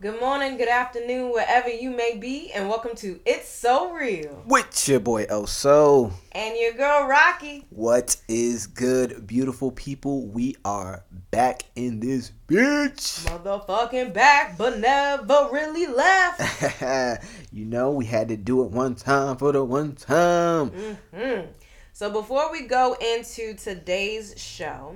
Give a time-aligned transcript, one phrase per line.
[0.00, 4.44] Good morning, good afternoon, wherever you may be, and welcome to It's So Real.
[4.46, 6.12] With your boy Oso.
[6.30, 7.64] And your girl Rocky.
[7.70, 10.28] What is good, beautiful people?
[10.28, 11.02] We are
[11.32, 13.26] back in this bitch.
[13.26, 17.26] Motherfucking back, but never really left.
[17.52, 20.68] you know, we had to do it one time for the one time.
[21.12, 21.40] hmm
[21.92, 24.94] So before we go into today's show,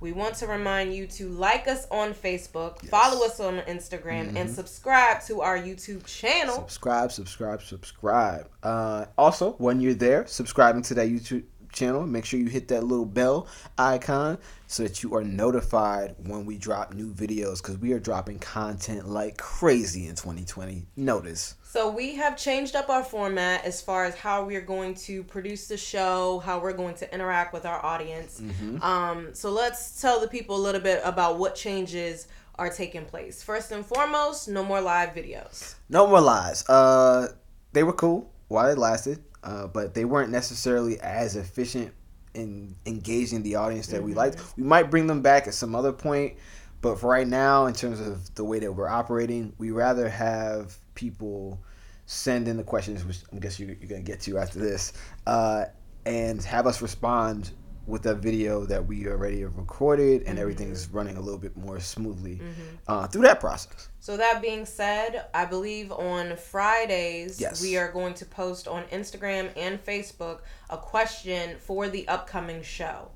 [0.00, 4.50] we want to remind you to like us on Facebook, follow us on Instagram, and
[4.50, 6.54] subscribe to our YouTube channel.
[6.54, 8.48] Subscribe, subscribe, subscribe.
[8.62, 12.84] Uh, also, when you're there, subscribing to that YouTube channel, make sure you hit that
[12.84, 13.46] little bell
[13.78, 18.38] icon so that you are notified when we drop new videos because we are dropping
[18.38, 20.86] content like crazy in 2020.
[20.96, 21.56] Notice.
[21.70, 25.68] So we have changed up our format as far as how we're going to produce
[25.68, 28.42] the show, how we're going to interact with our audience.
[28.82, 33.44] Um, so let's tell the people a little bit about what changes are taking place.
[33.44, 35.76] First and foremost, no more live videos.
[35.88, 36.68] No more lies.
[36.68, 37.28] Uh,
[37.72, 41.94] they were cool while they lasted, uh, but they weren't necessarily as efficient
[42.34, 44.42] in engaging the audience that we liked.
[44.56, 46.34] We might bring them back at some other point,
[46.80, 50.76] but for right now, in terms of the way that we're operating, we rather have
[51.00, 51.58] people
[52.06, 54.92] send in the questions, which I guess you, you're gonna get to after this,
[55.26, 55.64] uh,
[56.04, 57.50] and have us respond
[57.86, 61.80] with a video that we already have recorded, and everything's running a little bit more
[61.80, 62.40] smoothly
[62.86, 63.88] uh, through that process.
[63.98, 67.60] So that being said, I believe on Fridays Yes.
[67.62, 73.10] we are going to post on Instagram and Facebook a question for the upcoming show.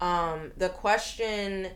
[0.00, 1.68] Um, the question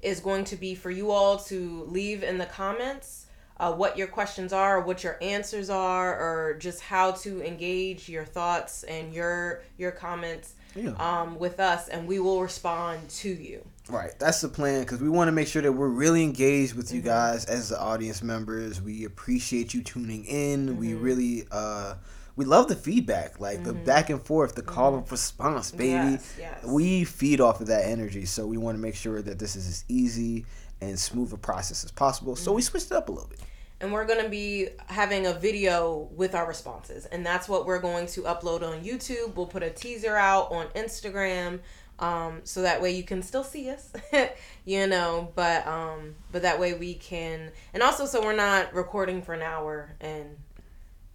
[0.00, 3.25] is going to be for you all to leave in the comments
[3.58, 8.24] uh, what your questions are, what your answers are, or just how to engage your
[8.24, 10.90] thoughts and your your comments Yeah.
[10.98, 13.64] um, with us, and we will respond to you.
[13.88, 16.92] Right, that's the plan because we want to make sure that we're really engaged with
[16.92, 18.82] you guys as the audience members.
[18.82, 20.76] We appreciate you tuning in.
[20.76, 21.94] We really, uh,
[22.34, 25.92] we love the feedback, like the back and forth, the call and response, baby.
[25.92, 26.64] Yes, yes.
[26.64, 29.66] We feed off of that energy, so we want to make sure that this is
[29.68, 30.44] as easy
[30.80, 32.36] and smooth a process as possible.
[32.36, 33.40] So we switched it up a little bit.
[33.80, 37.78] and we're going to be having a video with our responses and that's what we're
[37.80, 41.60] going to upload on youtube we'll put a teaser out on instagram
[41.98, 43.92] um, so that way you can still see us
[44.64, 49.20] you know but um, but that way we can and also so we're not recording
[49.22, 50.36] for an hour and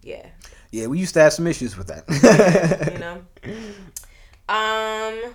[0.02, 0.26] yeah
[0.70, 2.04] Yeah, we used to have some issues with that.
[2.92, 3.24] you know
[4.48, 5.34] um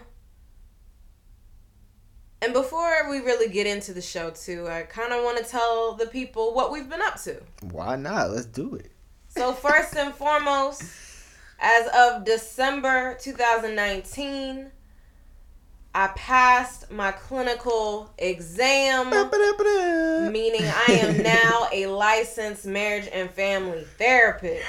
[2.42, 5.94] and before we really get into the show too i kind of want to tell
[5.94, 8.32] the people what we've been up to Why not?
[8.32, 8.92] Let's do it.
[9.30, 10.84] So first and foremost,
[11.60, 14.72] as of December 2019,
[15.94, 19.10] I passed my clinical exam,
[20.32, 24.66] meaning I am now a licensed marriage and family therapist.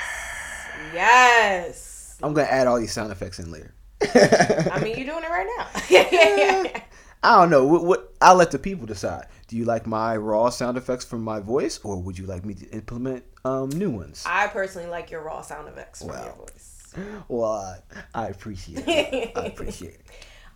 [0.94, 2.18] Yes.
[2.22, 3.74] I'm gonna add all these sound effects in later.
[4.00, 6.80] I mean, you're doing it right now.
[7.22, 7.64] I don't know.
[7.64, 9.26] What, what I'll let the people decide.
[9.48, 12.54] Do you like my raw sound effects from my voice, or would you like me
[12.54, 14.24] to implement um, new ones?
[14.26, 16.74] I personally like your raw sound effects from your voice.
[17.28, 17.78] Well, I,
[18.14, 19.32] I appreciate it.
[19.36, 20.00] I appreciate it.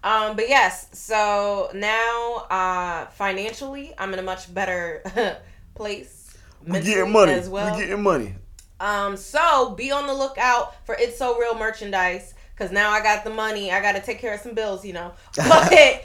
[0.02, 5.02] Um, but yes, so now uh, financially, I'm in a much better
[5.74, 6.36] place.
[6.66, 7.32] We getting money.
[7.32, 7.76] as well.
[7.76, 8.34] We getting money.
[8.80, 12.34] Um, so be on the lookout for It's So Real merchandise.
[12.62, 13.72] Cause now I got the money.
[13.72, 15.10] I gotta take care of some bills, you know.
[15.36, 15.42] But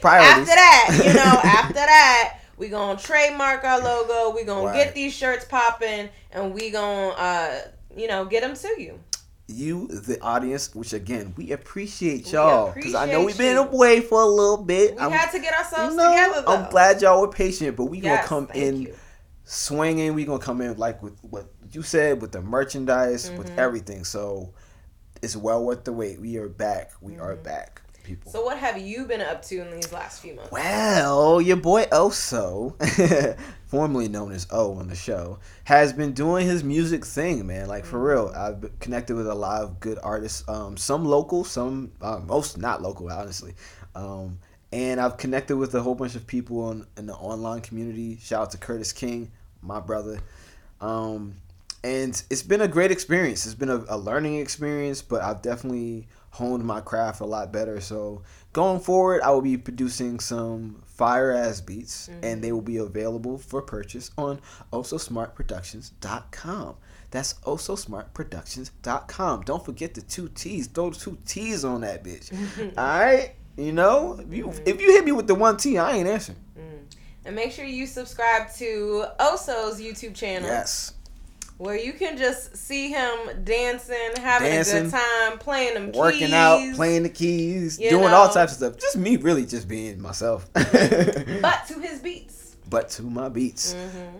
[0.03, 4.35] after that, you know, after that, we gonna trademark our logo.
[4.35, 4.73] We gonna Right.
[4.85, 7.59] get these shirts popping, and we gonna, uh,
[7.95, 8.99] you know, get them to you.
[9.49, 13.61] You, the audience, which again we appreciate y'all because I know we've been you.
[13.61, 14.95] away for a little bit.
[14.95, 16.41] We I'm- had to get ourselves you know, together.
[16.41, 16.53] Though.
[16.55, 18.95] I'm glad y'all were patient, but we Yes, gonna come in you.
[19.43, 20.15] swinging.
[20.15, 23.59] We gonna come in like with what you said with the merchandise, with Mm-hmm.
[23.59, 24.03] everything.
[24.03, 24.53] So
[25.21, 26.19] it's well worth the wait.
[26.19, 26.91] We are back.
[27.01, 28.29] We are back, people.
[28.29, 28.37] Mm-hmm.
[28.37, 30.51] So what have you been up to in these last few months?
[30.51, 32.75] Well, your boy Oso,
[33.67, 37.67] formerly known as O on the show, has been doing his music thing, man.
[37.67, 40.47] Like for real, I've connected with a lot of good artists.
[40.47, 43.53] Um, some local, some uh, most not local, honestly.
[43.95, 44.39] Um,
[44.71, 48.17] and I've connected with a whole bunch of people in, in the online community.
[48.21, 49.31] Shout out to Curtis King,
[49.61, 50.19] my brother.
[50.81, 51.35] Um,
[51.87, 53.45] and it's been a great experience.
[53.45, 57.79] It's been a, a learning experience, but I've definitely honed my craft a lot better.
[57.81, 58.21] So
[58.53, 62.25] going forward, I will be producing some fire ass beats, Mm-hmm.
[62.25, 64.39] and they will be available for purchase on
[64.73, 66.75] ososmartproductions.com.
[67.11, 67.35] That's
[68.25, 69.41] ososmartproductions.com.
[69.43, 70.67] Don't forget the two T's.
[70.67, 72.31] Throw the two T's on that bitch.
[72.77, 73.33] All right.
[73.55, 74.63] You know, if you Mm-hmm.
[74.65, 76.37] if you hit me with the one T, I ain't answering.
[77.25, 80.47] And make sure you subscribe to Oso's YouTube channel.
[80.47, 80.93] Yes.
[81.57, 86.33] Where you can just see him dancing, having a good time, playing them Working keys.
[86.33, 88.77] out, playing the keys, You doing all types of stuff.
[88.77, 90.47] Just me, really, just being myself.
[90.53, 92.55] But to his beats.
[92.69, 93.73] but to my beats.
[93.73, 94.17] Mm-hmm.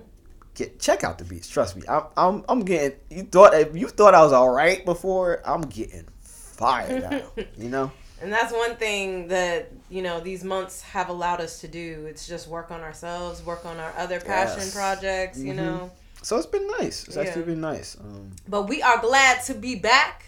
[0.55, 1.47] Get check out the beats.
[1.47, 2.97] Trust me, I'm I'm, I'm getting.
[3.11, 7.21] You thought if you thought I was all right before, I'm getting fired now.
[7.57, 7.91] you know.
[8.19, 12.07] And that's one thing that, you know, these months have allowed us to do.
[12.09, 14.73] It's just work on ourselves, work on our other passion Yes.
[14.73, 15.57] projects, you Mhm.
[15.57, 15.91] know.
[16.27, 17.07] So it's been nice.
[17.07, 17.95] It's actually been nice.
[18.01, 20.25] Um, But we are glad to be back.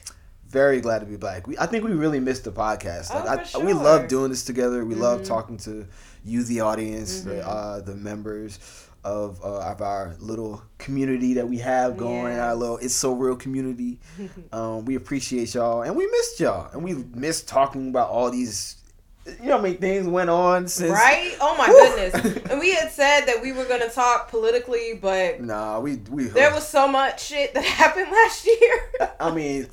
[0.47, 1.45] very glad to be back.
[1.45, 3.13] We, I think we really missed the podcast.
[3.13, 4.85] Like, Oh, I, for We love doing this together.
[4.85, 5.25] We love Mhm.
[5.25, 5.85] talking to
[6.23, 7.43] you, the audience, the, Mhm.
[7.45, 8.59] uh, the members
[9.03, 12.39] of, uh, of our little community that we have going.
[12.39, 13.99] Our little It's So Real community.
[14.53, 18.77] um, we appreciate y'all, and we missed y'all, and we missed talking about all these.
[19.25, 21.35] You know how many things went on since Right?
[21.39, 21.75] Oh my Woo!
[22.23, 22.43] goodness.
[22.49, 26.25] And we had said that we were going to talk politically, but Nah, we we.
[26.25, 29.09] there was so much shit that happened last year.
[29.19, 29.67] I mean,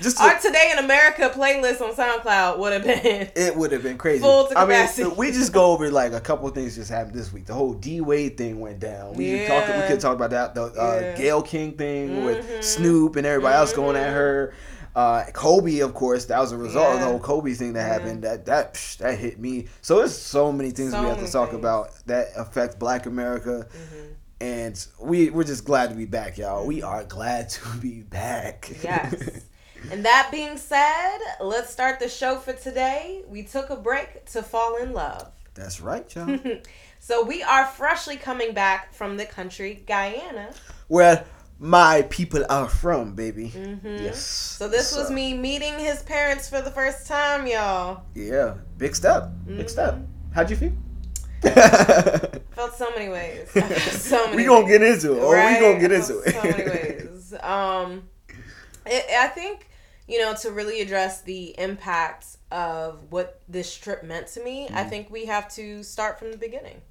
[0.00, 3.28] just Our Today in America playlist on SoundCloud would have been.
[3.36, 4.20] it would have been crazy.
[4.22, 5.08] Full to I mean, capacity.
[5.08, 7.44] we just go over like a couple of things just happened this week.
[7.46, 9.12] The whole D Wade thing went down.
[9.14, 9.66] We could talk.
[9.68, 10.54] We could talk about that.
[10.54, 11.16] The uh, Yeah.
[11.16, 12.64] Gayle King thing with Mhm.
[12.64, 14.14] Snoop and everybody else going at Mhm.
[14.14, 14.54] her.
[14.94, 17.92] Uh, Kobe, of course, that was a result of the whole Kobe thing that Yeah.
[17.92, 18.22] happened.
[18.22, 19.66] That that psh, that hit me.
[19.82, 21.58] So there's so many things So we have to talk things.
[21.58, 24.14] about that affect Black America, Mhm.
[24.40, 26.64] and we we're just glad to be back, y'all.
[26.64, 28.70] We are glad to be back.
[28.84, 29.14] Yes.
[29.90, 33.22] and that being said, let's start the show for today.
[33.28, 35.32] We took a break to fall in love.
[35.54, 36.38] That's right, y'all.
[37.00, 40.52] So we are freshly coming back from the country Guyana.
[40.88, 41.26] Where
[41.64, 43.48] my people are from, baby.
[43.48, 44.02] Mhm.
[44.02, 44.20] Yes.
[44.58, 48.02] So this was me meeting his parents for the first time, y'all.
[48.14, 49.30] Yeah, big step.
[49.46, 49.94] Big step.
[49.94, 50.32] Mm-hmm.
[50.34, 50.72] How'd you feel?
[52.54, 53.48] Felt so many ways.
[54.00, 54.78] so many we gonna ways.
[54.78, 55.22] get into it.
[55.22, 55.60] Or Right?
[55.60, 56.34] we gonna get into it.
[56.34, 57.34] So many ways.
[57.42, 58.08] Um,
[58.86, 59.68] it, I think
[60.06, 64.66] you know to really address the impact of what this trip meant to me.
[64.66, 64.76] Mm-hmm.
[64.76, 66.82] I think we have to start from the beginning.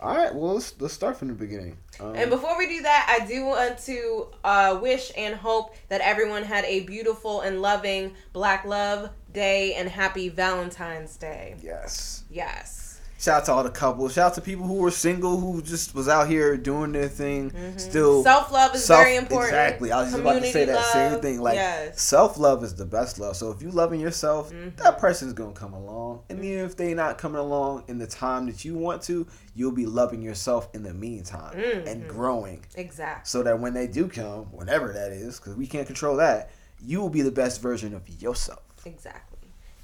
[0.00, 0.32] All right.
[0.34, 1.76] Well, let's let's start from the beginning.
[1.98, 6.00] Um, And before we do that, I do want to uh, wish and hope that
[6.00, 11.56] everyone had a beautiful and loving Black Love Day and happy Valentine's Day.
[11.62, 12.22] yes.
[12.30, 12.87] Yes.
[13.20, 14.12] Shout out to all the couples.
[14.12, 17.52] Shout out to people who were single who just was out here doing their thing.
[17.76, 19.48] Still Self love is self- very important.
[19.54, 19.90] Exactly.
[19.90, 21.40] I was just about to say that same thing.
[21.40, 22.00] Like yes.
[22.00, 23.36] self love is the best love.
[23.36, 24.76] So if you loving yourself, Mm-hmm.
[24.84, 26.22] that person's gonna come along.
[26.30, 29.26] And even if they not coming along in the time that you want to,
[29.56, 32.08] you'll be loving yourself in the meantime and Mhm.
[32.08, 32.64] growing.
[32.76, 33.28] Exactly.
[33.28, 36.50] So that when they do come, whenever that is, because we can't control that,
[36.80, 38.62] you will be the best version of yourself.
[38.84, 39.37] Exactly.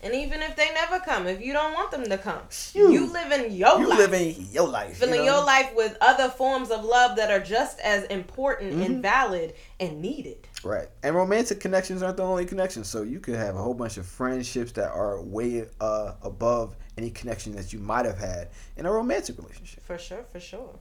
[0.04, 2.42] And even if they never come, if you don't want them to come,
[2.74, 3.98] You- you live in your you life.
[3.98, 4.98] living your life.
[4.98, 5.36] Filling you know?
[5.38, 8.82] your life with other forms of love that are just as important Mm-hmm.
[8.82, 10.46] and valid and needed.
[10.62, 10.88] Right.
[11.02, 12.88] And romantic connections aren't the only connections.
[12.88, 17.10] So you could have a whole bunch of friendships that are way uh, above any
[17.10, 19.84] connection that you might have had in a romantic relationship.
[19.84, 20.78] For sure, for sure.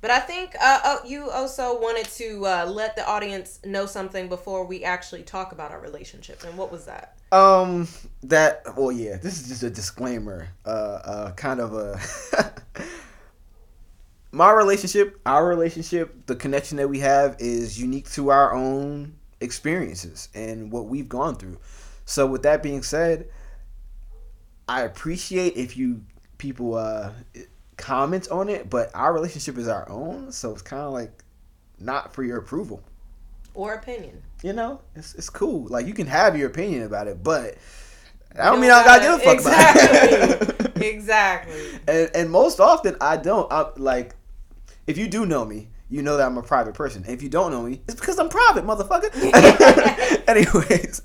[0.00, 4.28] But I think uh, oh, you also wanted to uh, let the audience know something
[4.28, 6.44] before we actually talk about our relationship.
[6.44, 7.17] And what was that?
[7.30, 7.88] Um,
[8.22, 10.48] that, well, yeah, this is just a disclaimer.
[10.64, 10.68] Uh,
[11.04, 12.00] uh, kind of a.
[14.32, 20.28] My relationship, our relationship, the connection that we have is unique to our own experiences
[20.34, 21.58] and what we've gone through.
[22.04, 23.28] So, with that being said,
[24.68, 26.02] I appreciate if you
[26.36, 27.10] people uh
[27.78, 31.24] comment on it, but our relationship is our own, so it's kind of like
[31.80, 32.82] not for your approval.
[33.54, 34.22] Or opinion?
[34.42, 35.66] You know, it's it's cool.
[35.68, 37.56] Like you can have your opinion about it, but
[38.38, 40.30] I don't You mean I gotta give a fuck Exactly.
[40.30, 40.82] about it.
[40.82, 41.60] exactly.
[41.88, 43.50] and and most often I don't.
[43.52, 44.14] I, like
[44.86, 47.04] if you do know me, you know that I'm a private person.
[47.08, 49.10] If you don't know me, it's because I'm private, motherfucker.
[50.28, 51.02] Anyways,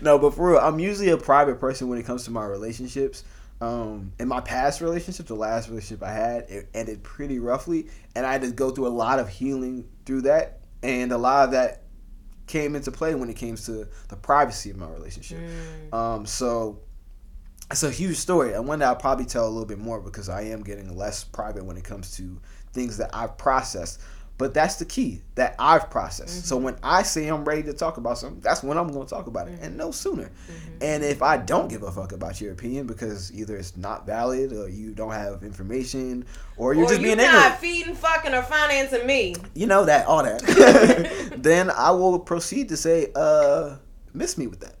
[0.00, 3.24] no, but for real, I'm usually a private person when it comes to my relationships.
[3.60, 8.24] Um, in my past relationship, the last relationship I had, it ended pretty roughly, and
[8.24, 11.50] I had to go through a lot of healing through that, and a lot of
[11.50, 11.82] that
[12.48, 15.38] came into play when it came to the privacy of my relationship.
[15.92, 16.80] Um, so
[17.70, 20.28] it's a huge story, and one that I'll probably tell a little bit more because
[20.28, 22.40] I am getting less private when it comes to
[22.72, 24.00] things that I've processed.
[24.38, 26.46] But that's the key that I've processed.
[26.46, 26.66] So mm-hmm.
[26.66, 29.26] when I say I'm ready to talk about something, that's when I'm going to talk
[29.26, 29.92] about it, and no mm-hmm.
[29.92, 30.24] sooner.
[30.26, 30.78] Mm-hmm.
[30.80, 34.52] And if I don't give a fuck about your opinion because either it's not valid
[34.52, 36.24] or you don't have information
[36.56, 39.34] or you're or just you being not ignorant, feeding, fucking, or financing me.
[39.54, 43.76] you know that all that, then I will proceed to say, uh,
[44.14, 44.76] miss me with that.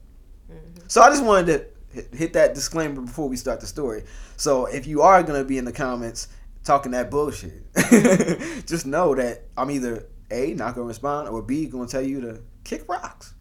[0.86, 1.46] So I just wanted
[1.92, 4.04] to hit- that disclaimer before we start the story.
[4.36, 6.28] So if you are gonna be in the comments
[6.68, 7.74] talking that bullshit,
[8.66, 12.42] just know that I'm either a not gonna respond or b gonna tell you to
[12.62, 13.34] kick rocks.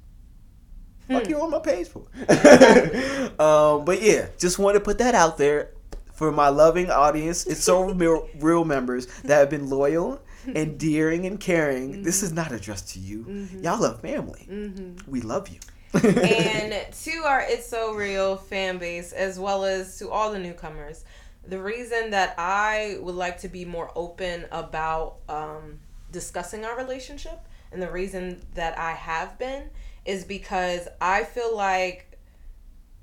[1.07, 1.29] Fuck hmm.
[1.29, 2.07] you on my page for.
[3.41, 5.72] um, but yeah, just wanted to put that out there
[6.13, 7.46] for my loving audience.
[7.46, 12.03] It's so real, real members that have been loyal, and endearing, and caring.
[12.03, 12.38] This is mm-hmm.
[12.38, 13.25] not addressed to you.
[13.25, 13.63] Mm-hmm.
[13.63, 14.48] Y'all are family.
[14.50, 15.12] Mm-hmm.
[15.12, 15.60] We love you.
[15.93, 21.03] and to our It's So Real fan base, as well as to all the newcomers,
[21.48, 25.80] the reason that I would like to be more open about um,
[26.12, 27.39] discussing our relationship,
[27.72, 29.70] and the reason that I have been,
[30.06, 32.18] is because I feel like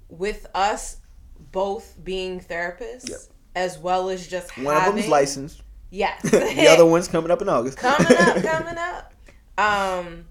[0.08, 0.98] with us
[1.52, 3.18] both being therapists, Yep.
[3.54, 5.62] as well as just One of having, them's licensed.
[5.90, 6.22] Yes.
[6.30, 7.78] the other one's coming up in August.
[7.78, 9.12] coming up, coming up.
[9.56, 10.24] Um,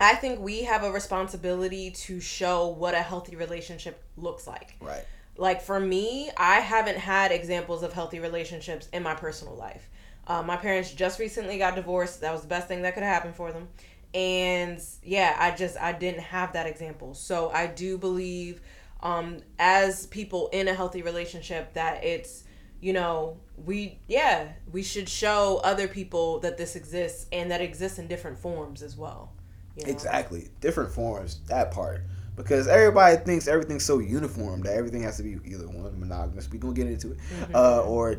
[0.00, 4.74] I think we have a responsibility to show what a healthy relationship looks like.
[4.80, 5.04] Right.
[5.38, 9.90] Like for me, I haven't had examples of healthy relationships in my personal life.
[10.26, 12.20] Uh, my parents just recently got divorced.
[12.20, 13.68] That was the best thing that could happen for them.
[14.14, 17.14] And yeah, I just I didn't have that example.
[17.14, 18.60] So I do believe,
[19.02, 22.44] um, as people in a healthy relationship, that it's
[22.80, 27.98] you know we yeah we should show other people that this exists and that exists
[27.98, 29.32] in different forms as well.
[29.76, 29.92] you know?
[29.92, 30.48] Exactly.
[30.60, 32.02] Different forms, that part.
[32.36, 36.58] Because everybody thinks everything's so uniform that everything has to be either one monogamous, we
[36.58, 37.18] gonna get into it,
[37.54, 38.16] uh, or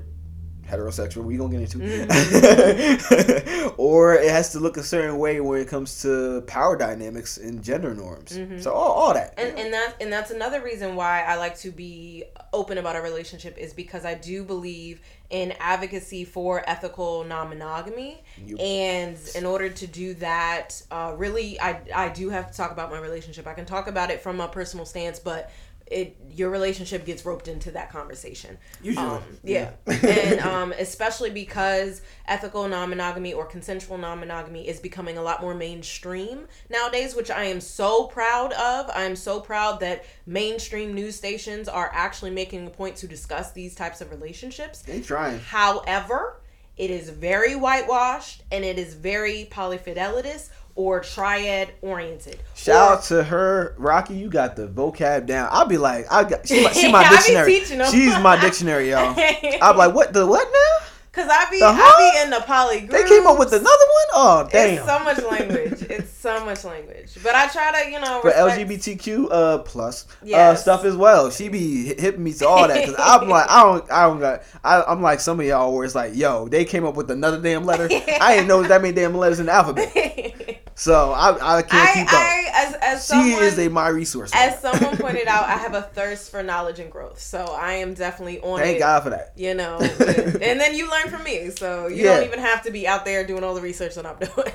[0.70, 1.80] heterosexual, we gonna get into.
[1.82, 7.38] It, or it has to look a certain way when it comes to power dynamics
[7.38, 8.38] and gender norms.
[8.62, 9.34] So all, all that.
[9.38, 13.02] and and that and that's another reason why I like to be open about a
[13.02, 18.24] relationship is because I do believe in advocacy for ethical non-monogamy.
[18.46, 22.72] You- and in order to do that uh, really I, I do have to talk
[22.72, 23.48] about my relationship.
[23.48, 25.50] I can talk about it from a personal stance but
[25.90, 29.06] it your relationship gets roped into that conversation Usually.
[29.06, 35.42] um, yeah, and um, especially because ethical non-monogamy or consensual non-monogamy is becoming a lot
[35.42, 38.90] more mainstream nowadays, which I am so proud of.
[38.94, 43.52] I am so proud that mainstream news stations are actually making a point to discuss
[43.52, 44.82] these types of relationships.
[44.82, 45.40] They trying.
[45.40, 46.42] However,
[46.78, 52.40] it is very whitewashed and it is very polyfidelitous or triad oriented.
[52.56, 54.14] Shout out to her, Rocky.
[54.14, 55.50] You got the vocab down.
[55.52, 56.48] I'll be like, I got.
[56.48, 57.60] She my, she my dictionary.
[57.92, 59.14] She's my dictionary, y'all.
[59.62, 60.87] I'll be like, what the what now?
[61.18, 64.08] Cause I be I be in the poly They came up with another one.
[64.14, 64.78] Oh damn.
[64.78, 65.82] It's so much language.
[65.90, 67.18] It's so much language.
[67.24, 71.32] But I try to, you know, for LGBTQ uh plus uh stuff as well.
[71.32, 74.44] She be hitting me to all that because I'm like I don't I don't got
[74.64, 77.42] I, I'm like some of y'all where it's like yo they came up with another
[77.42, 77.86] damn letter.
[78.22, 81.94] I didn't know that many damn letters in the alphabet, so I I can't I,
[81.94, 82.14] keep up.
[82.14, 84.32] I, as as she someone, is a my resource.
[84.34, 87.20] as someone pointed out, I have a thirst for knowledge and growth.
[87.20, 88.80] So I am definitely on Thank it.
[88.80, 89.34] God for that.
[89.36, 92.16] You know, and then you learn from me, so you Yeah.
[92.18, 94.54] don't even have to be out there doing all the research that I'm doing.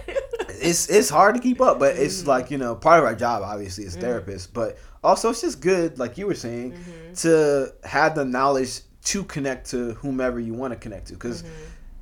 [0.60, 2.04] It's it's hard to keep up, but Mm-hmm.
[2.04, 5.60] it's like you know part of our job obviously as therapists, but also it's just
[5.60, 7.14] good like you were saying Mm-hmm.
[7.14, 11.52] to have the knowledge to connect to whomever you want to connect to because Mm-hmm.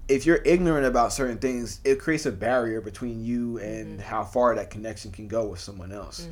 [0.09, 4.03] if you're ignorant about certain things it creates a barrier between you and Mm-hmm.
[4.03, 6.29] how far that connection can go with someone else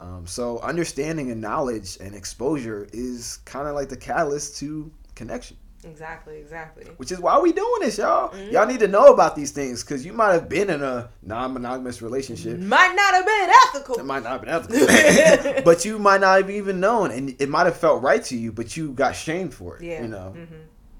[0.00, 5.56] um, so understanding and knowledge and exposure is kind of like the catalyst to connection
[5.84, 6.84] exactly, exactly.
[6.96, 8.52] which is why we doing this y'all Mm-hmm.
[8.52, 12.00] y'all need to know about these things because you might have been in a non-monogamous
[12.02, 13.96] relationship Might not have been ethical.
[13.96, 17.48] it might not have been ethical, but you might not have even known, and it
[17.48, 19.82] might have felt right to you, but you got shamed for it.
[19.84, 20.02] Yeah.
[20.02, 20.34] you know.
[20.36, 20.46] Mhm.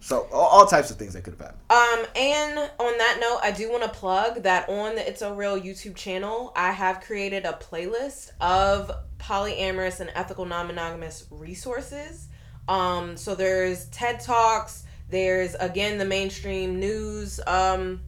[0.00, 1.62] So all, all types of things that could have happened.
[1.70, 5.32] Um, and on that note, I do want to plug that on the It's a
[5.32, 12.28] Real YouTube channel, I have created a playlist of polyamorous and ethical non-monogamous resources.
[12.68, 18.00] Um, so there's TED Talks, there's again the mainstream news um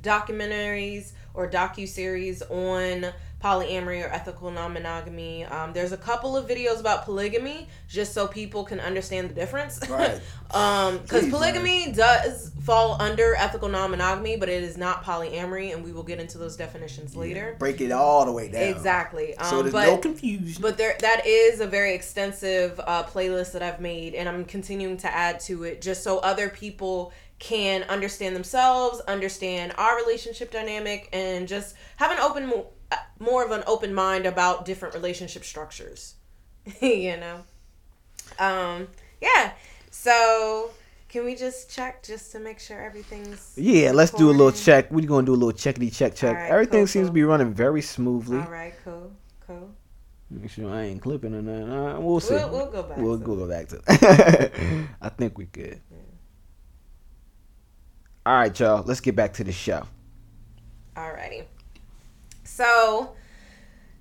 [0.00, 3.06] documentaries or docu-series on
[3.42, 5.44] polyamory or ethical non-monogamy.
[5.44, 9.80] Um, there's a couple of videos about polygamy just so people can understand the difference.
[9.88, 10.20] Right.
[10.52, 15.82] um, because Please, polygamy does fall under ethical non-monogamy, but it is not polyamory, and
[15.82, 17.56] we will get into those definitions later.
[17.58, 18.62] Break it all the way down.
[18.62, 19.36] Exactly.
[19.36, 20.60] Um, So there's but, no confusion.
[20.60, 24.96] but there that is a very extensive uh, playlist that I've made, and I'm continuing
[24.98, 31.08] to add to it just so other people can understand themselves, understand our relationship dynamic,
[31.12, 32.52] and just have an open,
[33.18, 36.14] more of an open mind about different relationship structures.
[36.80, 37.42] you know,
[38.38, 38.88] um,
[39.20, 39.52] yeah.
[39.90, 40.70] So
[41.08, 44.90] can we just check just to make sure everything's Yeah, let's do a little check.
[44.90, 46.36] We're gonna do a little checkity check check.
[46.36, 47.10] Alright, Everything cool, seems cool.
[47.10, 48.38] to be running very smoothly.
[48.38, 49.12] All right, cool,
[49.46, 49.70] cool.
[50.30, 51.72] Make sure I ain't clipping or nothing.
[51.72, 52.34] Uh, we'll see.
[52.34, 52.98] We'll, we'll go back.
[52.98, 53.80] We'll to go go back to.
[55.00, 55.80] I think we good.
[58.26, 58.84] All right, y'all.
[58.84, 59.86] Let's get back to the show.
[60.94, 61.46] Alrighty.
[62.58, 63.10] So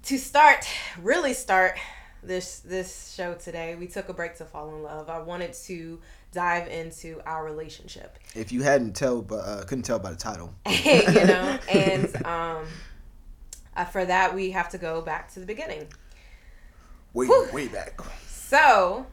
[0.06, 0.68] to start,
[1.00, 1.78] really start
[2.24, 5.12] this this show today, we took a break to fall in love.
[5.12, 6.00] I wanted to
[6.32, 8.18] dive into our relationship.
[8.34, 10.56] If you hadn't tell, but uh, couldn't tell by the title.
[10.68, 12.66] you know, and um
[13.76, 15.86] uh, for that we have to go back to the beginning.
[17.14, 17.50] way Whew.
[17.54, 18.02] way back.
[18.28, 19.06] So,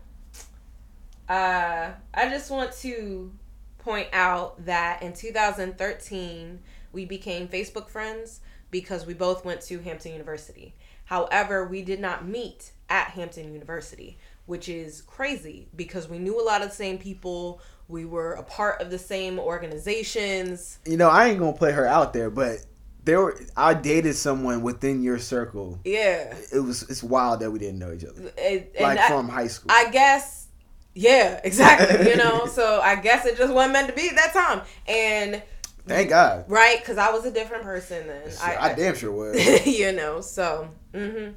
[1.29, 3.31] uh, I just want to
[3.77, 6.61] point out that in 2013,
[6.95, 8.41] we became Facebook friends
[8.75, 10.75] because we both went to Hampton University.
[11.05, 16.43] However, we did not meet at Hampton University, which is crazy because we knew a
[16.43, 17.61] lot of the same people.
[17.87, 20.81] We were a part of the same organizations.
[20.87, 22.65] You know, I ain't gonna play her out there, but
[23.05, 23.41] there were.
[23.57, 25.79] I dated someone within your circle.
[25.85, 26.35] Yeah.
[26.53, 26.83] It was.
[26.91, 28.33] It's wild that we didn't know each other,
[28.81, 29.71] like I- from high school.
[29.71, 30.49] I guess,
[30.97, 32.11] yeah, exactly.
[32.11, 34.63] You know, so I guess it just wasn't meant to be at that time.
[34.89, 35.45] And
[35.87, 36.47] Thank God.
[36.49, 38.31] right, because I was a different person then.
[38.43, 39.67] I, damn sure was.
[39.67, 41.31] you know, so hmm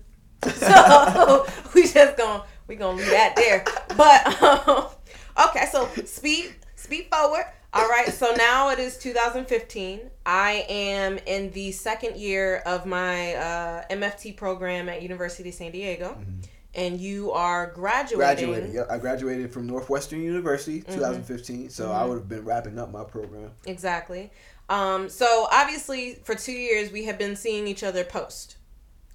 [0.43, 3.63] so we just gonna we gonna leave that there.
[3.95, 4.87] But um,
[5.49, 7.45] okay, so speed speed forward.
[7.73, 9.99] All right, so now it is 2015.
[10.25, 15.71] I am in the second year of my uh, MFT program at University of San
[15.71, 16.17] Diego,
[16.77, 18.17] and you are graduating.
[18.17, 18.74] Graduated.
[18.74, 20.93] Yep, I graduated from Northwestern University, Mm-hmm.
[20.93, 21.69] 2015.
[21.69, 23.51] So I would have been wrapping up my program.
[23.65, 24.31] Exactly.
[24.69, 28.57] Um, so obviously, for two years, we have been seeing each other post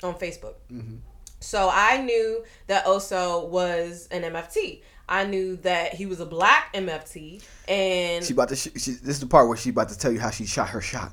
[0.03, 0.55] on Facebook.
[0.71, 0.99] Mhm.
[1.41, 4.83] So I knew that Oso was an MFT.
[5.09, 8.57] I knew that he was a black MFT, and She about to.
[8.57, 10.69] Sh- she, this is the part where she about to tell you how she shot
[10.71, 11.13] her shot.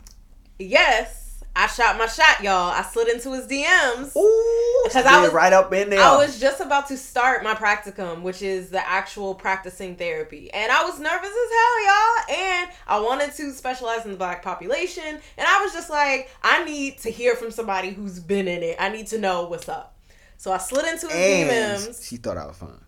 [0.57, 1.28] yes,
[1.61, 2.71] I shot my shot, y'all.
[2.71, 4.15] I slid into his DMs.
[4.15, 5.99] Ooh, Because I was- right up in there.
[5.99, 10.49] I was just about to start my practicum, which is the actual practicing therapy.
[10.53, 12.39] And I was nervous as hell, y'all.
[12.39, 15.03] And I wanted to specialize in the black population.
[15.03, 18.77] And I was just like, I need to hear from somebody who's been in it.
[18.79, 19.97] I need to know what's up.
[20.37, 22.07] So I slid into his and DMs.
[22.07, 22.79] she thought I was fine.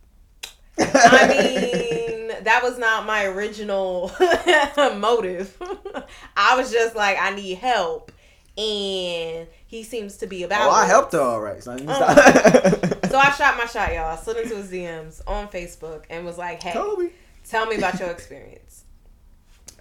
[0.80, 4.12] I mean, that was not my original
[4.98, 5.58] motive.
[6.38, 8.14] I was just like, I need help.
[8.58, 11.64] And he seems to be about oh, I helped her all right.
[11.64, 12.72] So, Uh.
[13.10, 14.06] So I shot my shot, y'all.
[14.12, 17.10] I slid into his DMs on Facebook and was like, "Hey, Kobe.
[17.48, 18.84] tell me about your experience."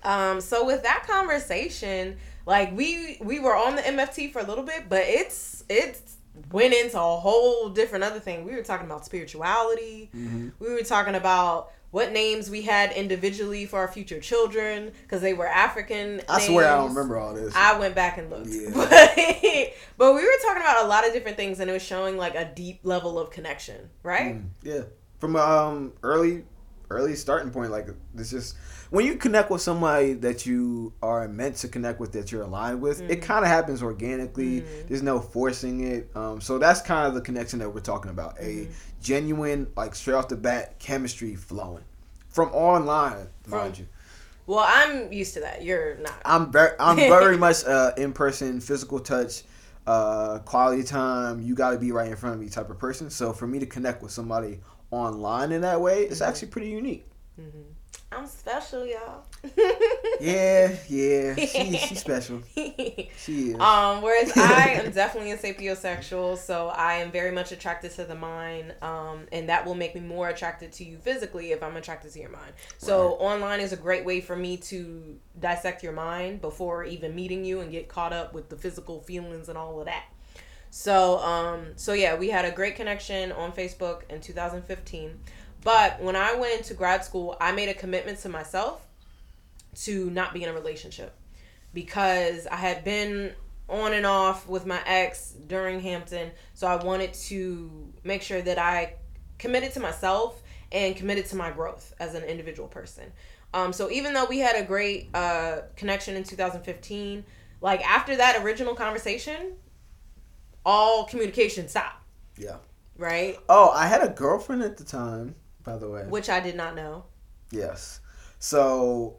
[0.03, 4.65] Um, so with that conversation, like we we were on the MFT for a little
[4.65, 6.17] bit, but it's it's
[6.53, 8.45] went into a whole different other thing.
[8.45, 10.11] We were talking about spirituality.
[10.17, 10.53] Mhm.
[10.59, 15.33] We were talking about what names we had individually for our future children because they
[15.33, 16.21] were African.
[16.29, 17.55] I swear I don't remember all this.
[17.55, 18.49] I went back and looked.
[18.51, 18.71] Yeah.
[18.81, 22.17] But, but we were talking about a lot of different things and it was showing
[22.17, 24.37] like a deep level of connection, right?
[24.37, 24.83] Mm, yeah,
[25.19, 26.45] from um early
[26.91, 28.57] early starting point, like it's just
[28.91, 32.81] when you connect with somebody that you are meant to connect with, that you're aligned
[32.81, 34.61] with, it kind of happens organically.
[34.89, 36.11] There's no forcing it.
[36.17, 38.37] Um, so that's kind of the connection that we're talking about.
[38.41, 38.69] A
[39.01, 41.85] genuine, like straight off the bat, chemistry flowing
[42.29, 43.87] from online, mind you.
[44.47, 45.63] Well, I'm used to that.
[45.63, 46.21] You're not.
[46.25, 49.43] I'm very, I'm very much uh, in person, physical touch,
[49.87, 51.41] uh, quality time.
[51.41, 53.11] You got to be right in front of me type of person.
[53.11, 54.61] So for me to connect with somebody
[54.91, 57.07] online in that way, it's actually pretty unique.
[58.13, 59.25] I'm special, y'all.
[60.21, 62.43] Yeah, yeah, she, she's special.
[62.55, 63.59] She is.
[63.59, 68.15] Um, whereas I am definitely a sapiosexual, so I am very much attracted to the
[68.15, 72.13] mind, um, and that will make me more attracted to you physically if I'm attracted
[72.13, 72.53] to your mind.
[72.77, 77.47] So online is a great way for me to dissect your mind before even meeting
[77.47, 80.05] you and get caught up with the physical feelings and all of that.
[80.71, 85.19] So, um, so yeah, we had a great connection on Facebook in 2015.
[85.63, 88.87] But when I went into grad school, I made a commitment to myself
[89.83, 91.15] to not be in a relationship
[91.75, 93.33] because I had been
[93.69, 96.33] on and off with my ex during Hampton.
[96.55, 98.95] So I wanted to make sure that I
[99.39, 100.43] committed to myself
[100.73, 103.13] and committed to my growth as an individual person.
[103.53, 107.25] Um, so even though we had a great uh, connection in 2015,
[107.61, 109.55] like after that original conversation,
[110.65, 112.05] all communication stopped,
[112.37, 112.57] yeah.
[112.97, 113.39] right?
[113.49, 115.35] Oh, I had a girlfriend at the time,
[115.73, 116.03] by the way.
[116.09, 117.05] Which I did not know.
[117.51, 118.01] Yes.
[118.39, 119.17] So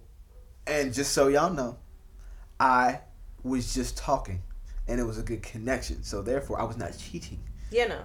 [0.67, 1.77] And just so y'all know,
[2.59, 2.99] I
[3.43, 4.41] was just talking,
[4.87, 6.03] and it was a good connection.
[6.03, 7.39] So therefore, I was not cheating.
[7.71, 8.03] You know.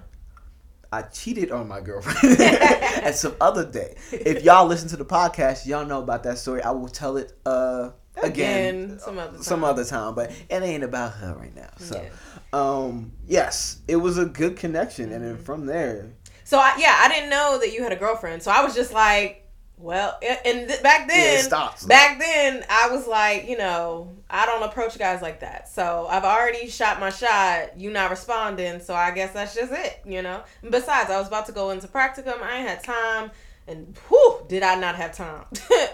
[0.92, 3.96] I cheated on my girlfriend at some other day.
[4.12, 6.62] If y'all listen to the podcast, y'all know about that story.
[6.62, 7.90] I will tell it uh,
[8.22, 9.70] again, Again, some other some time.
[9.70, 11.70] other time, but it ain't about her right now.
[11.78, 12.08] So, Yeah.
[12.52, 15.34] um, yes, it was a good connection, and Mm-hmm.
[15.34, 16.06] then from there,
[16.46, 18.40] So I, yeah, I didn't know that you had a girlfriend.
[18.40, 19.42] So I was just like,
[19.78, 21.84] well, and th- back Yeah, then, stops.
[21.84, 25.68] back then, I was like, you know, I don't approach guys like that.
[25.68, 27.76] So I've already shot my shot.
[27.78, 30.44] You not responding, so I guess that's just it, you know.
[30.62, 32.40] And besides, I was about to go into practicum.
[32.40, 33.32] I ain't had time,
[33.66, 35.44] and whew, did I not have time?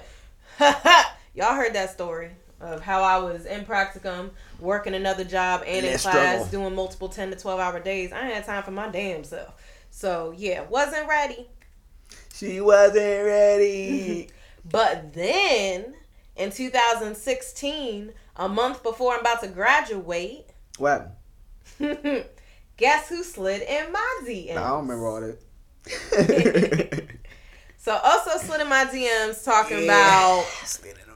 [1.34, 5.86] Y'all heard that story of how I was in practicum, working another job, and And
[5.86, 6.02] in class,
[6.44, 6.46] struggle.
[6.46, 8.12] doing multiple ten to twelve hour days.
[8.12, 9.54] I ain't had time for my damn self.
[10.02, 11.46] So yeah, wasn't ready.
[12.34, 14.28] she wasn't ready.
[14.64, 15.94] But then
[16.34, 20.46] in 2016, a month before I'm about to graduate,
[20.78, 21.18] what?
[22.76, 24.56] guess who slid in my DMs?
[24.56, 27.08] I don't remember all that.
[27.76, 30.44] So Oso slid in my DMs talking about,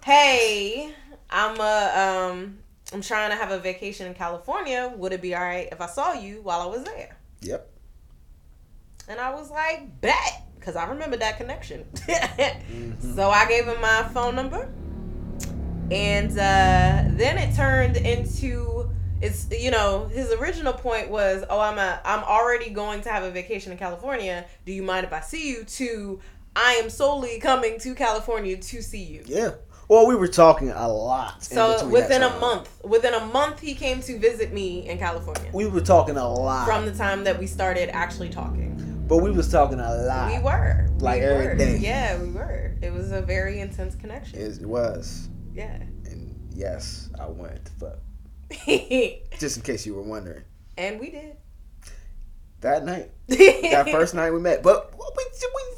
[0.05, 0.94] hey,
[1.29, 2.59] I'm a um,
[2.92, 4.92] I'm trying to have a vacation in California.
[4.96, 7.16] Would it be all right if I saw you while I was there?
[7.40, 7.72] Yep.
[9.09, 11.85] And I was like, bet, because I remember that connection.
[13.14, 14.69] So I gave him my phone number,
[15.90, 18.90] and uh, then it turned into
[19.23, 23.23] it's you know his original point was oh I'm a I'm already going to have
[23.23, 24.45] a vacation in California.
[24.66, 25.64] Do you mind if I see you?
[25.64, 26.21] To
[26.55, 29.23] I am solely coming to California to see you.
[29.27, 29.53] Yeah.
[29.88, 31.45] Well, we were talking a lot.
[31.45, 35.49] So within a month, within a month, he came to visit me in California.
[35.53, 36.66] we were talking a lot.
[36.66, 40.33] From the time that we started actually talking, but we was talking a lot.
[40.33, 41.55] we were Like we every were.
[41.57, 41.79] day.
[41.79, 42.75] Yeah, we were.
[42.83, 44.38] It was a very intense connection.
[44.38, 45.29] It was.
[45.55, 45.75] Yeah.
[46.05, 47.99] And yes, I wanted to fuck.
[49.38, 50.42] Just in case you were wondering.
[50.79, 51.37] And we did.
[52.61, 53.11] That night.
[53.29, 54.62] That first night we met.
[54.62, 55.25] But we, we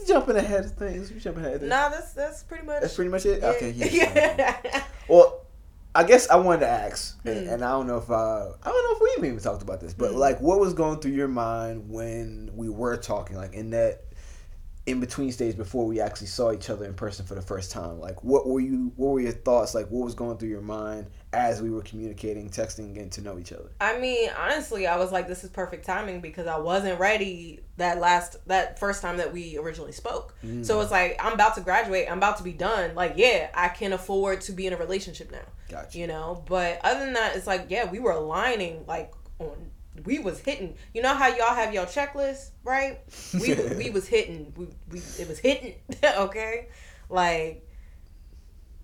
[0.09, 1.13] jumping ahead of things.
[1.13, 1.71] We jumping ahead of things.
[1.71, 2.81] No, that's that's pretty much.
[2.81, 3.43] That's pretty much it?
[3.43, 3.49] yeah.
[3.51, 4.57] Okay, yeah.
[4.65, 4.85] Yeah.
[5.09, 5.47] Well,
[5.95, 7.53] I guess I wanted to ask, and, Hmm.
[7.55, 9.95] and I don't know if uh, I don't know if we even talked about this,
[9.95, 10.19] but Hmm.
[10.19, 14.03] like, what was going through your mind when we were talking, like in that
[14.89, 18.01] in between stage before we actually saw each other in person for the first time?
[18.01, 18.91] Like, what were you?
[18.97, 19.75] What were your thoughts?
[19.75, 23.39] Like, what was going through your mind as we were communicating, texting, getting to know
[23.39, 23.71] each other?
[23.81, 27.99] I mean, honestly, I was like, this is perfect timing because I wasn't ready that
[27.99, 30.35] last that first time that we originally spoke.
[30.43, 30.65] Mm.
[30.65, 32.07] So it's like I'm about to graduate.
[32.11, 32.95] I'm about to be done.
[32.95, 35.39] Like, yeah, I can afford to be in a relationship now.
[35.69, 35.99] Gotcha.
[35.99, 39.71] You know, but other than that, it's like, yeah, we were aligning like on.
[40.05, 40.77] We was hitting.
[40.95, 43.01] You know how y'all have your checklist, right?
[43.35, 44.53] We we was hitting.
[44.57, 45.75] We, we it was hitting.
[46.05, 46.69] okay,
[47.09, 47.65] like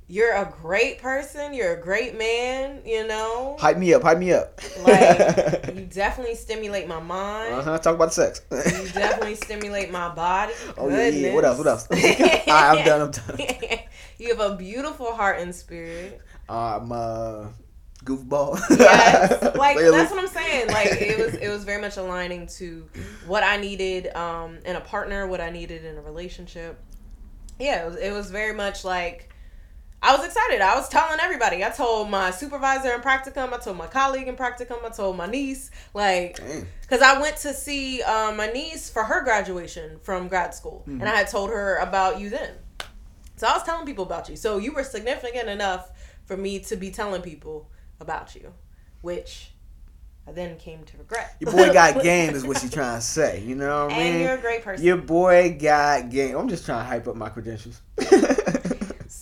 [0.07, 1.55] you're a great person.
[1.55, 2.83] You're a great man.
[2.85, 4.61] You know, Hype me up, hype me up.
[4.83, 7.55] like you definitely stimulate my mind.
[7.55, 7.79] uh huh.
[7.79, 8.43] Talk about sex.
[8.51, 10.53] You definitely stimulate my body.
[10.77, 11.35] Oh yeah, yeah.
[11.35, 11.59] What else?
[11.59, 11.89] What else?
[11.91, 13.01] Right, I'm done.
[13.03, 13.39] I'm done.
[14.19, 16.21] you have a beautiful heart and spirit.
[16.49, 17.47] I'm uh,
[18.05, 18.61] goofball.
[18.79, 20.69] Yes, like that's what I'm saying.
[20.69, 22.89] Like it was, it was very much aligning to
[23.27, 26.79] what I needed um, in a partner, what I needed in a relationship.
[27.59, 29.31] Yeah, it was, it was very much like
[30.03, 30.61] I was excited.
[30.61, 31.65] I was telling everybody.
[31.65, 33.53] I told my supervisor in practicum.
[33.53, 34.85] I told my colleague in practicum.
[34.85, 35.71] I told my niece.
[35.95, 36.39] Like
[36.83, 41.05] because I went to see um, my niece for her graduation from grad school, and
[41.05, 42.51] I had told her about you then.
[43.37, 44.37] So I was telling people about you.
[44.37, 45.91] So you were significant enough
[46.27, 48.53] for me to be telling people about you,
[49.01, 49.51] which
[50.27, 51.37] I then came to regret.
[51.41, 53.43] Your boy got game, is what she trying to say.
[53.43, 54.13] You know what I mean?
[54.15, 54.85] and you're a great person.
[54.85, 56.37] Your boy got game.
[56.37, 57.81] I'm just trying to hype up my credentials.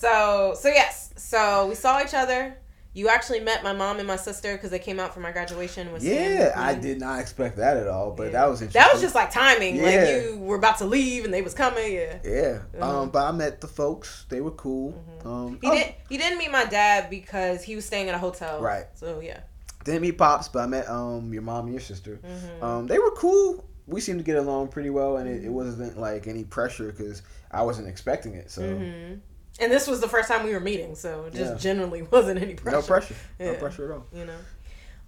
[0.03, 2.57] So so yes, so we saw each other.
[2.95, 5.93] You actually met my mom and my sister because they came out for my graduation.
[5.93, 6.53] With yeah.
[6.55, 8.33] I did not expect that at all, but Yeah.
[8.33, 8.81] that was interesting.
[8.83, 9.77] That was just like timing.
[9.77, 9.83] Yeah.
[9.85, 11.91] Like you were about to leave and they was coming.
[11.93, 12.19] Yeah.
[12.23, 12.59] yeah.
[12.77, 12.83] Mhm.
[12.83, 14.27] Um, but I met the folks.
[14.29, 14.93] They were cool.
[15.23, 15.27] Mhm.
[15.27, 15.95] Um, He oh, did.
[16.11, 18.61] He didn't meet my dad because he was staying at a hotel.
[18.61, 18.85] Right.
[18.95, 19.41] So yeah.
[19.85, 22.21] didn't meet pops, but I met um your mom and your sister.
[22.23, 22.63] Mhm.
[22.63, 23.65] Um, they were cool.
[23.87, 27.23] We seemed to get along pretty well, and it, it wasn't like any pressure because
[27.51, 28.51] I wasn't expecting it.
[28.51, 29.15] So hmm
[29.61, 31.59] And this was the first time we were meeting, so it just Yeah.
[31.59, 32.77] generally wasn't any pressure.
[32.79, 34.07] no pressure, no pressure at all.
[34.13, 34.39] You know.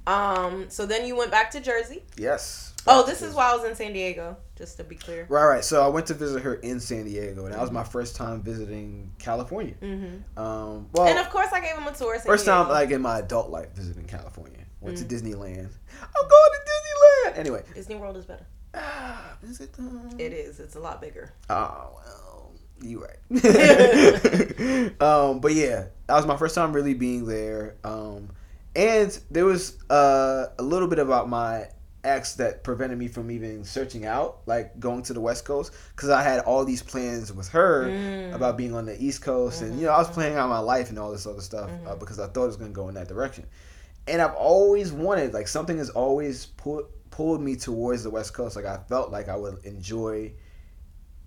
[0.06, 0.66] Um.
[0.68, 2.02] So then you went back to Jersey.
[2.16, 2.72] Yes.
[2.86, 4.36] Oh, this is why I was in San Diego.
[4.56, 5.24] Just to be clear.
[5.30, 5.64] Right, right.
[5.64, 8.42] So I went to visit her in San Diego, and that was my first time
[8.42, 9.72] visiting California.
[9.80, 12.16] hmm Um, well, and of course, I gave him a tour.
[12.18, 14.58] San first time like in my adult life visiting California.
[14.82, 15.08] Went Mm.
[15.08, 15.70] to Disneyland.
[16.02, 17.38] I'm going to Disneyland.
[17.38, 18.44] Anyway, Disney World is better.
[18.74, 19.70] ah, is it?
[19.78, 20.60] Um, It is.
[20.60, 21.32] It's a lot bigger.
[21.48, 22.23] Oh well,
[22.82, 23.16] You right.
[25.00, 27.76] um, but yeah, that was my first time really being there.
[27.84, 28.30] Um,
[28.76, 31.68] and there was uh, a little bit about my
[32.02, 36.10] ex that prevented me from even searching out, like going to the West Coast, because
[36.10, 38.34] I had all these plans with her Mm.
[38.34, 40.90] about being on the East Coast, and you know I was planning out my life
[40.90, 43.08] and all this other stuff uh, because I thought it was gonna go in that
[43.08, 43.46] direction.
[44.06, 48.56] And I've always wanted, like, something has always pulled pulled me towards the West Coast.
[48.56, 50.32] Like I felt like I would enjoy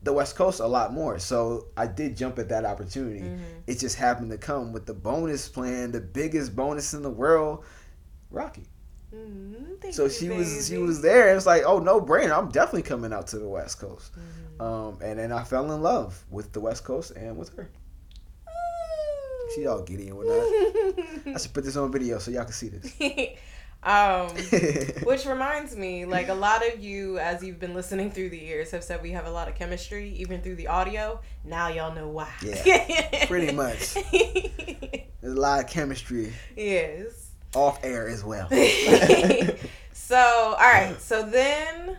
[0.04, 1.20] the West Coast a lot more.
[1.20, 3.22] So I did jump at that opportunity.
[3.22, 3.44] Mm-hmm.
[3.68, 7.66] It just happened to come with the bonus plan, the biggest bonus in the world,
[8.30, 8.66] Rocky.
[9.14, 11.32] Mm, thank So she was she was there.
[11.32, 12.38] It was like, oh no brainer.
[12.38, 14.14] I'm definitely coming out to the West Coast.
[14.14, 14.62] Mm-hmm.
[14.62, 17.70] Um, and then I fell in love with the West Coast and with her.
[19.56, 20.36] She all giddy and whatnot.
[21.36, 22.94] I should put this on video so y'all can see this.
[23.88, 24.28] um,
[25.04, 28.72] which reminds me, like a lot of you, as you've been listening through the years,
[28.72, 31.22] have said we have a lot of chemistry, even through the audio.
[31.46, 32.30] Now y'all know why.
[32.44, 33.94] Yeah, pretty much.
[33.94, 37.32] There's a lot of chemistry yes.
[37.56, 38.50] off air as well.
[39.94, 40.98] so, all right.
[41.00, 41.96] So then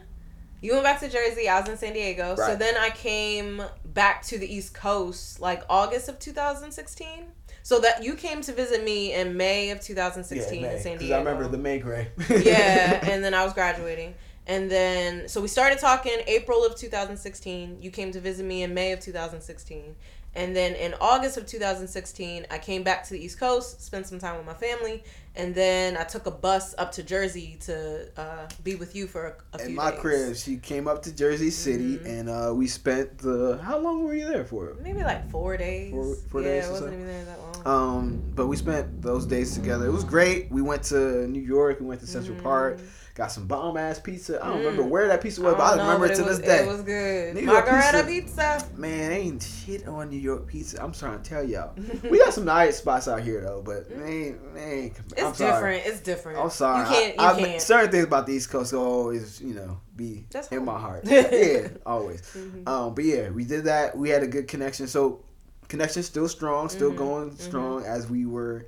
[0.61, 1.49] you went back to Jersey.
[1.49, 2.37] I was in San Diego.
[2.37, 7.29] So then I came back to the East Coast like August of 2016.
[7.69, 11.15] So that you came to visit me in May of 2016 in San Diego.
[11.15, 12.09] I remember the May Gray.
[12.31, 14.15] yeah, and then I was graduating.
[14.47, 17.83] And then, so we started talking April of 2016.
[17.83, 19.95] You came to visit me in May of 2016.
[20.39, 24.21] And then in August of 2016, I came back to the East Coast, spent some
[24.21, 25.03] time with my family,
[25.35, 29.37] and then I took a bus up to Jersey to uh, be with you for
[29.53, 30.01] a, a In my days.
[30.01, 32.07] crib, she came up to Jersey City, Mhm.
[32.07, 33.59] and uh, we spent the.
[33.65, 34.77] How long were you there for?
[34.81, 35.91] Maybe like four days.
[35.93, 36.95] Four- four yeah, days or wasn't so?
[36.95, 37.97] even there that long.
[37.99, 39.87] Um, but we spent those days together.
[39.87, 40.53] It was great.
[40.53, 41.81] We went to New York.
[41.81, 42.79] We went to Central Park.
[43.19, 44.41] Got some bomb ass pizza.
[44.41, 44.65] I don't Mm.
[44.67, 46.63] remember where that pizza was, but I know, remember but it to was, this day.
[46.63, 47.35] It was good.
[47.35, 48.67] New Margarita pizza- pizza.
[48.77, 50.81] Man, ain't shit on New York pizza.
[50.81, 51.75] I'm trying to tell y'all.
[52.09, 55.51] we got some nice spots out here though, but man, man, It's I'm sorry.
[55.79, 55.83] different.
[55.87, 56.39] It's different.
[56.39, 56.79] I'm sorry.
[56.89, 57.15] You can't.
[57.17, 57.61] You I, I- can't.
[57.61, 61.03] certain things about the East Coast will always, you know, be That's in my heart.
[61.05, 62.23] yeah, always.
[62.37, 62.69] Mhm.
[62.69, 63.99] Um, but yeah, we did that.
[63.99, 64.87] We had a good connection.
[64.87, 65.25] So
[65.67, 67.41] connection still strong, still Mhm, going mhm.
[67.41, 68.67] strong as we were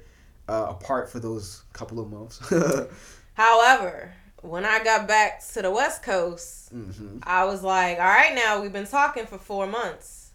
[0.48, 2.40] uh, apart for those couple of months.
[3.34, 8.34] However, when I got back to the West Coast, hmm I was like, "All right,
[8.34, 10.30] now we've been talking for four months.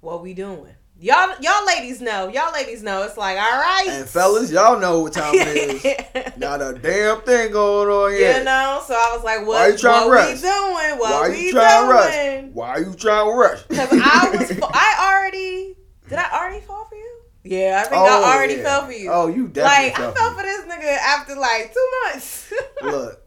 [0.00, 0.74] What we doing?
[0.98, 2.28] Y'all, y'all ladies know.
[2.28, 3.02] Y'all ladies know.
[3.02, 5.46] It's like, all right, And fellas, y'all know what time it
[5.84, 6.36] is.
[6.38, 8.38] Not a damn thing going on here.
[8.38, 8.82] you know.
[8.86, 9.48] So I was like, what?
[9.48, 10.34] Why you trying to rush?
[10.36, 10.98] we doing?
[10.98, 12.50] What Why you trying to rush?
[12.54, 13.62] Why are you trying to rush?
[13.64, 15.76] Because I was, I already,
[16.08, 17.12] did I already fall for you?
[17.44, 18.62] Yeah, I think Oh, I already yeah.
[18.62, 19.10] fell for you.
[19.12, 22.52] Oh, you definitely like I fell for this nigga after like two months.
[22.82, 23.22] Look,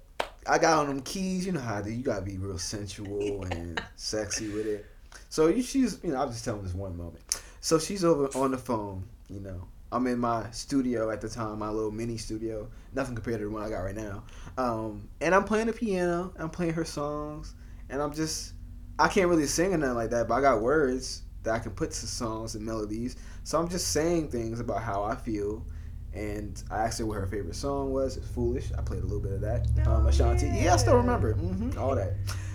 [0.49, 1.45] I got on them keys.
[1.45, 4.85] You know how to, you gotta be real sensual and sexy with it.
[5.29, 7.23] So you, she's, you know, I'm just telling this one moment.
[7.61, 9.03] So she's over on the phone.
[9.29, 12.67] You know, I'm in my studio at the time, my little mini studio.
[12.93, 14.23] Nothing compared to the one I got right now.
[14.57, 16.33] Um, and I'm playing the piano.
[16.37, 17.53] I'm playing her songs,
[17.89, 18.53] and I'm just,
[18.97, 21.71] I can't really sing or nothing like that, but I got words that I can
[21.71, 23.17] put to songs and melodies.
[23.43, 25.65] So I'm just saying things about how I feel.
[26.13, 28.17] And I asked her what her favorite song was.
[28.17, 28.71] It's Foolish.
[28.77, 29.67] I played a little bit of that.
[29.87, 30.47] Um, Oh, Ashanti.
[30.47, 30.99] Yeah, I still yeah.
[30.99, 31.33] remember.
[31.33, 32.13] hmm all that.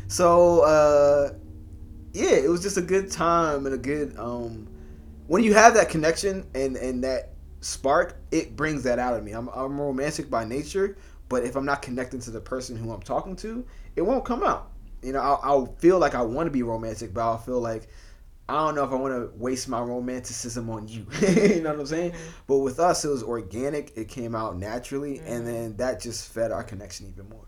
[0.09, 1.33] So, uh,
[2.13, 4.17] yeah, it was just a good time and a good.
[4.19, 4.69] Um,
[5.27, 9.33] when you have that connection and, and that spark, it brings that out of me.
[9.33, 10.97] I'm, I'm romantic by nature,
[11.29, 13.65] but if I'm not connecting to the person who I'm talking to,
[13.97, 14.71] it won't come out.
[15.03, 17.89] You know, I'll, I'll feel like I want to be romantic, but I'll feel like
[18.49, 21.07] I don't know if I want to waste my romanticism on you.
[21.21, 22.13] you know what I'm saying?
[22.47, 23.97] But with us, it was organic.
[23.97, 27.47] It came out naturally, and then that just fed our connection even more.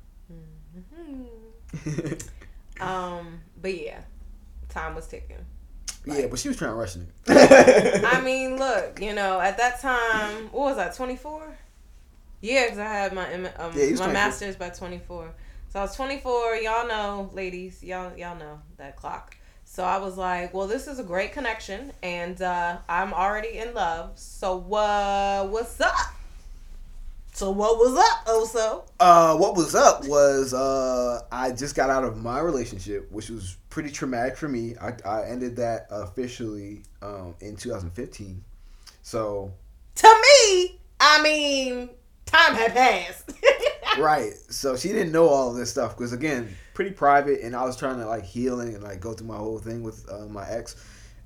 [1.75, 2.29] Mhm.
[2.81, 4.01] Um, but yeah,
[4.69, 5.45] time was ticking.
[6.05, 7.07] yeah, but she was trying to rush me.
[7.29, 11.57] I mean, look, you know, at that time, what was I, 24?
[12.43, 14.09] Yeah, because I had my um, Yeah, my 24.
[14.13, 15.35] master's by 24.
[15.71, 16.57] So I was 24.
[16.57, 19.37] Y'all know, ladies, y'all y'all know that clock.
[19.77, 23.75] So I was like, well, this is a great connection, and uh, I'm already in
[23.75, 24.19] love.
[24.19, 25.95] So uh, what's up?
[27.35, 28.89] So what was up, Oso?
[28.99, 33.59] Uh, what was up was uh, I just got out of my relationship, which was
[33.69, 34.77] pretty traumatic for me.
[34.81, 38.43] I, I ended that officially um, in 2015.
[39.03, 39.53] So
[39.97, 41.91] To me, I mean,
[42.25, 43.31] time had passed.
[43.99, 47.65] right, so she didn't know all of this stuff because again, pretty private, and I
[47.65, 50.47] was trying to like heal and like go through my whole thing with uh, my
[50.49, 50.77] ex,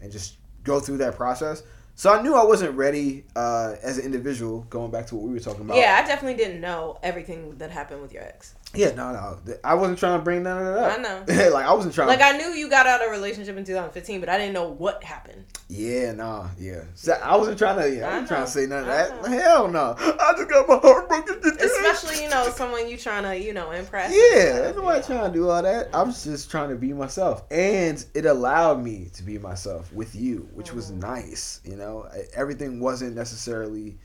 [0.01, 1.65] and just go through that process.
[1.97, 4.61] So I knew I wasn't ready uh, as an individual.
[4.71, 5.77] Going back to what we were talking about.
[5.77, 8.55] Yeah, I definitely didn't know everything that happened with your ex.
[8.73, 9.57] Yeah, no, no.
[9.65, 10.99] I wasn't trying to bring none of that up.
[10.99, 11.51] I know.
[11.53, 12.07] like I wasn't trying.
[12.07, 14.69] Like I knew you got out of a relationship in 2015, but I didn't know
[14.71, 15.45] what happened.
[15.69, 16.83] Yeah, nah, yeah.
[16.95, 17.91] So I wasn't trying to.
[17.93, 19.27] Yeah, I, I wasn't trying to say none of that.
[19.43, 19.97] Hell no.
[19.99, 21.41] I just got my heart broken.
[21.59, 24.13] Especially, you know, someone you trying to, you know, impress.
[24.13, 25.89] Yeah, that's why I'm trying to do all that.
[25.93, 30.15] I was just trying to be myself, and it allowed me to be myself with
[30.15, 31.01] you, which was Mm-hmm.
[31.01, 31.61] nice.
[31.65, 33.99] You know, everything wasn't necessarily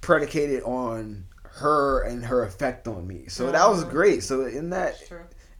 [0.00, 1.24] predicated on
[1.56, 3.24] her and her effect on me.
[3.28, 3.90] So that was Mhm.
[3.90, 4.22] great.
[4.24, 4.96] So in that,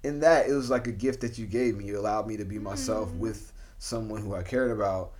[0.02, 1.84] in that, it was like a gift that you gave me.
[1.84, 3.20] You allowed me to be myself Mm-hmm.
[3.20, 5.12] with someone who I cared about,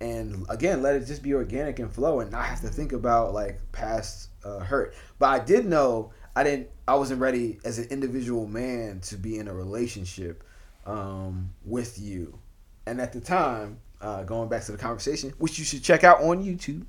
[0.00, 3.32] and again, let it just be organic and flow, and not have to think about
[3.34, 4.94] like past uh, hurt.
[5.18, 6.68] But I did know I didn't.
[6.86, 10.44] I wasn't ready as an individual man to be in a relationship
[10.86, 12.38] um, with you,
[12.86, 13.78] and at the time.
[14.02, 16.86] Uh, going back to the conversation, which you should check out on YouTube.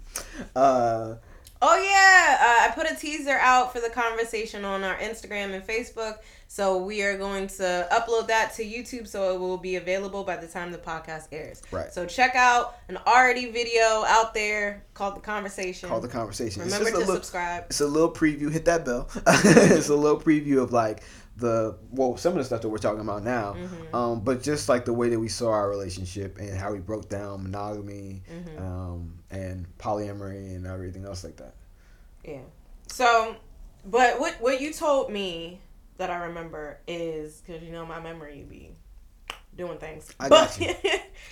[0.55, 1.15] Uh,
[1.63, 5.65] Oh yeah, uh, I put a teaser out for the conversation on our Instagram and
[5.65, 6.17] Facebook.
[6.47, 10.37] So we are going to upload that to YouTube, so it will be available by
[10.37, 11.61] the time the podcast airs.
[11.71, 11.93] Right.
[11.93, 15.87] So check out an already video out there called the conversation.
[15.87, 16.63] called the conversation.
[16.63, 17.65] Remember to little- subscribe.
[17.69, 18.51] It's a little preview.
[18.51, 19.07] Hit that bell.
[19.27, 21.03] it's a little preview of like
[21.41, 23.53] the well, some of the stuff that we're talking about now.
[23.57, 23.95] Mm-hmm.
[23.95, 27.09] Um, but just like the way that we saw our relationship and how we broke
[27.09, 28.63] down monogamy, Mm-hmm.
[28.63, 31.55] um, and polyamory and everything else like that.
[32.23, 32.39] Yeah.
[32.87, 33.35] So,
[33.85, 35.59] but what what you told me
[35.97, 38.71] that I remember is because you know my memory be
[39.55, 40.13] doing things.
[40.19, 40.73] I but, got you.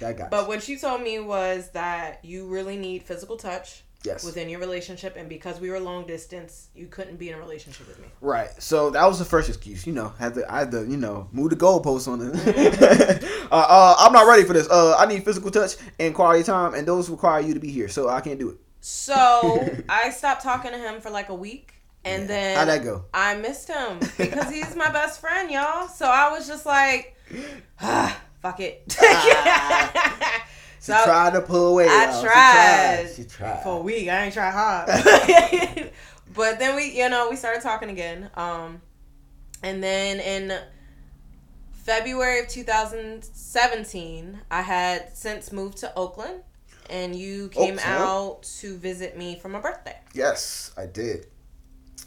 [0.05, 0.47] I got But you.
[0.49, 4.23] what you told me was that you really need physical touch Yes.
[4.23, 7.85] within your relationship, and because we were long distance, you couldn't be in a relationship
[7.85, 8.07] with me.
[8.21, 8.49] Right.
[8.61, 9.85] So that was the first excuse.
[9.85, 13.23] You know, had to I had to you know move the goalposts on it.
[13.51, 14.69] uh, uh, I'm not ready for this.
[14.69, 17.89] Uh, I need physical touch and quality time, and those require you to be here.
[17.89, 18.57] So I can't do it.
[18.79, 21.73] So I stopped talking to him for like a week,
[22.05, 22.27] and Yeah.
[22.27, 23.03] then How'd that go?
[23.13, 25.89] I missed him because he's my best friend, y'all.
[25.89, 27.17] So I was just like,
[27.81, 28.95] ah, fuck it.
[30.81, 31.87] She tried to pull away.
[31.89, 32.21] I y'all.
[32.21, 33.09] She tried.
[33.15, 33.63] She tried.
[33.63, 34.07] for a week.
[34.07, 34.89] I ain't tried hard.
[36.33, 38.29] but then we, you know, we started talking again.
[38.35, 38.81] Um,
[39.61, 40.57] and then in
[41.71, 46.43] February of 2017, I had since moved to Oakland,
[46.89, 47.81] and you came Oakland.
[47.81, 49.97] out to visit me for my birthday.
[50.13, 51.27] Yes, I did.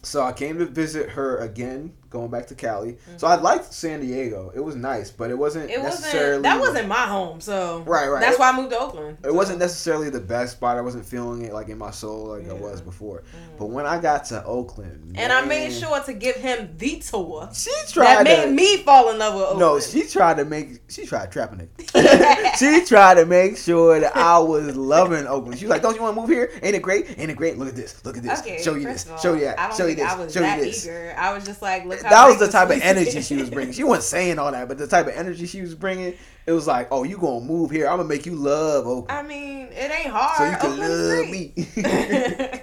[0.02, 2.96] So I came to visit her again, going back to Cali.
[3.16, 3.38] So mm-hmm.
[3.38, 4.52] I liked San Diego.
[4.54, 8.08] It was nice, but it wasn't It necessarily wasn't that wasn't my home, so Right,
[8.08, 8.20] right.
[8.20, 9.18] That's It- why I moved to Oakland.
[9.24, 10.76] It wasn't necessarily the best spot.
[10.76, 13.20] I wasn't feeling it like in my soul like I was before.
[13.20, 13.58] Mm.
[13.58, 17.48] But when I got to Oakland, And I made sure to give him the tour
[17.52, 18.50] she tried that made to.
[18.50, 19.60] me fall in love with Oakland.
[19.60, 20.80] no, she tried to make.
[20.88, 21.70] She tried trapping it.
[22.58, 25.58] she tried to make sure that I was loving Oakland.
[25.58, 26.50] She was like, "Don't you want to move here?
[26.62, 27.18] Ain't it great?
[27.18, 27.58] Ain't it great?
[27.58, 28.04] Look at this.
[28.04, 28.40] Look at this.
[28.40, 29.08] Okay, show you this.
[29.08, 29.68] all, Show you I that.
[29.68, 30.04] don't Show you this.
[30.10, 31.14] I was show that you this." eager.
[31.16, 32.01] I was just like, look.
[32.02, 33.72] That was the type of energy she was bringing.
[33.72, 36.14] She wasn't saying all that, but the type of energy she was bringing,
[36.46, 37.86] it was like, "Oh, you gonna move here?
[37.88, 40.36] I'm gonna make you love Oakland, I mean, it ain't hard.
[40.38, 41.56] so you can Oakland's love great.
[41.56, 42.62] me."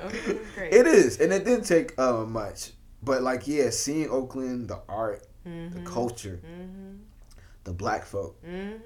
[0.54, 0.72] Great.
[0.72, 2.70] it is, and it didn't take uh, much,
[3.02, 5.72] but like, yeah, seeing Oakland, the art, Mhm.
[5.74, 6.98] the culture, Mhm.
[7.64, 8.80] the black folk, Mhm.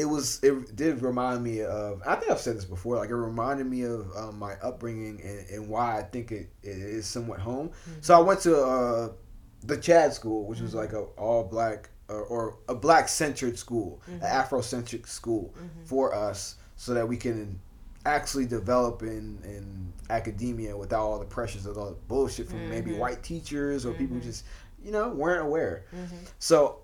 [0.00, 0.40] It was.
[0.42, 2.02] It did remind me of.
[2.06, 2.96] I think I've said this before.
[2.96, 6.76] Like, it reminded me of um, my upbringing and, and why I think it, it
[6.76, 7.70] is somewhat home.
[8.00, 9.08] So I went to uh,
[9.64, 14.00] the Chad School, which was like a all black or, or a black centered school,
[14.06, 15.54] an Afrocentric school
[15.84, 17.58] for us, so that we can
[18.04, 22.92] actually develop in in academia without all the pressures of all the bullshit from maybe
[22.92, 22.98] Mhm.
[22.98, 24.22] white teachers or people Mhm.
[24.22, 24.44] just
[24.84, 25.84] you know weren't aware.
[26.38, 26.82] So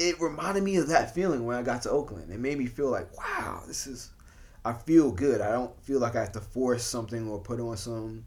[0.00, 2.32] it reminded me of that feeling when I got to Oakland.
[2.32, 4.10] It made me feel like, wow, this is.
[4.64, 5.40] I feel good.
[5.40, 8.24] I don't feel like I have to force something or put on some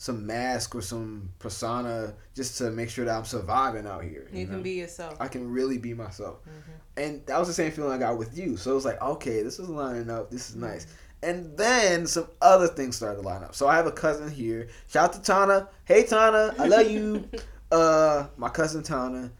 [0.00, 4.28] some mask or some persona just to make sure that I'm surviving out here.
[4.32, 4.52] You know?
[4.52, 5.16] can be yourself.
[5.18, 6.38] I can really be myself.
[6.46, 7.02] Mhm.
[7.02, 8.56] And that was the same feeling I got with you.
[8.56, 10.30] So it was like, okay, this is lining up.
[10.30, 10.86] This is nice.
[11.22, 13.56] And then some other things started to line up.
[13.56, 14.68] So I have a cousin here.
[14.86, 15.68] Shout out to Tana.
[15.84, 17.28] Hey Tana, I love you.
[17.72, 19.32] uh, my cousin Tana.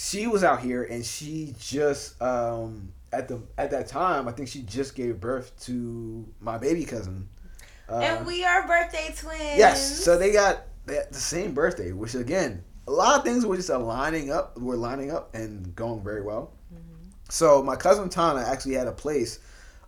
[0.00, 4.48] She was out here and she just um at the at that time I think
[4.48, 7.28] she just gave birth to my baby cousin.
[7.88, 9.58] Uh, and we are birthday twins.
[9.58, 13.44] Yes, so they got they had the same birthday, which again, a lot of things
[13.44, 16.52] were just lining up, were lining up and going very well.
[16.72, 17.08] Mm-hmm.
[17.28, 19.40] So my cousin Tana actually had a place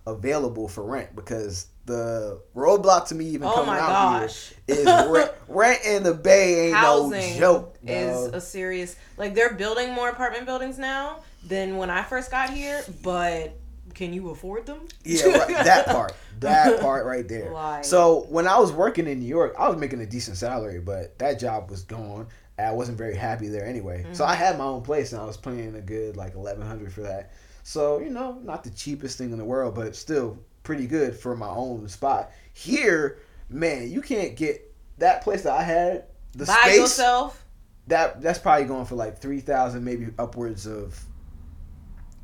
[0.08, 4.52] available for rent because the roadblock to me even Oh coming out gosh.
[4.66, 7.76] here is rent, rent in the Bay ain't Housing no joke.
[7.82, 12.50] is a serious like they're building more apartment buildings now than when I first got
[12.50, 13.56] here, but
[13.94, 14.80] can you afford them?
[15.04, 16.12] Yeah, right, that part.
[16.40, 17.50] That part right there.
[17.52, 20.78] Like- so when I was working in New York, I was making a decent salary,
[20.80, 22.28] but that job was gone.
[22.58, 24.04] I wasn't very happy there anyway.
[24.12, 24.32] So Mm-hmm.
[24.32, 27.00] I had my own place and I was paying a good like eleven hundred for
[27.02, 27.32] that.
[27.62, 30.38] So, you know, not the cheapest thing in the world, but still
[30.70, 32.30] pretty good for my own spot.
[32.52, 33.18] Here,
[33.48, 37.44] man, you can't get that place that I had, the By space yourself.
[37.88, 40.96] that that's probably going for like three thousand, maybe upwards of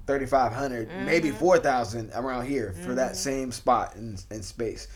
[0.06, 1.38] thirty maybe Mm-hmm.
[1.38, 4.86] four thousand around here for that same spot and, and space,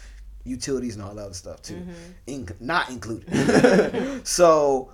[0.44, 1.92] utilities and all that other stuff too, Mm-hmm.
[2.28, 4.24] In, not included.
[4.26, 4.92] so.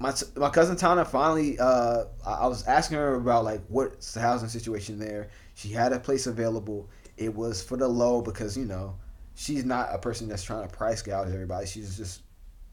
[0.00, 4.48] My, my cousin Tana finally, uh, I was asking her about like what's the housing
[4.48, 5.30] situation there.
[5.56, 6.88] She had a place available.
[7.18, 8.96] It was for the low because you know
[9.34, 11.66] she's not a person that's trying to price gouge everybody.
[11.66, 12.22] She's just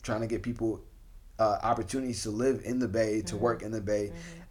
[0.01, 0.83] trying to get people
[1.39, 3.67] uh, opportunities to live in the bay, to work mm-hmm.
[3.67, 4.41] in the bay, mm-hmm.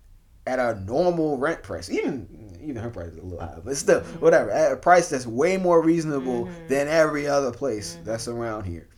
[0.47, 1.91] at a normal rent price.
[1.91, 4.19] Even even her price is a little high, but still, mm-hmm.
[4.21, 4.51] whatever.
[4.51, 8.89] At a price that's way more reasonable than every other place that's around here.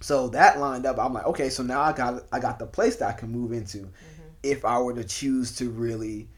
[0.00, 0.98] So that lined up.
[0.98, 3.52] I'm like, okay, so now I got I got the place that I can move
[3.52, 3.88] into,
[4.42, 6.28] if I were to choose to really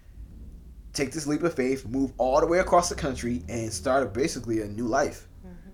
[0.99, 4.07] take this leap of faith, move all the way across the country, and start a,
[4.07, 5.27] basically a new life.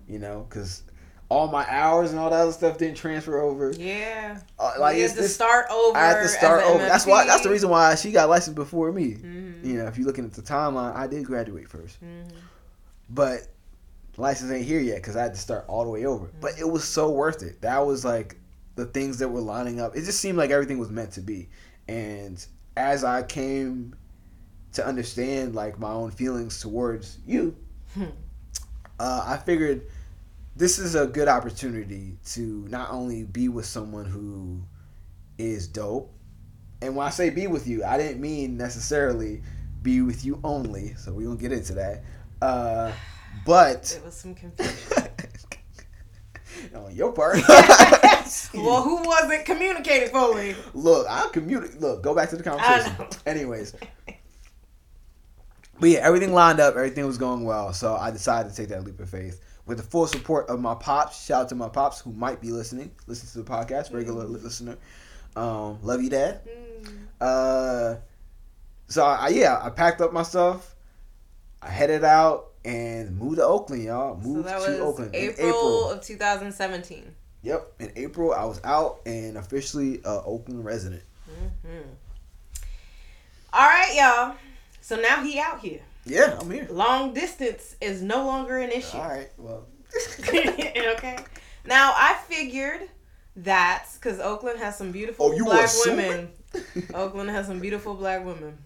[0.07, 0.83] You know, because
[1.29, 3.71] all my hours and all that other stuff didn't transfer over.
[3.71, 4.39] Yeah.
[4.59, 5.97] Uh, like you it's had to this, start over.
[5.97, 6.77] I had to start over.
[6.77, 7.25] That's why.
[7.25, 9.15] That's the reason why she got licensed before me.
[9.15, 9.65] Mhm.
[9.65, 12.31] You know, if you're looking at the timeline, I did graduate 1st Mhm.
[13.09, 13.47] but
[14.17, 16.29] license ain't here yet because I had to start all the way over.
[16.39, 17.61] But it was so worth it.
[17.61, 18.37] That was like
[18.75, 19.95] the things that were lining up.
[19.95, 21.49] It just seemed like everything was meant to be.
[21.87, 22.45] And
[22.77, 23.95] as I came
[24.75, 27.55] to understand like my own feelings towards you,
[27.93, 28.05] Hmm.
[28.99, 29.83] uh, I figured
[30.55, 34.61] this is a good opportunity to not only be with someone who
[35.37, 36.11] is dope.
[36.81, 39.41] And when I say be with you, I didn't mean necessarily
[39.81, 40.93] be with you only.
[40.95, 42.03] So we won't get into that.
[42.41, 42.91] Uh,
[43.45, 44.73] but It was some confusion.
[46.75, 47.37] on your part.
[48.53, 50.55] well, who wasn't communicating fully?
[50.73, 51.79] look, I'll communicate.
[51.81, 52.93] Look, go back to the conversation.
[53.25, 53.75] Anyways.
[55.79, 56.75] But yeah, everything lined up.
[56.75, 57.73] Everything was going well.
[57.73, 60.75] So I decided to take that leap of faith with the full support of my
[60.75, 61.25] pops.
[61.25, 62.91] Shout out to my pops who might be listening.
[63.07, 64.43] Listen to the podcast, regular Mm.
[64.43, 64.77] listener.
[65.35, 66.41] Um, love you, Dad.
[66.47, 66.87] Mm.
[67.19, 67.95] Uh,
[68.87, 70.75] so I, yeah, I packed up my stuff.
[71.61, 74.21] I headed out and moved to Oakland, y'all.
[74.21, 75.89] So Moved that to Oakland April, in April.
[75.91, 77.13] of 2017.
[77.43, 81.03] Yep, in April I was out and officially a Oakland resident.
[81.25, 81.79] hmm
[83.53, 84.35] All right, y'all.
[84.85, 85.79] So now he out here.
[86.05, 86.67] Yeah, I'm here.
[86.69, 88.97] Long distance is no longer an issue.
[88.97, 89.65] All right, well,
[90.29, 91.17] okay.
[91.65, 92.81] Now I figured
[93.37, 96.29] that because Oakland has some beautiful Oh, black women.
[96.93, 98.59] Oakland has some beautiful black women.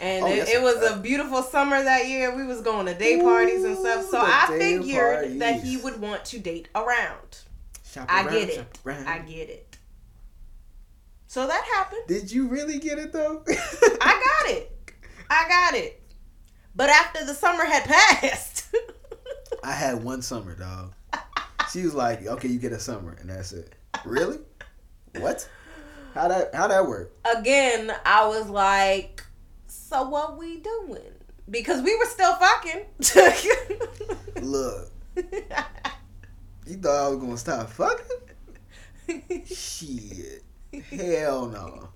[0.00, 2.36] And Oh, it, it was a beautiful summer that year.
[2.36, 4.04] We was going to day parties and stuff.
[4.04, 7.38] So I figured that he would want to date around.
[7.84, 8.78] shop I around, get it.
[8.86, 9.08] around.
[9.08, 9.76] I get it.
[11.26, 12.02] So that happened.
[12.06, 13.42] Did you really get it though?
[14.00, 14.77] I got it.
[15.30, 16.02] I got it.
[16.74, 18.66] But after the summer had passed,
[19.64, 20.94] I had one summer, dog.
[21.72, 23.74] She was like, "Okay, you get a summer, and that's it."
[24.04, 24.38] Really?
[25.18, 25.48] What?
[26.14, 26.54] How that?
[26.54, 27.12] How that work?
[27.36, 29.22] again, I was like,
[29.66, 31.12] so what we doing?
[31.50, 32.84] Because we were still fucking.
[34.42, 39.44] Look, you thought I was gonna stop fucking?
[39.46, 40.44] Shit.
[40.90, 41.88] Hell no.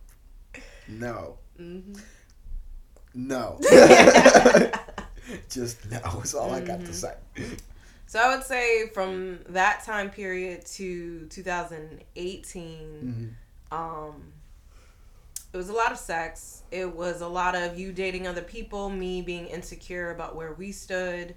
[0.88, 1.38] No.
[1.58, 2.00] Mhm.
[3.14, 3.58] No.
[5.50, 5.98] Just no.
[6.00, 6.86] That's all I got Mm-hmm.
[6.86, 7.14] to say.
[8.06, 13.36] So I would say from that time period to 2018,
[13.72, 13.76] Mhm.
[13.76, 14.32] um,
[15.52, 16.62] it was a lot of sex.
[16.70, 20.72] It was a lot of you dating other people, me being insecure about where we
[20.72, 21.34] stood,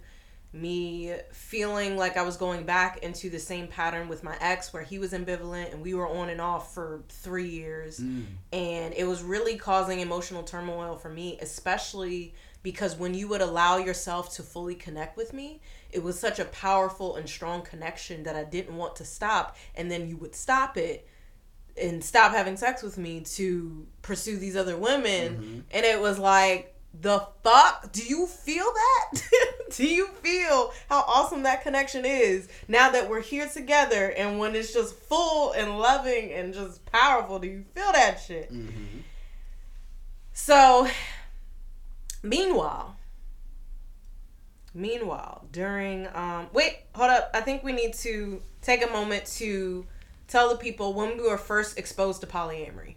[0.55, 4.83] me feeling like I was going back into the same pattern with my ex where
[4.83, 7.99] he was ambivalent and we were on and off for three years.
[7.99, 8.25] Mm.
[8.53, 12.33] And it was really causing emotional turmoil for me, especially
[12.63, 16.45] because when you would allow yourself to fully connect with me, it was such a
[16.45, 19.55] powerful and strong connection that I didn't want to stop.
[19.75, 21.07] And then you would stop it
[21.81, 25.65] and stop having sex with me to pursue these other women.
[25.71, 27.91] And it was like, the fuck?
[27.91, 29.21] Do you feel that?
[29.75, 34.55] Do you feel how awesome that connection is now that we're here together and when
[34.55, 37.39] it's just full and loving and just powerful?
[37.39, 38.51] Do you feel that shit?
[38.53, 39.01] Mhm.
[40.33, 40.87] So,
[42.23, 42.95] meanwhile,
[44.73, 47.31] meanwhile, during um, wait, hold up.
[47.33, 49.85] I think we need to take a moment to
[50.27, 52.94] tell the people when we were first exposed to polyamory.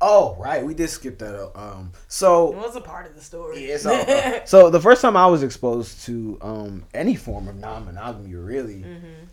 [0.00, 0.64] Oh, right.
[0.64, 1.34] We did skip that.
[1.34, 1.58] Up.
[1.58, 3.68] Um, so It was a part of the story.
[3.68, 8.34] Yeah, all, so the first time I was exposed to um, any form of non-monogamy,
[8.34, 8.84] really,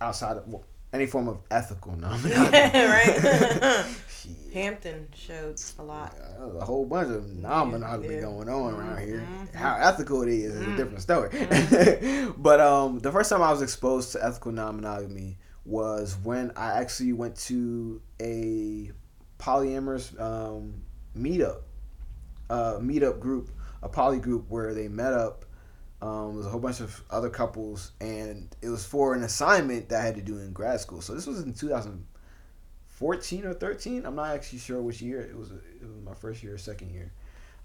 [0.01, 3.85] outside of well, any form of ethical non-monogamy, right?
[4.53, 6.15] Hampton showed a lot.
[6.39, 8.21] there's a whole bunch of non-monogamy Yeah.
[8.21, 9.19] going on around here.
[9.21, 9.53] Mhm.
[9.53, 10.77] How ethical it is is a Mm.
[10.77, 11.29] different story.
[12.37, 17.13] but um, the first time I was exposed to ethical non-monogamy was when I actually
[17.13, 18.91] went to a
[19.39, 20.81] polyamorous um,
[21.17, 21.61] meetup,
[22.49, 23.49] uh, meetup group,
[23.81, 25.45] a poly group where they met up.
[26.01, 29.89] Um, there was a whole bunch of other couples, and it was for an assignment
[29.89, 31.01] that I had to do in grad school.
[31.01, 34.05] So this was in 2014 or 13.
[34.05, 35.21] I'm not actually sure which year.
[35.21, 35.51] It was.
[35.51, 37.11] It was my first year or second year.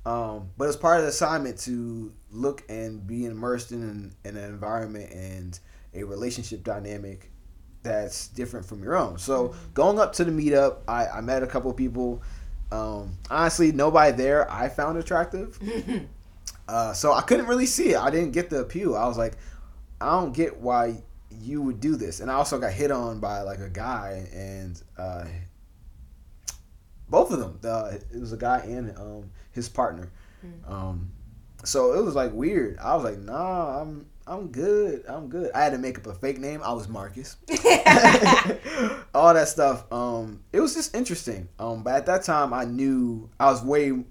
[0.06, 4.44] Um, but it's part of the assignment to look and be immersed in, in an
[4.44, 5.58] environment and
[5.92, 7.29] a relationship dynamic
[7.82, 9.18] that's different from your own.
[9.18, 12.22] So going up to the meetup, I, I met a couple people.
[12.72, 15.58] Um, honestly, nobody there I found attractive.
[16.70, 17.96] Uh, so I couldn't really see it.
[17.98, 18.94] I didn't get the appeal.
[18.96, 19.32] I was like,
[20.00, 21.02] I don't get why
[21.42, 22.20] you would do this.
[22.20, 25.24] And I also got hit on by like a guy, and uh,
[27.08, 27.58] both of them.
[27.64, 30.12] Uh, it was a guy and um, his partner.
[30.66, 31.10] Um,
[31.64, 32.78] so it was like weird.
[32.78, 35.04] I was like, Nah, I'm I'm good.
[35.08, 35.50] I'm good.
[35.54, 36.60] I had to make up a fake name.
[36.62, 37.36] I was Marcus.
[39.14, 39.90] All that stuff.
[39.92, 41.48] Um, it was just interesting.
[41.58, 44.04] Um, but at that time, I knew I was way.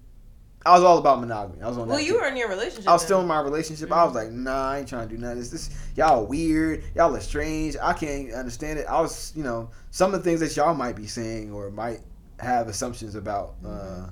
[0.65, 1.61] I was all about monogamy.
[1.61, 2.21] I was on well, you tip.
[2.21, 2.87] were in your relationship.
[2.89, 3.07] I was then.
[3.07, 3.89] still in my relationship.
[3.93, 5.49] I was like, nah, I ain't trying to do none of this.
[5.49, 6.83] This y'all are weird.
[6.95, 7.77] Y'all are strange.
[7.81, 8.85] I can't understand it.
[8.85, 12.01] I was, you know, some of the things that y'all might be saying or might
[12.39, 14.07] have assumptions about uh,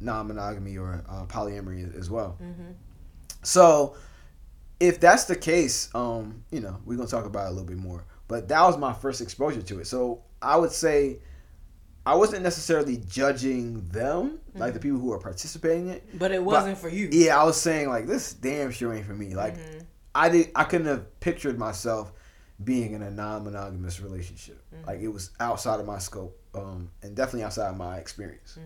[0.00, 2.38] non-monogamy or uh, polyamory as well.
[2.40, 2.74] Mhm.
[3.42, 3.96] So,
[4.80, 7.78] if that's the case, um, you know, we're gonna talk about it a little bit
[7.78, 8.04] more.
[8.28, 9.86] But that was my first exposure to it.
[9.86, 11.18] So I would say
[12.04, 16.18] I wasn't necessarily judging them, like the people who are participating in it.
[16.18, 17.08] But it wasn't for you.
[17.10, 19.34] Yeah, I was saying like this damn sure ain't for me.
[19.34, 19.82] Like Mhm.
[20.14, 22.12] I did I couldn't have pictured myself
[22.64, 24.62] being in a non-monogamous relationship.
[24.86, 28.56] Like it was outside of my scope, um, and definitely outside of my experience.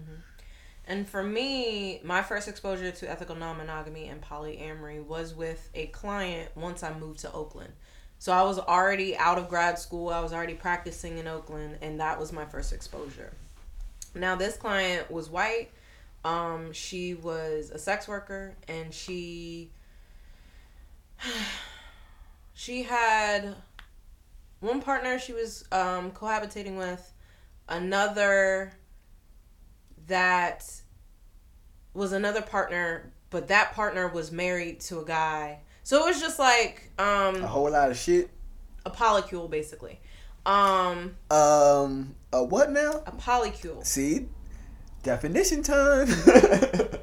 [0.91, 5.87] And for me, my first exposure to ethical non monogamy and polyamory was with a
[5.87, 7.73] client once I moved to Oakland.
[8.19, 12.01] So I was already out of grad school, I was already practicing in Oakland, and
[12.01, 13.33] that was my first exposure.
[14.17, 15.71] Now, this client was white.
[16.25, 19.71] Um, she was a sex worker, and she
[22.53, 23.55] she had
[24.59, 27.13] one partner she was um, cohabitating with,
[27.69, 28.73] another
[30.11, 30.71] that
[31.95, 35.61] was another partner, but that partner was married to a guy.
[35.83, 38.31] So it was just like um, A whole lot of shit.
[38.87, 40.01] a polycule, basically.
[40.47, 43.03] Um, Um, a what now?
[43.07, 43.85] a polycule.
[43.85, 44.29] See,
[45.03, 46.09] definition time.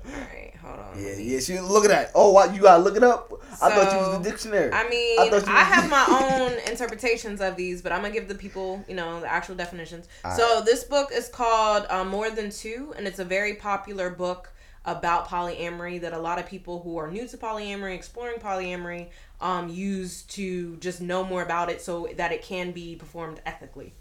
[0.98, 1.08] Right.
[1.08, 1.40] Yeah, me- yeah.
[1.40, 2.12] She look at that.
[2.16, 3.32] Oh, what you gotta look it up.
[3.62, 4.72] I thought you was the dictionary.
[4.72, 8.36] I mean, I I, have my own interpretations of these, but I'm gonna give the
[8.36, 10.08] people, you know, the actual definitions.
[10.24, 14.10] All so this book is called uh, More Than Two, and it's a very popular
[14.10, 14.52] book
[14.86, 19.08] about polyamory that a lot of people who are new to polyamory, exploring polyamory,
[19.42, 23.94] um, use to just know more about it, so that it can be performed ethically.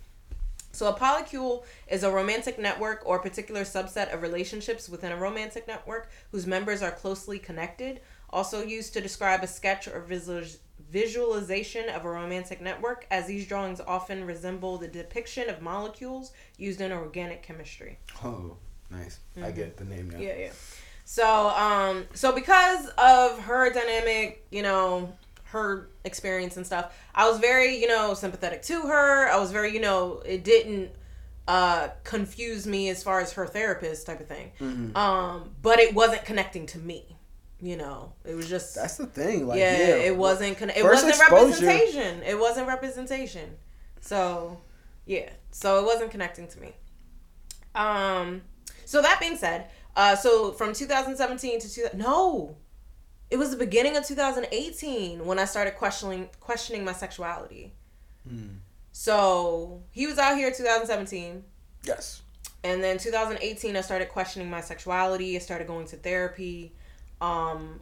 [0.76, 5.66] So, a polycule is a romantic network or particular subset of relationships within a romantic
[5.66, 8.00] network whose members are closely connected.
[8.28, 10.42] Also used to describe a sketch or visual-
[10.90, 16.82] visualization of a romantic network, as these drawings often resemble the depiction of molecules used
[16.82, 17.98] in organic chemistry.
[18.22, 18.58] oh,
[18.90, 19.18] nice.
[19.42, 20.18] I get the name now.
[20.18, 20.26] Mm-hmm.
[20.26, 20.50] Yeah, yeah.
[21.06, 25.16] So, um, so because of her dynamic, you know,
[25.50, 29.28] her experience and stuff, I was very, you know, sympathetic to her.
[29.28, 30.90] I was very, you know, it didn't
[31.48, 34.50] uh confuse me as far as her therapist type of thing.
[34.60, 34.96] Mm-hmm.
[34.96, 37.16] Um, but it wasn't connecting to me.
[37.60, 39.46] You know, it was just That's the thing.
[39.46, 42.22] Like, yeah, yeah, it wasn't conne- it first wasn't exposure- representation.
[42.22, 43.56] It wasn't representation.
[44.00, 44.60] So,
[45.06, 45.30] yeah.
[45.52, 46.72] So it wasn't connecting to me.
[47.74, 48.42] Um
[48.84, 52.56] so that being said, uh so from 2017 to two, no.
[53.30, 57.72] It was the beginning of 2018 when I started questioning questioning my sexuality.
[58.28, 58.58] Hmm.
[58.92, 61.44] So, he was out here 2017
[61.84, 62.22] Yes.
[62.64, 66.72] and then 2018 i started questioning my sexuality i started going to therapy
[67.20, 67.80] um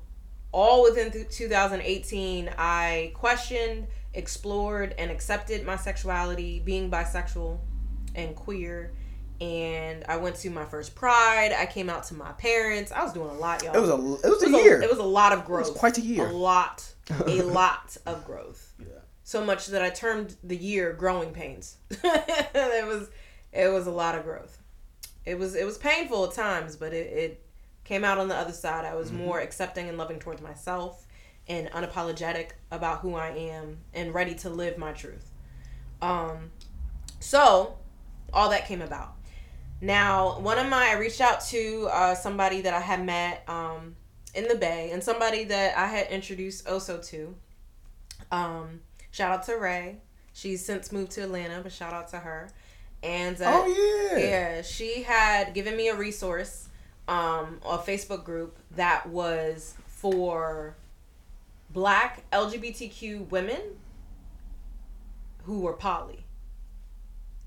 [0.52, 7.58] all within th- 2018 i questioned explored and accepted my sexuality being bisexual
[8.14, 8.92] and queer
[9.40, 13.12] and i went to my first pride i came out to my parents i was
[13.12, 14.80] doing a lot y'all It was a it was it a was year.
[14.82, 16.26] it was a lot of growth quite a year.
[16.26, 16.92] a lot
[17.26, 18.86] a lot of growth yeah.
[19.24, 21.76] so much that I termed the year growing pains.
[21.90, 23.10] it was
[23.52, 24.58] it was a lot of growth.
[25.26, 27.46] it was it was painful at times, but it, it
[27.84, 28.84] came out on the other side.
[28.84, 29.24] I was Mm-hmm.
[29.26, 31.06] more accepting and loving towards myself
[31.48, 35.30] and unapologetic about who I am and ready to live my truth.
[36.00, 36.50] Um,
[37.20, 37.76] so
[38.32, 39.14] all that came about.
[39.80, 43.96] Now, one of my I reached out to uh, somebody that I had met um,
[44.34, 47.34] in the Bay and somebody that I had introduced Oso to.
[48.30, 49.98] Um, shout out to Ray.
[50.32, 52.48] She's since moved to Atlanta, but shout out to her.
[53.02, 54.18] And uh, Oh yeah.
[54.18, 56.68] yeah, she had given me a resource,
[57.06, 60.76] um, a Facebook group that was for
[61.70, 63.60] black LGBTQ women
[65.44, 66.24] who were poly.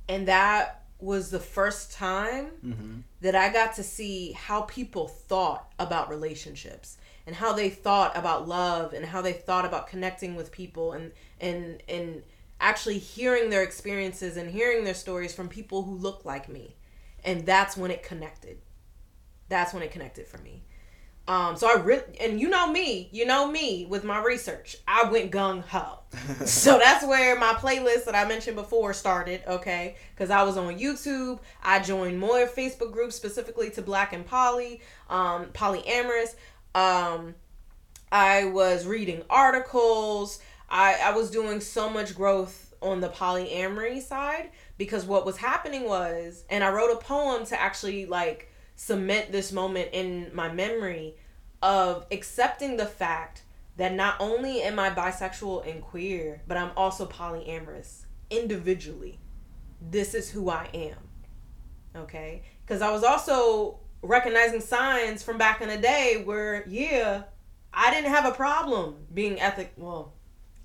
[0.08, 3.00] And that was the first time Mm-hmm.
[3.22, 8.48] that I got to see how people thought about relationships and how they thought about
[8.48, 12.24] love and how they thought about connecting with people and and and
[12.60, 16.76] actually hearing their experiences and hearing their stories from people who look like me.
[17.24, 18.58] And that's when it connected.
[19.50, 20.64] That's when it connected for me.
[21.28, 24.78] Um, so I really, and you know me, you know me with my research.
[24.88, 26.00] I went gung ho.
[26.46, 29.98] so that's where my playlist that I mentioned before started, okay?
[30.16, 31.40] Because I was on YouTube.
[31.62, 36.36] I joined more Facebook groups specifically to Black and Poly, um, polyamorous.
[36.74, 37.36] Um,
[38.10, 40.40] I was reading articles.
[40.70, 45.86] I, I was doing so much growth on the polyamory side because what was happening
[45.86, 51.16] was, and I wrote a poem to actually like cement this moment in my memory
[51.62, 53.42] of accepting the fact
[53.76, 59.20] that not only am I bisexual and queer, but I'm also polyamorous individually.
[59.82, 60.98] This is who I am.
[61.96, 62.44] Okay?
[62.66, 67.24] Because I was also recognizing signs from back in the day where, yeah,
[67.74, 69.74] I didn't have a problem being ethic.
[69.76, 70.14] Well,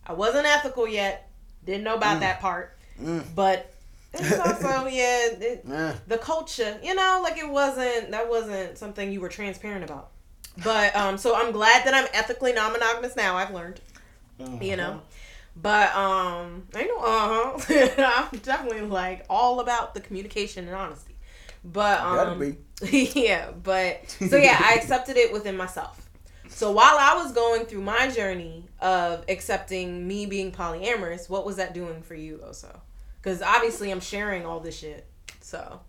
[0.06, 1.30] I wasn't ethical yet.
[1.64, 2.76] Didn't know about that part.
[3.00, 3.24] Mm.
[3.34, 3.71] But
[4.14, 9.20] it's also, yeah, it, the culture, you know, like it wasn't, that wasn't something you
[9.20, 10.10] were transparent about.
[10.62, 13.36] But, um, so I'm glad that I'm ethically non monogamous now.
[13.36, 13.80] I've learned,
[14.60, 15.00] you know.
[15.56, 18.24] But, um, I know, uh huh.
[18.32, 21.14] I'm definitely like all about the communication and honesty.
[21.64, 22.56] But, um, be.
[23.14, 26.08] yeah, but so yeah, I accepted it within myself.
[26.48, 31.56] So while I was going through my journey of accepting me being polyamorous, what was
[31.56, 32.81] that doing for you, Oso?
[33.22, 35.06] Because obviously I'm sharing all this shit.
[35.40, 35.80] So,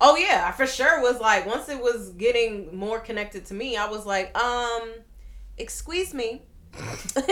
[0.00, 3.76] oh yeah, I for sure was like once it was getting more connected to me,
[3.76, 4.90] I was like, um,
[5.56, 6.42] excuse me.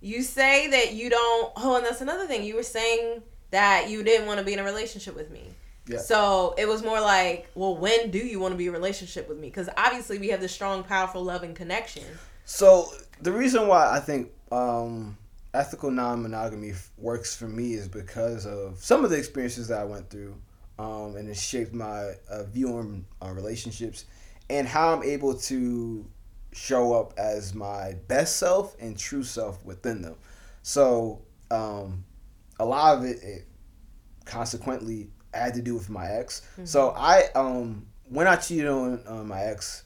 [0.00, 1.52] you say that you don't.
[1.56, 2.44] Oh, and that's another thing.
[2.44, 5.48] You were saying that you didn't want to be in a relationship with me.
[5.86, 5.98] Yeah.
[5.98, 9.28] So it was more like, well, when do you want to be in a relationship
[9.28, 9.48] with me?
[9.48, 12.04] Because obviously we have this strong, powerful, loving connection.
[12.44, 12.88] So
[13.20, 15.16] the reason why I think um,
[15.54, 19.84] ethical non-monogamy f- works for me is because of some of the experiences that I
[19.84, 20.36] went through,
[20.78, 24.04] um, and it shaped my uh, view on, on relationships
[24.50, 26.06] and how I'm able to
[26.52, 30.16] show up as my best self and true self within them.
[30.62, 32.04] So um,
[32.58, 33.46] a lot of it, it
[34.24, 36.42] consequently had to do with my ex.
[36.64, 39.84] So I um, when I cheated on uh, my ex,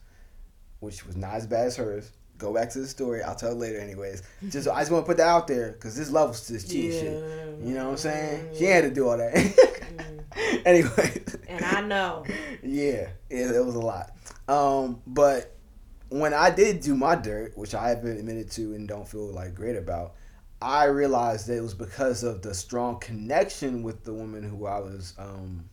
[0.80, 2.12] which was not as bad as hers.
[2.38, 3.22] Go back to the story.
[3.22, 4.22] I'll tell it later, anyways.
[4.48, 6.92] Just I just want to put that out there because this levels to this cheating
[6.92, 7.24] shit.
[7.64, 8.50] You know what I'm saying?
[8.56, 9.34] She had to do all that.
[10.64, 11.22] anyway.
[11.48, 12.24] And I know.
[12.62, 14.12] yeah, it, it was a lot.
[14.46, 15.56] Um, but
[16.10, 19.54] when I did do my dirt, which I have admitted to and don't feel like
[19.54, 20.14] great about,
[20.62, 24.78] I realized that it was because of the strong connection with the woman who I
[24.80, 25.64] was um,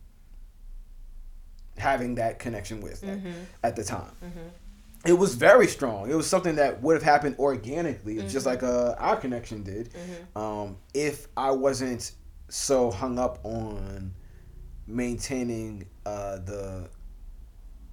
[1.77, 3.19] having that connection with at-
[3.63, 4.11] at the time.
[5.05, 6.09] It was very strong.
[6.09, 9.89] It was something that would have happened organically, just like uh, our connection did,
[10.35, 12.11] um, if I wasn't
[12.49, 14.13] so hung up on
[14.87, 16.89] maintaining uh, the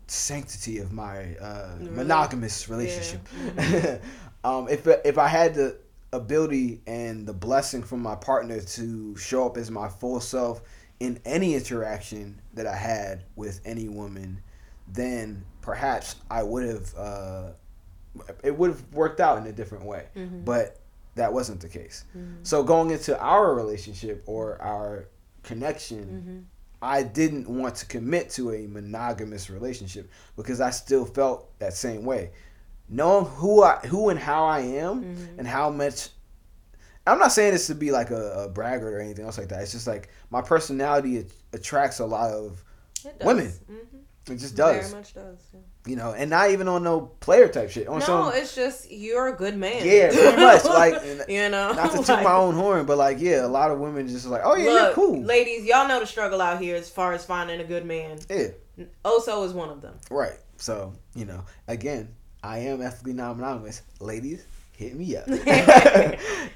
[0.07, 1.91] sanctity of my uh, Really?
[1.91, 3.21] monogamous relationship.
[4.45, 5.79] um, if if I had the
[6.13, 10.61] ability and the blessing from my partner to show up as my full self
[11.01, 14.43] in any interaction that I had with any woman,
[14.87, 17.51] then perhaps I would have uh,
[18.43, 20.07] it would have worked out in a different way.
[20.17, 20.45] Mm-hmm.
[20.45, 20.79] But
[21.15, 22.05] that wasn't the case.
[22.17, 22.43] Mm-hmm.
[22.43, 25.09] So going into our relationship or our
[25.43, 26.39] connection, mm-hmm.
[26.83, 32.05] I didn't want to commit to a monogamous relationship because I still felt that same
[32.05, 32.33] way.
[32.89, 36.11] Knowing who I who and how I am and how much
[37.07, 39.63] I'm not saying this to be like a, a braggart or anything else like that.
[39.63, 42.63] It's just like my personality attracts a lot of.
[43.25, 43.53] Women.
[44.31, 44.95] It just Very does.
[44.95, 45.39] much does.
[45.53, 45.61] yeah.
[45.85, 47.89] You know, and not even on no player type shit.
[47.89, 49.85] On No, some it's just you're a good man.
[49.85, 50.95] Yeah, pretty much, like,
[51.29, 53.81] you know, not to toot like- my own horn, but like yeah, a lot of
[53.81, 55.21] women just like, oh yeah, Look, you're cool.
[55.23, 58.19] ladies, y'all know the struggle out here as far as finding a good man.
[58.31, 58.49] Yeah,
[59.05, 59.95] Oso is one of them.
[60.11, 60.39] right.
[60.57, 62.15] So you know, again,
[62.45, 63.83] I am ethically non-monogamous.
[63.99, 64.45] Ladies,
[64.77, 65.25] hit me up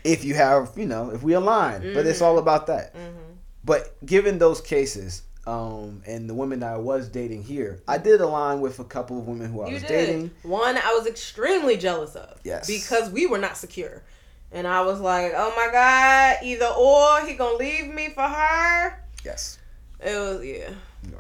[0.05, 1.93] if you have, you know, if we align.
[1.95, 2.93] But it's all about that.
[2.95, 3.33] hmm
[3.65, 8.21] But given those cases, um, and the women that I was dating here, I did
[8.21, 9.89] align with a couple of women who I You was did.
[9.89, 10.31] dating.
[10.43, 12.41] One I was extremely jealous of.
[12.45, 12.67] Yes.
[12.67, 14.03] Because we were not secure.
[14.53, 19.03] And I was like, oh my God, either or, he gonna leave me for her.
[19.25, 19.59] Yes,
[20.01, 20.71] It was, yeah.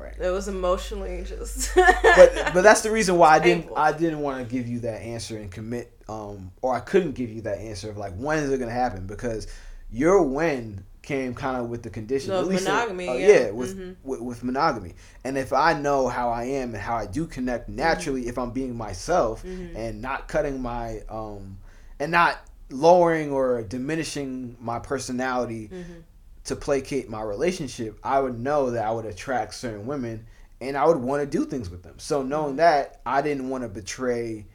[0.00, 0.14] right.
[0.18, 1.72] It was emotionally just.
[1.76, 3.78] but but that's the reason why I didn't Painful.
[3.78, 7.30] I didn't want to give you that answer and commit um or I couldn't give
[7.30, 9.48] you that answer of like when is it gonna happen because
[9.90, 13.50] your when came kind of with the condition Of at least monogamy, uh, yeah.
[13.50, 13.94] with, Mhm.
[14.02, 14.94] with with monogamy
[15.24, 18.50] and if I know how I am and how I do connect naturally if I'm
[18.50, 19.74] being myself Mhm.
[19.76, 21.58] and not cutting my um
[22.00, 22.38] and not
[22.70, 26.02] lowering or diminishing my personality Mhm.
[26.44, 30.26] to placate my relationship, I would know that I would attract certain women
[30.60, 31.94] and I would want to do things with them.
[31.98, 34.46] So knowing that, I didn't want to betray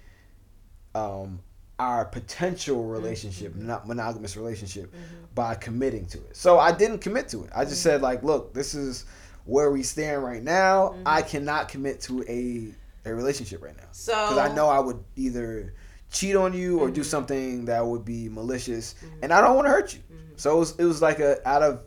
[0.94, 1.40] um,
[1.82, 3.66] our potential relationship, mm-hmm.
[3.66, 5.26] not monogamous relationship, mm-hmm.
[5.34, 6.38] by committing to it.
[6.38, 7.50] So I didn't commit to it.
[7.56, 9.06] I just said like, look, this is
[9.46, 10.96] where we stand right now.
[11.08, 11.30] I mm-hmm.
[11.30, 12.70] cannot commit to a
[13.04, 14.14] a relationship right now So.
[14.14, 15.74] because I know I would either
[16.12, 19.72] cheat on you or do something that would be malicious, and I don't want to
[19.72, 20.02] hurt you.
[20.36, 21.84] So it was, it was like a out of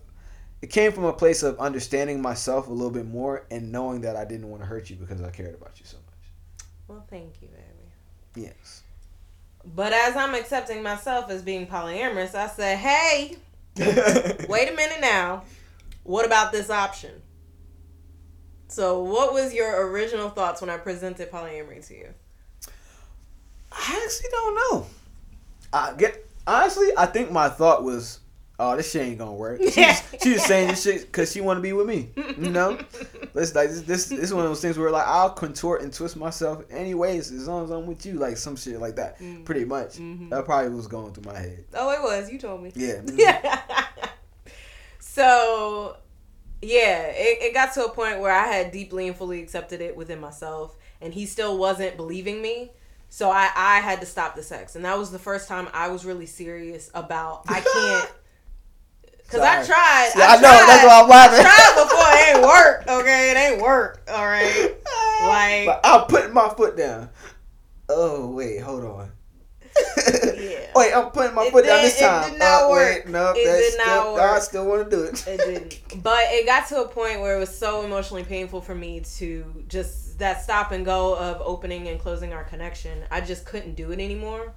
[0.61, 4.17] it came from a place of understanding myself a little bit more and knowing that
[4.17, 6.67] I didn't want to hurt you because I cared about you so much.
[6.89, 8.49] Well, thank you, baby.
[8.49, 8.84] Yes.
[9.67, 13.37] But as I'm accepting myself as being polyamorous, I said, hey,
[14.49, 15.45] wait a minute now.
[16.03, 17.23] What about this option?
[18.69, 22.09] So, what was your original thoughts when I presented polyamory to you?
[23.73, 24.87] I actually don't know.
[25.73, 28.21] I get honestly, I think my thought was,
[28.59, 31.59] "Oh, this shit ain't gonna work." She's she was saying this shit because she want
[31.59, 32.11] to be with me.
[32.17, 32.79] You know,
[33.35, 34.07] let's like this, this.
[34.07, 37.49] This is one of those things where like I'll contort and twist myself anyways as
[37.49, 39.19] long as I'm with you, like some shit like that.
[39.19, 39.45] Mm-hmm.
[39.45, 39.97] Pretty much.
[39.97, 40.31] Mm-hmm.
[40.31, 41.65] That probably was going through my head.
[41.75, 42.31] Oh, it was.
[42.31, 42.73] You told me.
[42.75, 43.03] Yeah.
[43.15, 43.61] Yeah.
[44.45, 44.51] Mm-hmm.
[45.01, 45.97] so,
[46.61, 49.97] yeah, it, it got to a point where I had deeply and fully accepted it
[49.97, 52.73] within myself, and he still wasn't believing me.
[53.09, 55.89] So I, I had to stop the sex, and that was the first time I
[55.89, 58.13] was really serious about I can't.
[59.31, 60.11] Cause I tried.
[60.17, 61.41] Yeah, I know, that's why I'm laughing.
[61.41, 62.09] I tried before.
[62.13, 63.01] It ain't work.
[63.03, 64.03] Okay, it ain't work.
[64.09, 64.75] All right.
[65.27, 67.09] Like- But I'm putting my foot down.
[67.89, 69.11] Oh wait, hold on.
[69.97, 70.71] Yeah.
[70.77, 72.31] Wait, I'm putting my It foot down did- this it time.
[72.31, 73.05] did not Uh, work.
[73.07, 75.27] Wait, no, It did not still, I still want to do it.
[75.27, 75.81] It didn't.
[76.03, 79.65] But it got to a point where it was so emotionally painful for me to
[79.69, 83.03] just that stop and go of opening and closing our connection.
[83.11, 84.53] I just couldn't do it anymore.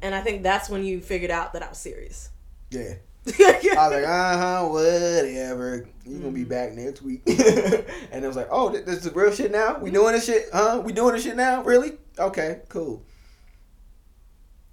[0.00, 2.30] And I think that's when you figured out that I was serious.
[2.70, 2.94] Yeah.
[3.26, 5.86] I was like, uh huh, whatever.
[6.04, 6.34] You gonna Mm-hmm.
[6.34, 7.22] be back next week.
[7.26, 9.78] and it was like, oh, this, this is real shit now.
[9.78, 10.82] We doing this shit, huh?
[10.84, 11.62] We doing this shit now?
[11.62, 11.92] Really?
[12.18, 13.02] Okay, cool.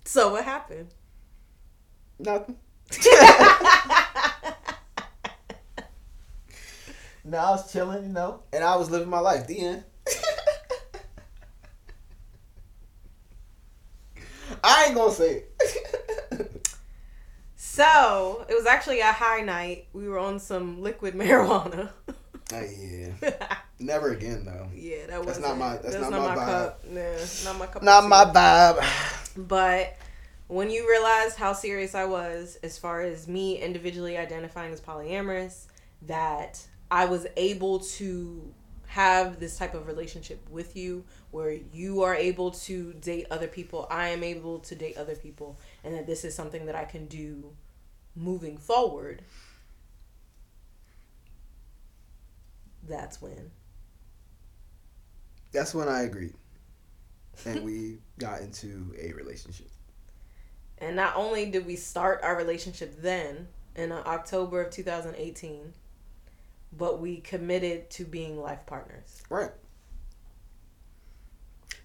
[0.06, 0.90] so what happened?
[2.20, 2.58] Nothing.
[7.24, 9.48] no, I was chilling, you know, and I was living my life.
[9.48, 9.84] The end.
[14.64, 16.01] I ain't gonna say it.
[17.74, 19.88] So it was actually a high night.
[19.94, 21.90] We were on some liquid marijuana.
[22.54, 23.56] Oh, yeah.
[23.80, 24.68] Never again, though.
[24.76, 26.46] yeah, that was That's not my- that's not my vibe.
[26.46, 26.84] cup.
[26.94, 27.82] Yeah, not my cup.
[27.82, 29.48] Not my vibe.
[29.48, 29.96] But
[30.48, 35.68] when you realized how serious I was as far as me individually identifying as polyamorous,
[36.08, 36.62] that
[36.92, 38.54] I was able to
[38.88, 43.88] have this type of relationship with you where you are able to date other people,
[43.90, 47.08] I am able to date other people, and that this is something that I can
[47.08, 47.52] do
[48.16, 49.24] moving forward.
[52.88, 53.52] That's when.
[55.52, 56.34] That's when I agreed.
[57.46, 59.68] And we got into a relationship.
[60.78, 65.74] And not only did we start our relationship then in October of 2018,
[66.78, 69.52] but we committed to being life partners Right.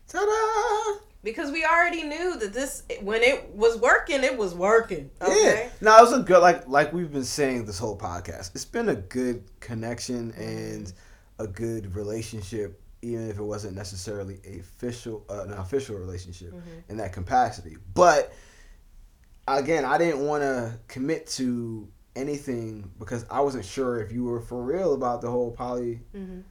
[0.09, 1.01] Ta-da!
[1.26, 5.10] Because we already knew that this when it was working, it was working.
[5.20, 5.64] Okay.
[5.64, 5.70] Yeah.
[5.80, 8.52] No, it was a good like like we've been saying this whole podcast.
[8.54, 10.92] It's been a good connection and
[11.40, 16.54] a good relationship, even if it wasn't necessarily a official uh, an official relationship
[16.88, 17.76] in that capacity.
[17.92, 18.32] But
[19.48, 24.40] again, I didn't want to commit to anything because I wasn't sure if you were
[24.40, 26.44] for real about the whole poly Mhm.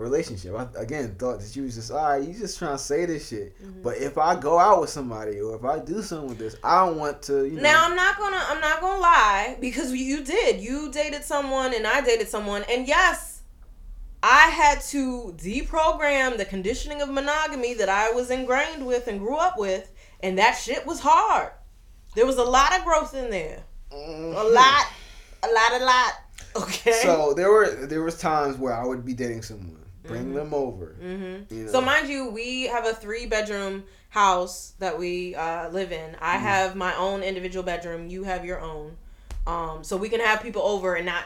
[0.00, 0.54] Relationship.
[0.54, 2.22] I again thought that you was just all right.
[2.22, 3.60] You just trying to say this shit.
[3.62, 3.82] Mm-hmm.
[3.82, 6.86] But if I go out with somebody or if I do something with this, I
[6.86, 7.44] don't want to.
[7.44, 11.24] You know, Now I'm not gonna I'm not gonna lie because you did you dated
[11.24, 13.42] someone and I dated someone and yes,
[14.22, 19.36] I had to deprogram the conditioning of monogamy that I was ingrained with and grew
[19.36, 19.90] up with,
[20.22, 21.52] and that shit was hard.
[22.14, 24.86] There was a lot of growth in there, a lot,
[25.42, 26.12] a lot, a lot.
[26.56, 26.90] Okay.
[26.90, 27.06] Mm-hmm.
[27.06, 30.96] So there were there was times where I would be dating someone, bring them over.
[31.02, 31.54] Mm-hmm.
[31.54, 31.72] You know?
[31.72, 36.16] So mind you, we have a three bedroom house that we uh, live in.
[36.20, 36.44] I Mm-hmm.
[36.44, 38.08] have my own individual bedroom.
[38.08, 38.96] You have your own.
[39.46, 41.24] Um, so we can have people over and not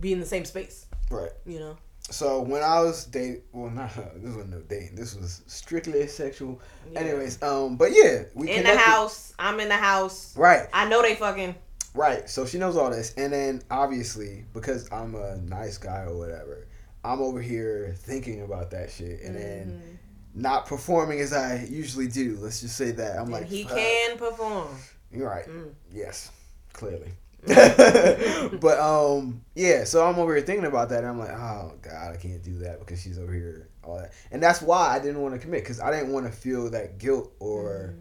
[0.00, 0.86] be in the same space.
[1.10, 1.30] right.
[1.46, 1.76] You know.
[2.10, 4.94] So when I was dating, well, not this was no dating.
[4.94, 6.60] This was strictly sexual.
[6.92, 7.00] Yeah.
[7.00, 9.32] Anyways, um, but yeah, we in the house.
[9.38, 10.36] I'm in the house.
[10.36, 11.54] Right, I know they fucking.
[11.94, 12.28] right.
[12.28, 16.66] So she knows all this, and then obviously because I'm a nice guy or whatever,
[17.04, 19.98] I'm over here thinking about that shit, and then
[20.34, 22.38] not performing as I usually do.
[22.40, 24.68] Let's just say that I'm And like, he "Fuck." can perform.
[25.12, 25.46] You're right.
[25.46, 25.72] Mm.
[25.92, 26.32] Yes,
[26.72, 27.10] clearly.
[27.46, 29.84] but um, yeah.
[29.84, 32.58] So I'm over here thinking about that, and I'm like, oh god, I can't do
[32.60, 35.62] that because she's over here, all that, and that's why I didn't want to commit
[35.62, 37.94] because I didn't want to feel that guilt or,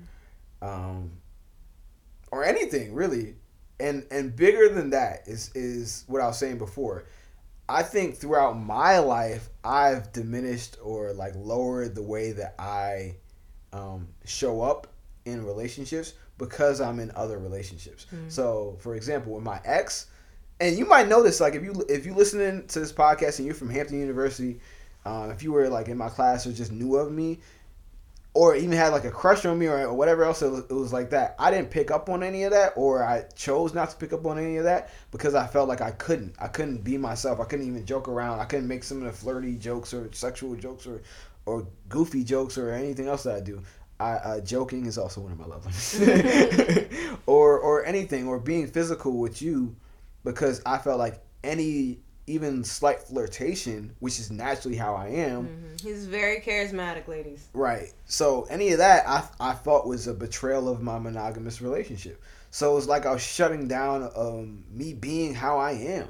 [0.61, 1.11] um,
[2.31, 3.35] or anything really,
[3.81, 7.03] and and bigger than that is is what I was saying before.
[7.69, 13.15] I think throughout my life, I've diminished or like lowered the way that I
[13.71, 14.87] um, show up
[15.25, 18.05] in relationships because I'm in other relationships.
[18.27, 20.07] So, for example, with my ex,
[20.59, 23.45] and you might know this, like if you if you listening to this podcast and
[23.45, 24.59] you're from Hampton University,
[25.05, 27.39] um, if you were like in my class or just knew of me,
[28.35, 30.73] or even had like a crush on me or, or whatever else, it was, it
[30.73, 31.35] was like that.
[31.37, 34.25] I didn't pick up on any of that, or I chose not to pick up
[34.25, 36.35] on any of that because I felt like I couldn't.
[36.39, 37.39] I couldn't be myself.
[37.39, 38.39] I couldn't even joke around.
[38.39, 41.01] I couldn't make some of the flirty jokes or sexual jokes or
[41.45, 43.61] or goofy jokes or anything else that I do.
[43.99, 48.67] I, uh, joking is also one of my love languages, or or anything, or being
[48.67, 49.75] physical with you,
[50.23, 55.81] because I felt like any even slight flirtation, which is naturally how I am, Mhm.
[55.81, 57.47] He's very charismatic, ladies.
[57.53, 57.91] Right.
[58.05, 62.21] So any of that I I thought was a betrayal of my monogamous relationship.
[62.51, 66.07] So it was like I was shutting down um me being how I am.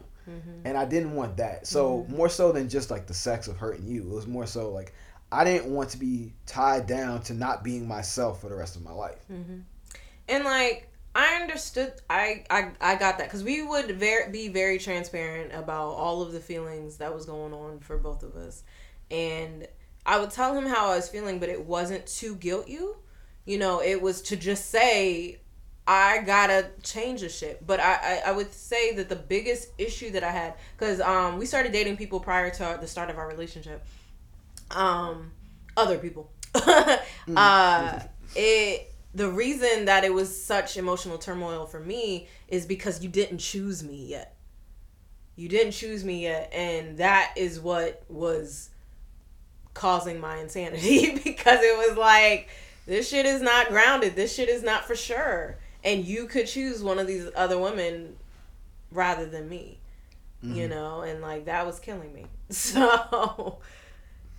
[0.63, 1.67] And I didn't want that.
[1.67, 4.03] So more so than just like the sex of hurting you.
[4.03, 4.93] It was more so like
[5.31, 8.83] I didn't want to be tied down to not being myself for the rest of
[8.83, 9.19] my life.
[10.29, 14.79] And like I understood, I I, I got that because we would very be very
[14.79, 18.63] transparent about all of the feelings that was going on for both of us,
[19.11, 19.67] and
[20.05, 22.97] I would tell him how I was feeling, but it wasn't to guilt you,
[23.45, 23.81] you know.
[23.81, 25.39] It was to just say.
[25.85, 30.11] I gotta change the shit, but I, I, I would say that the biggest issue
[30.11, 33.27] that I had, cause um we started dating people prior to the start of our
[33.27, 33.83] relationship,
[34.71, 35.33] um
[35.75, 36.31] other people,
[37.35, 37.99] uh
[38.33, 43.37] it the reason that it was such emotional turmoil for me is because you didn't
[43.37, 44.35] choose me yet.
[45.35, 48.69] You didn't choose me yet, and that is what was
[49.73, 52.49] causing my insanity because it was like
[52.85, 54.15] this shit is not grounded.
[54.15, 55.57] This shit is not for sure.
[55.83, 58.15] And you could choose one of these other women
[58.91, 59.79] rather than me.
[60.41, 60.69] You mm-hmm.
[60.71, 62.25] know, and like that was killing me.
[62.49, 63.59] So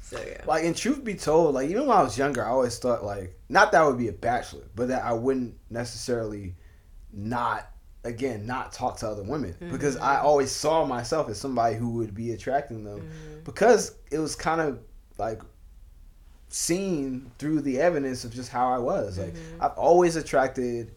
[0.04, 0.42] so yeah.
[0.46, 3.38] Like, and truth be told, like even when I was younger, I always thought like
[3.48, 6.54] not that I would be a bachelor, but that I wouldn't necessarily
[7.10, 7.70] not
[8.04, 9.70] again not talk to other women mm-hmm.
[9.70, 13.44] because I always saw myself as somebody who would be attracting them mm-hmm.
[13.44, 14.80] because it was kind of
[15.16, 15.40] like
[16.48, 19.18] seen through the evidence of just how I was.
[19.18, 19.62] Like mm-hmm.
[19.62, 20.94] I've always attracted.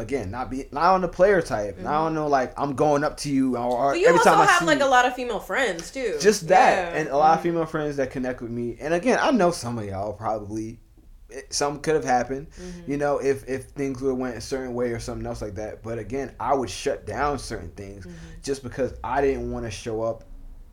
[0.00, 1.78] Again, not be not on the player type.
[1.78, 4.40] i don't on no like I'm going up to you or, you every also time
[4.40, 6.16] I have see like a lot of female friends too.
[6.20, 6.98] just that Yeah.
[7.00, 9.78] and a lot of female friends that connect with me and again i know some
[9.78, 10.80] of y'all probably
[11.28, 12.90] it- some could have happened Mm-hmm.
[12.90, 15.54] you know if if things would have went a certain way or something else like
[15.56, 18.16] that but again i would shut down certain things Mm-hmm.
[18.42, 20.24] just because i didn't want to show up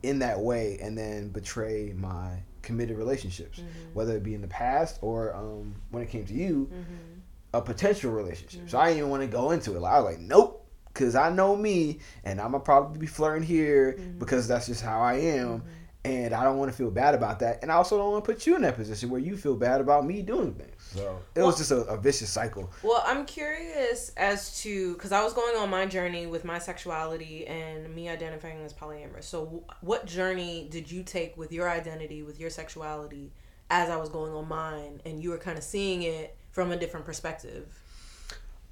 [0.04, 3.94] in that way and then betray my committed relationships Mm-hmm.
[3.94, 7.17] whether it be in the past or um, when it came to you Mm-hmm.
[7.54, 10.12] A potential relationship so i didn't even want to go into it like, i was
[10.14, 14.18] like nope because I know me, and I'm gonna probably be flirting here Mm-hmm.
[14.18, 15.62] because that's just how I am,
[16.04, 18.32] and I don't want to feel bad about that, and I also don't want to
[18.34, 20.74] put you in that position where you feel bad about me doing things.
[20.96, 22.72] So it was just a, a vicious cycle.
[22.82, 27.46] Well, I'm curious as to because I was going on my journey with my sexuality
[27.46, 29.26] and me identifying as polyamorous.
[29.26, 33.34] So, wh- what journey did you take with your identity, with your sexuality,
[33.70, 36.76] as I was going on mine, and you were kind of seeing it from a
[36.76, 37.68] different perspective?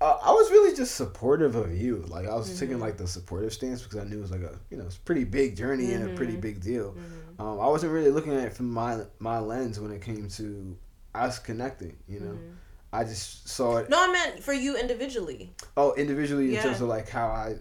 [0.01, 2.03] Uh, I was really just supportive of you.
[2.07, 2.59] Like I was Mm-hmm.
[2.59, 4.97] taking like the supportive stance because I knew it was like a you know it's
[4.97, 6.15] pretty big journey and a Mm-hmm.
[6.15, 6.95] pretty big deal.
[7.37, 10.75] Um, I wasn't really looking at it from my my lens when it came to
[11.13, 11.95] us connecting.
[12.07, 12.53] You know, Mm-hmm.
[12.91, 13.89] I just saw it.
[13.89, 15.53] No, I meant for you individually.
[15.77, 16.63] Oh, individually in Yeah.
[16.63, 17.57] terms of like how I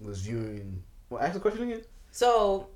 [0.00, 0.82] was viewing.
[1.08, 1.82] Well, ask the question again.
[2.10, 2.68] So,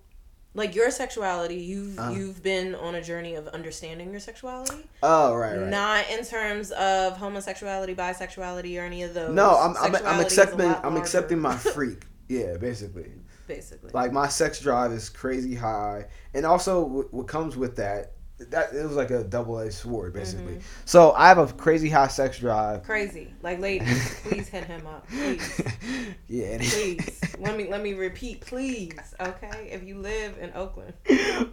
[0.57, 2.11] like your sexuality, you've Uh-huh.
[2.11, 5.69] you've been on a journey of understanding your sexuality, Oh, right, right.
[5.69, 9.33] not in terms of homosexuality, bisexuality, or any of those.
[9.35, 12.05] no, I'm I'm, I'm Sexuality is a accepting I'm accepting my freak.
[12.29, 13.13] Yeah, basically.
[13.47, 13.91] basically.
[13.95, 18.13] Like my sex drive is crazy high, and also what comes with that.
[18.39, 20.55] That it was like a double edged sword, basically.
[20.57, 20.61] Mm-hmm.
[20.85, 22.83] So I have a crazy high sex drive.
[22.83, 25.63] Crazy, like ladies, please hit him up, please,
[26.29, 27.21] yeah, please.
[27.39, 28.93] let me let me repeat, please.
[29.21, 30.93] Okay, if you live in Oakland,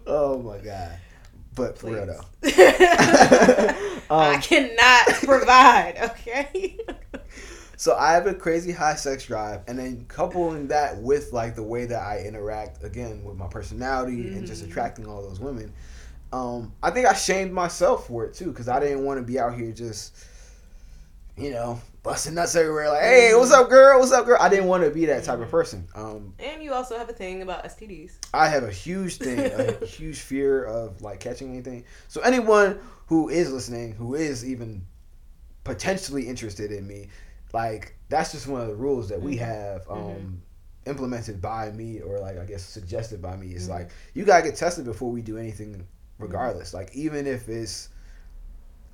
[0.08, 0.98] oh my god.
[1.56, 2.26] But for real though.
[4.10, 5.98] I Um, cannot provide.
[6.02, 6.78] Okay.
[7.78, 11.64] So I have a crazy high sex drive, and then coupling that with like the
[11.64, 14.70] way that I interact again with my personality and just Mhm.
[14.70, 15.74] attracting all those women,
[16.34, 19.40] um, I think I shamed myself for it too because I didn't want to be
[19.40, 20.16] out here just,
[21.38, 22.90] you know, busting nuts everywhere.
[22.90, 24.00] Like, hey, what's up, girl?
[24.00, 24.38] What's up, girl?
[24.42, 25.88] I didn't want to be that type of person.
[25.96, 28.18] Um, and you also have a thing about STDs.
[28.34, 31.86] I have a huge thing, a huge fear of like catching anything.
[32.08, 34.86] So anyone who is listening, who is even
[35.64, 37.10] potentially interested in me,
[37.54, 39.40] like that's just one of the rules that we Mhm.
[39.40, 40.38] have um, Mhm.
[40.90, 43.54] implemented by me, or like I guess suggested by me.
[43.54, 43.72] Is Mhm.
[43.72, 45.88] like you gotta get tested before we do anything,
[46.20, 46.74] regardless.
[46.74, 47.90] Like even if it's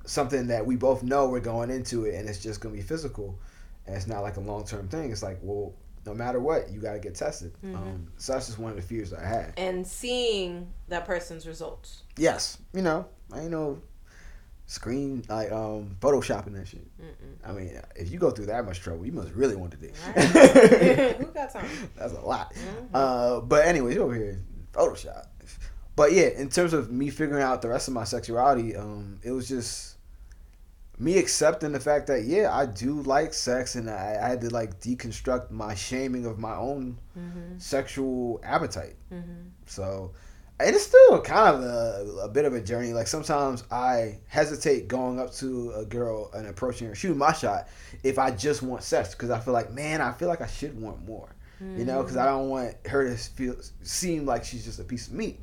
[0.04, 3.38] something that we both know we're going into it, and it's just gonna be physical,
[3.86, 5.10] and it's not like a long term thing.
[5.10, 5.72] It's like well.
[6.06, 7.52] No matter what, you gotta get tested.
[7.62, 7.76] Mhm.
[7.76, 9.52] Um, so that's just one of the fears I had.
[9.58, 12.04] and seeing that person's results.
[12.16, 13.82] Yes, you know, I ain't no
[14.64, 16.86] screen like um photoshopping that shit.
[16.98, 17.36] Mm-mm.
[17.46, 19.90] I mean, if you go through that much trouble, you must really want to do.
[20.16, 21.16] Right.
[21.18, 21.68] Who got time?
[21.96, 22.54] That's a lot.
[22.54, 22.88] Mhm.
[22.94, 24.40] Uh, but anyways, over here,
[24.72, 25.26] Photoshop.
[26.00, 29.32] But yeah, in terms of me figuring out the rest of my sexuality, um, it
[29.32, 29.96] was just
[30.98, 34.48] me accepting the fact that yeah, I do like sex, and I, I had to
[34.48, 37.58] like deconstruct my shaming of my own Mm-hmm.
[37.58, 38.96] sexual appetite.
[39.12, 39.48] Mm-hmm.
[39.66, 40.12] So
[40.58, 42.94] and it's still kind of a, a bit of a journey.
[42.94, 47.68] Like sometimes I hesitate going up to a girl and approaching her, shooting my shot,
[48.02, 50.80] if I just want sex, because I feel like, man, I feel like I should
[50.80, 51.28] want more.
[51.76, 55.08] You know, because I don't want her to feel seem like she's just a piece
[55.08, 55.38] of meat.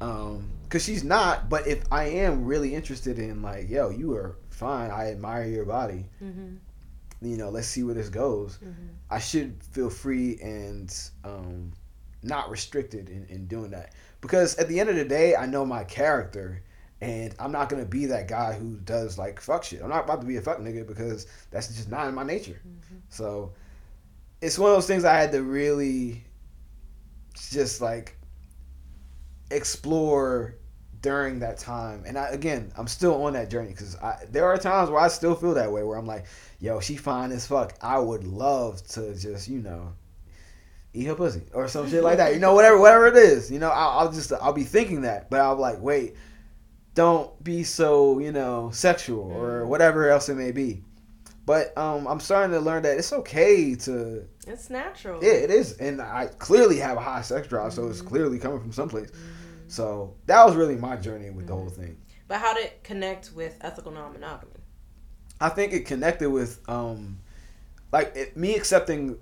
[0.00, 1.48] Um, because she's not.
[1.48, 4.90] But if I am really interested in like, yo, you are fine.
[4.90, 6.06] I admire your body.
[6.22, 6.56] Mm-hmm.
[7.22, 8.58] You know, let's see where this goes.
[8.58, 8.88] Mm-hmm.
[9.08, 10.92] I should feel free and
[11.22, 11.72] um,
[12.24, 13.94] not restricted in, in doing that.
[14.20, 16.62] Because at the end of the day, I know my character,
[17.00, 19.82] and I'm not gonna be that guy who does like fuck shit.
[19.82, 22.60] I'm not about to be a fuck nigga because that's just not in my nature.
[23.10, 23.52] So
[24.40, 26.24] it's one of those things I had to really
[27.34, 28.16] just like
[29.54, 30.56] explore
[31.04, 32.02] during that time.
[32.06, 33.94] And I, again, I'm still on that journey because
[34.30, 36.24] there are times where I still feel that way, where I'm like,
[36.60, 37.74] yo, she fine as fuck.
[37.82, 39.92] I would love to just, you know,
[40.94, 42.32] eat her pussy or some shit like that.
[42.32, 43.50] You know, whatever, whatever it is.
[43.50, 46.14] You know, I'll, I'll just, I'll be thinking that, but I'll be like, wait,
[46.94, 49.66] don't be so, you know, sexual or mm.
[49.66, 50.82] whatever else it may be.
[51.46, 54.26] But um, I'm starting to learn that it's okay to.
[54.46, 55.22] It's natural.
[55.22, 58.08] Yeah, it is, and I clearly have a high sex drive, so it's mm-hmm.
[58.08, 59.10] clearly coming from someplace.
[59.10, 59.33] Mm-hmm.
[59.68, 61.96] So that was really my journey with the whole thing.
[62.28, 64.52] But how did it connect with ethical non-monogamy?
[65.40, 67.18] I think it connected with um,
[67.92, 69.18] like it, me accepting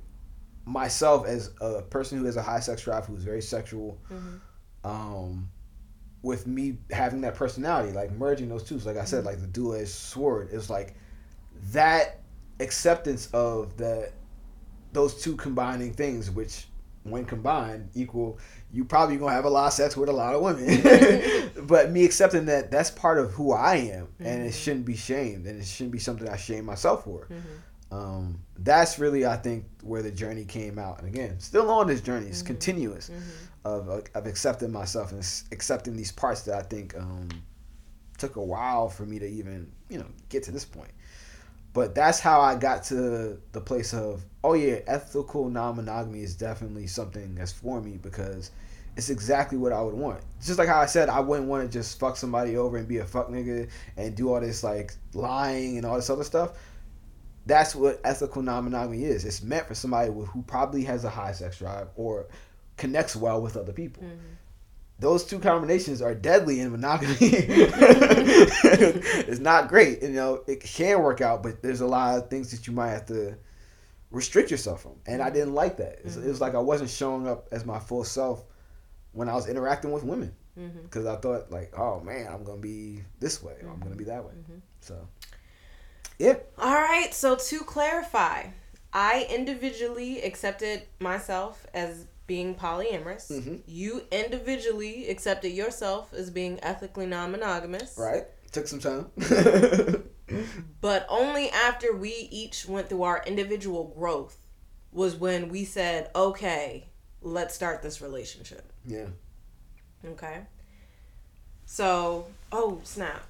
[0.65, 3.99] myself as a person who has a high sex drive, who's very sexual.
[4.85, 5.49] Um,
[6.23, 9.47] with me having that personality, like merging those two, so like I said, like the
[9.47, 10.95] dual edged sword is like
[11.73, 12.21] that
[12.61, 14.11] acceptance of the
[14.93, 16.67] those two combining things, which
[17.05, 18.39] when combined equal
[18.73, 21.51] you probably gonna have a lot of sex with a lot of women.
[21.67, 25.47] but me accepting that that's part of who I am, and it shouldn't be shamed,
[25.47, 27.29] and it shouldn't be something I shame myself for.
[27.91, 30.99] Um, that's really, I think, where the journey came out.
[30.99, 33.11] And again, still on this journey, it's continuous
[33.65, 35.21] of of accepting myself and
[35.53, 37.29] accepting these parts that I think um,
[38.19, 40.91] took a while for me to even you know get to this point.
[41.75, 46.87] But that's how I got to the place of oh yeah, ethical non-monogamy is definitely
[46.87, 48.51] something that's for me because
[48.97, 50.21] it's exactly what I would want.
[50.45, 52.99] Just like how I said, I wouldn't want to just fuck somebody over and be
[52.99, 56.59] a fuck nigga and do all this like lying and all this other stuff.
[57.47, 59.25] That's what ethical non-monogamy is.
[59.25, 62.27] It's meant for somebody who probably has a high sex drive or
[62.77, 64.03] connects well with other people.
[64.03, 64.35] Mm-hmm.
[64.99, 67.17] those two combinations are deadly in monogamy.
[67.21, 70.03] it's not great.
[70.03, 72.91] You know, it can work out, but there's a lot of things that you might
[72.91, 73.37] have to
[74.13, 74.93] restrict yourself from.
[75.07, 75.95] And I didn't like that.
[76.01, 78.45] It was, it was like I wasn't showing up as my full self
[79.13, 80.35] when I was interacting with women
[80.85, 84.05] because I thought like, oh man, I'm gonna be this way, or I'm gonna be
[84.05, 84.33] that way.
[84.33, 84.61] Mhm.
[84.81, 85.09] So,
[86.19, 88.49] yeah, All right, so to clarify,
[88.93, 93.31] I individually accepted myself as being polyamorous.
[93.33, 93.63] Mhm.
[93.67, 97.97] You individually accepted yourself as being ethically non monogamous.
[97.97, 98.25] right.
[98.53, 99.11] Took some time.
[100.81, 104.39] But only after we each went through our individual growth
[104.93, 106.87] was when we said, okay,
[107.23, 108.73] let's start this relationship.
[108.87, 109.07] yeah.
[110.05, 110.41] Okay.
[111.65, 113.23] So, oh, snap.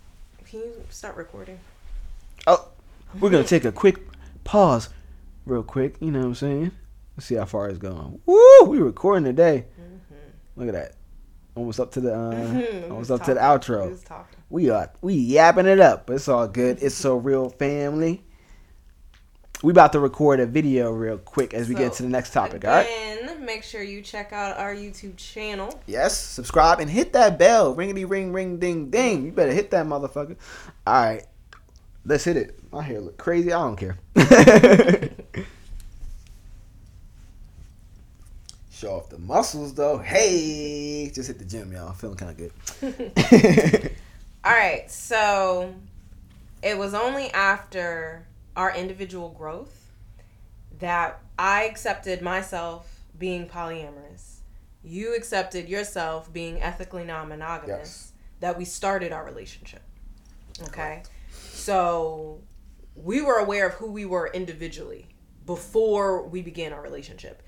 [0.46, 1.58] Can you start recording?
[2.46, 2.68] Oh,
[3.20, 3.98] we're gonna take a quick
[4.44, 4.88] pause,
[5.46, 5.96] real quick.
[6.00, 6.70] You know what I'm saying?
[7.16, 8.20] Let's see how far it's going.
[8.26, 8.64] Woo!
[8.64, 9.66] We're recording today.
[10.56, 10.92] Look at that.
[11.54, 13.74] Almost up to the uh, almost up to the talking.
[13.76, 14.34] outro.
[14.52, 14.90] We was talking.
[15.02, 16.08] We are we yapping it up.
[16.10, 16.78] It's all good.
[16.82, 18.22] It's so real, family.
[19.62, 22.64] We about to record a video real quick as we get to the next topic.
[22.64, 22.82] All right.
[22.82, 25.80] Again, make sure you check out our YouTube channel.
[25.86, 26.18] Yes.
[26.18, 27.76] Subscribe and hit that bell.
[27.76, 29.24] Ringity ring ring ding ding.
[29.24, 30.36] You better hit that motherfucker.
[30.86, 31.24] All right.
[32.04, 32.58] Let's hit it.
[32.72, 33.52] My hair look crazy.
[33.52, 33.96] I don't care.
[38.72, 39.98] Show off the muscles though.
[39.98, 41.90] Hey, just hit the gym, y'all.
[41.90, 43.92] I'm feeling kind of good.
[44.44, 45.74] All right, so
[46.62, 48.26] it was only after
[48.56, 49.92] our individual growth
[50.80, 54.38] that I accepted myself being polyamorous.
[54.82, 58.12] You accepted yourself being ethically non monogamous Yes.
[58.40, 59.82] that we started our relationship.
[60.64, 61.04] Okay?
[61.52, 62.40] So
[62.96, 65.06] we were aware of who we were individually
[65.46, 67.42] before we began our relationship.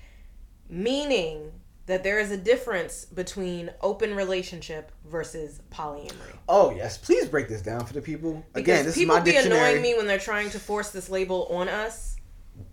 [0.69, 1.51] Meaning
[1.87, 6.35] that there is a difference between open relationship versus polyamory.
[6.49, 8.43] oh yes, please break this down for the people.
[8.53, 9.59] Because Again, this is people my be dictionary.
[9.59, 12.15] annoying me when they're trying to force this label on us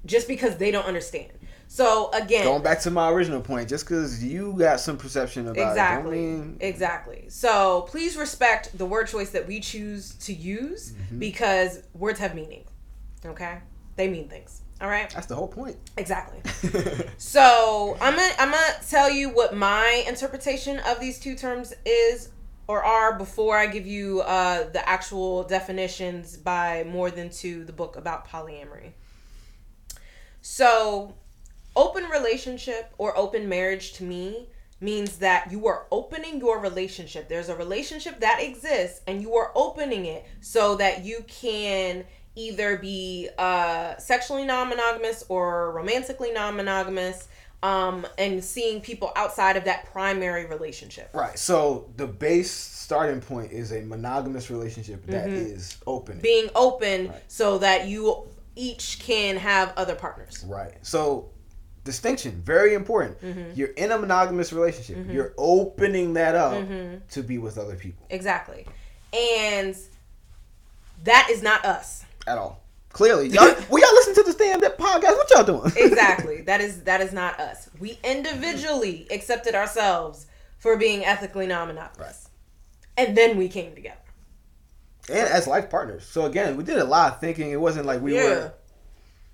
[0.07, 1.31] just because they don't understand.
[1.69, 5.71] So again, Going back to my original point, just because you got some perception about
[5.71, 7.25] exactly, it, mean exactly.
[7.29, 11.19] So please respect the word choice that we choose to use Mm-hmm.
[11.19, 12.65] because words have meaning.
[13.25, 13.59] Okay,
[13.97, 14.62] they mean things.
[14.83, 15.77] All right, that's the whole point.
[15.97, 16.41] exactly.
[17.19, 22.31] So I'm gonna I'm gonna tell you what my interpretation of these two terms is
[22.67, 27.73] or are before I give you uh, the actual definitions by more than two the
[27.73, 28.93] book about polyamory.
[30.41, 31.15] So,
[31.77, 34.49] open relationship or open marriage to me
[34.81, 37.29] means that you are opening your relationship.
[37.29, 42.05] There's a relationship that exists and you are opening it so that you can
[42.35, 47.29] either be uh, sexually non monogamous or romantically non monogamous
[47.63, 51.11] um, and seeing people outside of that primary relationship.
[51.15, 51.39] Right.
[51.39, 56.15] So the base starting point is a monogamous relationship that is open.
[56.15, 56.23] Mm-hmm.
[56.23, 57.23] Being open Right.
[57.29, 58.27] so that you
[58.57, 60.45] each can have other partners.
[60.49, 60.75] right.
[60.83, 61.31] So
[61.85, 63.21] distinction, very important.
[63.21, 63.53] Mm-hmm.
[63.55, 65.07] You're in a monogamous relationship.
[65.11, 66.97] You're opening that up Mm-hmm.
[67.11, 68.67] to be with other people Exactly.
[69.13, 69.77] And
[71.05, 72.05] that is not us.
[72.27, 72.63] At all.
[72.91, 75.17] Clearly, y'all, well, y'all listen to the stand up podcast.
[75.17, 75.73] What y'all doing?
[75.77, 76.43] Exactly.
[76.47, 77.71] that is that is not us.
[77.81, 80.27] We individually accepted ourselves
[80.59, 82.29] for being ethically non-monogamous.
[82.97, 83.97] And then we came together.
[85.09, 86.05] and as life partners.
[86.05, 87.51] So again, we did a lot of thinking.
[87.51, 88.25] It wasn't like we yeah.
[88.25, 88.55] were.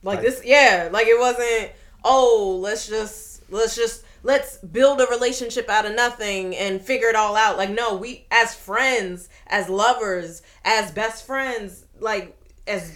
[0.05, 1.73] Like Like- this yeah, like it wasn't
[2.05, 7.17] oh, let's just let's just let's build a relationship out of nothing and figure it
[7.17, 7.57] all out.
[7.59, 12.38] Like no, we as friends, as lovers, as best friends, like
[12.69, 12.93] as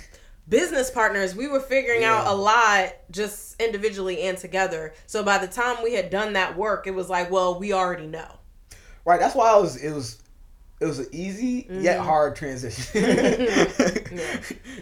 [0.49, 4.93] business partners, we were figuring out a lot just individually and together.
[5.07, 8.07] So by the time we had done that work, it was like, well, we already
[8.07, 8.39] know.
[9.05, 9.19] Right.
[9.21, 9.77] That's why I was.
[9.83, 10.19] It was.
[10.81, 12.07] It was an easy yet Mm-hmm.
[12.09, 12.85] hard transition.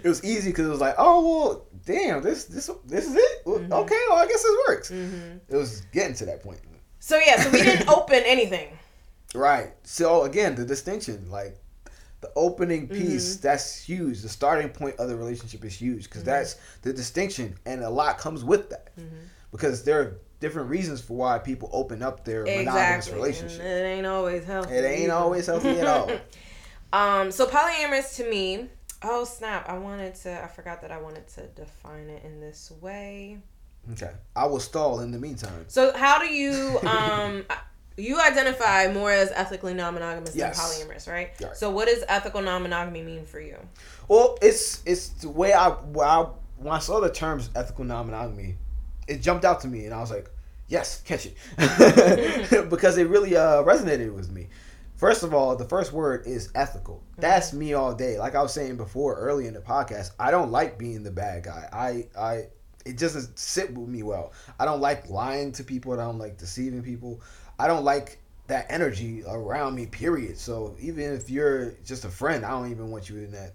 [0.02, 3.42] It was easy because it was like, oh well, damn, this this this is it.
[3.44, 3.72] Well, Mm-hmm.
[3.72, 4.90] Okay, well I guess this works.
[4.90, 6.60] It was getting to that point.
[7.00, 8.78] So yeah, so we didn't open anything.
[9.34, 9.72] Right.
[9.84, 11.58] So again, the distinction, like
[12.20, 13.42] the opening piece, Mm-hmm.
[13.42, 14.20] that's huge.
[14.22, 18.18] The starting point of the relationship is huge because that's the distinction, and a lot
[18.18, 18.94] comes with that.
[18.98, 19.16] Mm-hmm.
[19.52, 23.60] Because there are different reasons for why people open up their monogamous relationship.
[23.60, 24.74] And it ain't always healthy.
[24.74, 25.12] It ain't either.
[25.14, 26.10] always healthy at all.
[26.92, 28.66] Um, so polyamorous to me.
[29.02, 29.68] Oh snap!
[29.68, 30.42] I wanted to.
[30.42, 33.38] I forgot that I wanted to define it in this way.
[33.92, 35.66] Okay, I will stall in the meantime.
[35.68, 37.44] So how do you um
[37.96, 40.78] you identify more as ethically non-monogamous Yes.
[40.78, 41.30] than polyamorous, right?
[41.40, 41.56] Right.
[41.56, 43.56] So what does ethical non-monogamy mean for you?
[44.08, 46.26] Well, it's it's the way I, when I
[46.56, 48.56] when I saw the terms ethical non-monogamy,
[49.08, 50.30] it jumped out to me, and I was like,
[50.68, 51.34] yes, catch it,
[52.70, 54.48] because it really uh, resonated with me.
[54.96, 57.02] First of all, the first word is ethical.
[57.16, 58.18] That's me all day.
[58.18, 61.44] Like I was saying before, early in the podcast, I don't like being the bad
[61.44, 61.66] guy.
[61.72, 62.44] I, I,
[62.84, 64.32] it doesn't sit with me well.
[64.58, 65.92] I don't like lying to people.
[65.94, 67.22] I don't like deceiving people.
[67.60, 69.86] I don't like that energy around me.
[69.86, 70.38] Period.
[70.38, 73.54] So even if you're just a friend, I don't even want you in that,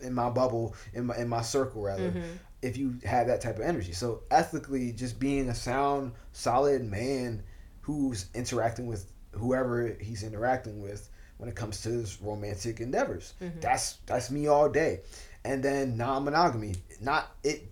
[0.00, 2.12] in my bubble, in my in my circle rather.
[2.12, 2.38] Mhm.
[2.62, 7.42] If you have that type of energy, so ethically, just being a sound, solid man
[7.82, 11.08] who's interacting with whoever he's interacting with
[11.38, 13.34] when it comes to his romantic endeavors.
[13.40, 13.60] Mhm.
[13.60, 15.00] That's that's me all day.
[15.44, 17.62] And then non-monogamy, not it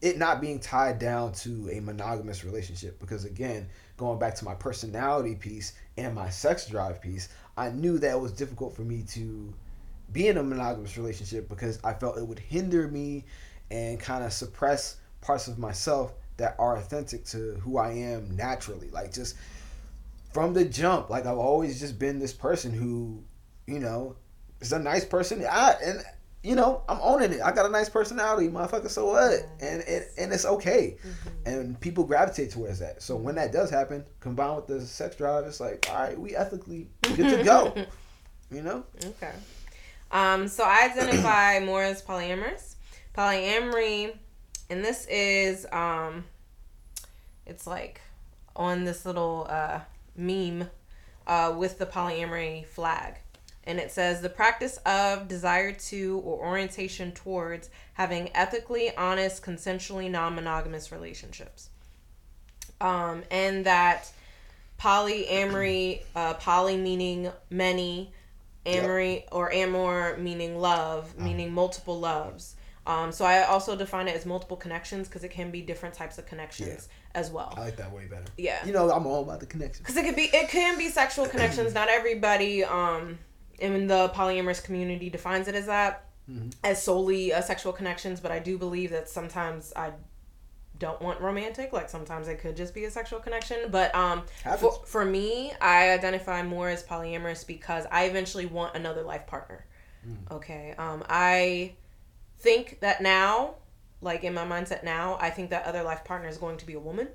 [0.00, 4.54] it not being tied down to a monogamous relationship because again, going back to my
[4.54, 9.02] personality piece and my sex drive piece, I knew that it was difficult for me
[9.08, 9.52] to
[10.12, 13.24] be in a monogamous relationship because I felt it would hinder me
[13.70, 18.88] and kind of suppress parts of myself that are authentic to who I am naturally.
[18.88, 19.36] Like just
[20.32, 23.22] from the jump, like I've always just been this person who,
[23.66, 24.16] you know,
[24.60, 25.44] is a nice person.
[25.44, 26.04] I and
[26.42, 27.40] you know, I'm owning it.
[27.42, 28.88] I got a nice personality, motherfucker.
[28.88, 29.32] So what?
[29.60, 30.96] And and, and it's okay.
[31.44, 33.02] And people gravitate towards that.
[33.02, 36.36] So when that does happen, combined with the sex drive, it's like, all right, we
[36.36, 37.74] ethically good to go.
[38.50, 38.82] You know?
[39.04, 39.32] Okay.
[40.10, 42.76] Um, so I identify more as polyamorous.
[43.14, 44.16] Polyamory,
[44.70, 46.24] and this is um,
[47.44, 48.00] it's like
[48.56, 49.80] on this little uh,
[50.16, 50.70] meme
[51.26, 53.16] uh, with the polyamory flag.
[53.68, 60.10] And it says the practice of desire to or orientation towards having ethically honest, consensually
[60.10, 61.68] non monogamous relationships.
[62.80, 64.10] Um, and that
[64.80, 68.10] polyamory, uh, poly meaning many,
[68.64, 72.56] amory or amor meaning love, meaning multiple loves.
[72.86, 76.16] Um, so I also define it as multiple connections because it can be different types
[76.16, 77.52] of connections as well.
[77.54, 78.24] I like that way better.
[78.38, 78.64] Yeah.
[78.64, 79.82] You know, I'm all about the connection.
[79.82, 81.74] Because it could be, it can be sexual connections.
[81.74, 83.18] Not everybody, um,
[83.58, 86.54] in the polyamorous community defines it as that, Mhm.
[86.62, 88.20] as solely uh, sexual connections.
[88.20, 89.92] But I do believe that sometimes I
[90.78, 91.72] don't want romantic.
[91.72, 93.70] Like sometimes it could just be a sexual connection.
[93.70, 94.22] But um,
[94.58, 99.64] for, for me, I identify more as polyamorous because I eventually want another life partner.
[100.30, 100.74] Okay.
[100.78, 101.74] Um, I
[102.38, 103.56] think that now,
[104.00, 106.74] like in my mindset now, I think that other life partner is going to be
[106.74, 107.08] a woman.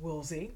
[0.00, 0.50] We'll see.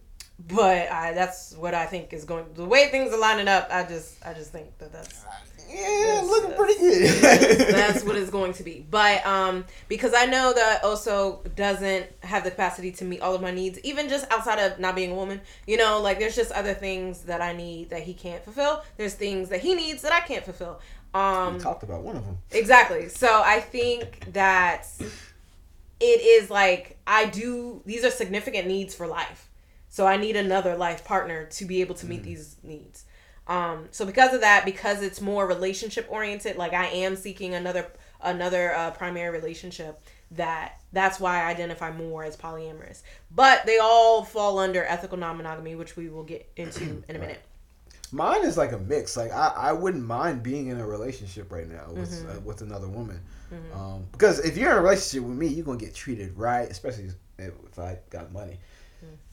[0.48, 2.46] But I, that's what I think is going.
[2.54, 5.24] The way things are lining up, I just, I just think that that's
[5.70, 7.68] Yeah, That's- looking that's- pretty good.
[7.74, 8.84] that's what it's going to be.
[8.90, 13.40] But um, because I know that also doesn't have the capacity to meet all of
[13.40, 15.40] my needs, even just outside of not being a woman.
[15.66, 18.82] You know, like there's just other things that I need that he can't fulfill.
[18.96, 20.80] There's things that he needs that I can't fulfill.
[21.14, 22.38] Um, we talked about one of them.
[22.50, 23.08] Exactly.
[23.08, 24.86] So I think that
[26.00, 29.48] it is like I do these are significant needs for life.
[29.96, 33.04] So I need another life partner to be able to meet these needs.
[33.46, 37.84] Um so because of that because it's more relationship oriented like I am seeking another
[38.22, 40.00] another uh, primary relationship
[40.30, 43.02] that that's why I identify more as polyamorous.
[43.42, 47.42] But they all fall under ethical non-monogamy which we will get into in a minute.
[48.12, 49.16] Mine is like a mix.
[49.16, 52.30] Like I, I wouldn't mind being in a relationship right now with Mm-hmm.
[52.38, 53.20] uh, with another woman,
[53.74, 56.70] um, because if you're in a relationship with me, you're gonna get treated right.
[56.70, 57.04] Especially
[57.38, 58.58] if, if I got money,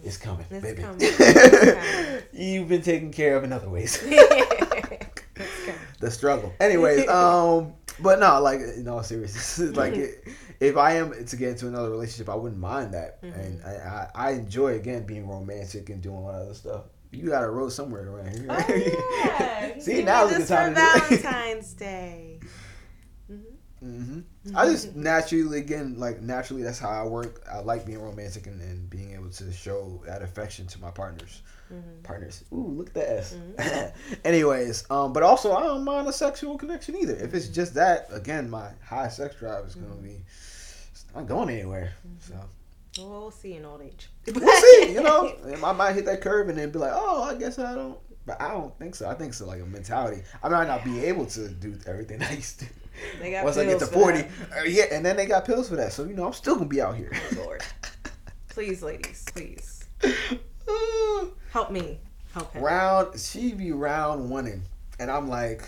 [0.04, 0.56] it's coming, Mm-hmm.
[0.56, 0.82] It's baby.
[0.82, 1.00] coming.
[1.02, 3.98] It's You've been taken care of in other ways.
[6.00, 6.54] The struggle.
[6.62, 10.24] Anyways, um, but no, like in all seriousness, like it,
[10.62, 13.40] if I am to get into another relationship, I wouldn't mind that, Mm-hmm.
[13.40, 16.84] and I, I, I enjoy again being romantic and doing all that other stuff.
[17.12, 18.46] You got a road somewhere around here.
[18.50, 19.80] Oh, yeah.
[19.80, 21.22] See, You now is a good this time for to do it.
[21.22, 22.40] Valentine's Day.
[23.80, 24.20] hmm
[24.55, 27.43] I just naturally, again, like naturally, that's how I work.
[27.51, 31.41] I like being romantic and, and being able to show that affection to my partners.
[31.71, 32.01] Mm-hmm.
[32.03, 32.43] Partners.
[32.51, 33.35] Ooh, look at that S.
[33.35, 34.15] Mm-hmm.
[34.26, 37.15] Anyways, um, but also I don't mind a sexual connection either.
[37.15, 40.21] If it's just that, again, my high sex drive is gonna be.
[40.91, 41.93] It's not going anywhere.
[42.07, 42.34] Mm-hmm.
[42.95, 44.09] So Well, we'll see in old age.
[44.34, 44.93] we'll see.
[44.93, 47.76] You know, I might hit that curve and then be like, oh, I guess I
[47.76, 47.97] don't.
[48.26, 49.07] But I don't think so.
[49.09, 50.21] I think so, like a mentality.
[50.43, 52.65] I might not be able to do everything I used to.
[53.19, 55.76] They got Once I get to forty, uh, yeah, and then they got pills for
[55.76, 55.93] that.
[55.93, 57.11] So you know, I'm still gonna be out here.
[57.35, 57.63] Lord.
[58.49, 59.85] Please, ladies, please
[61.51, 61.99] help me.
[62.34, 62.61] Help him.
[62.61, 64.63] round, she be round winning,
[64.99, 65.63] and I'm like,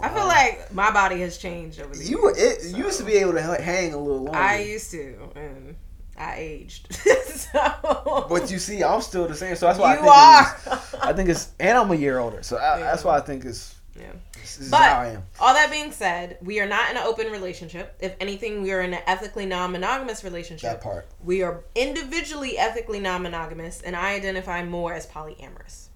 [0.00, 2.98] I feel like my body has changed over the you years, it so- you used
[2.98, 4.38] to be able to hang a little longer.
[4.38, 5.76] I used to, and
[6.16, 6.94] I aged.
[7.24, 8.26] so.
[8.28, 9.56] but you see, I'm still the same.
[9.56, 10.76] So that's why you I think are.
[10.76, 12.42] It's, I think it's, and I'm a year older.
[12.42, 14.12] So I, that's why I think it's Yeah.
[14.42, 15.22] This is But how I am.
[15.40, 17.96] all that being said, we are not in an open relationship.
[18.00, 20.68] If anything, we are in an ethically non-monogamous relationship.
[20.68, 21.06] That part.
[21.24, 25.88] We are individually ethically non-monogamous, and I identify more as polyamorous.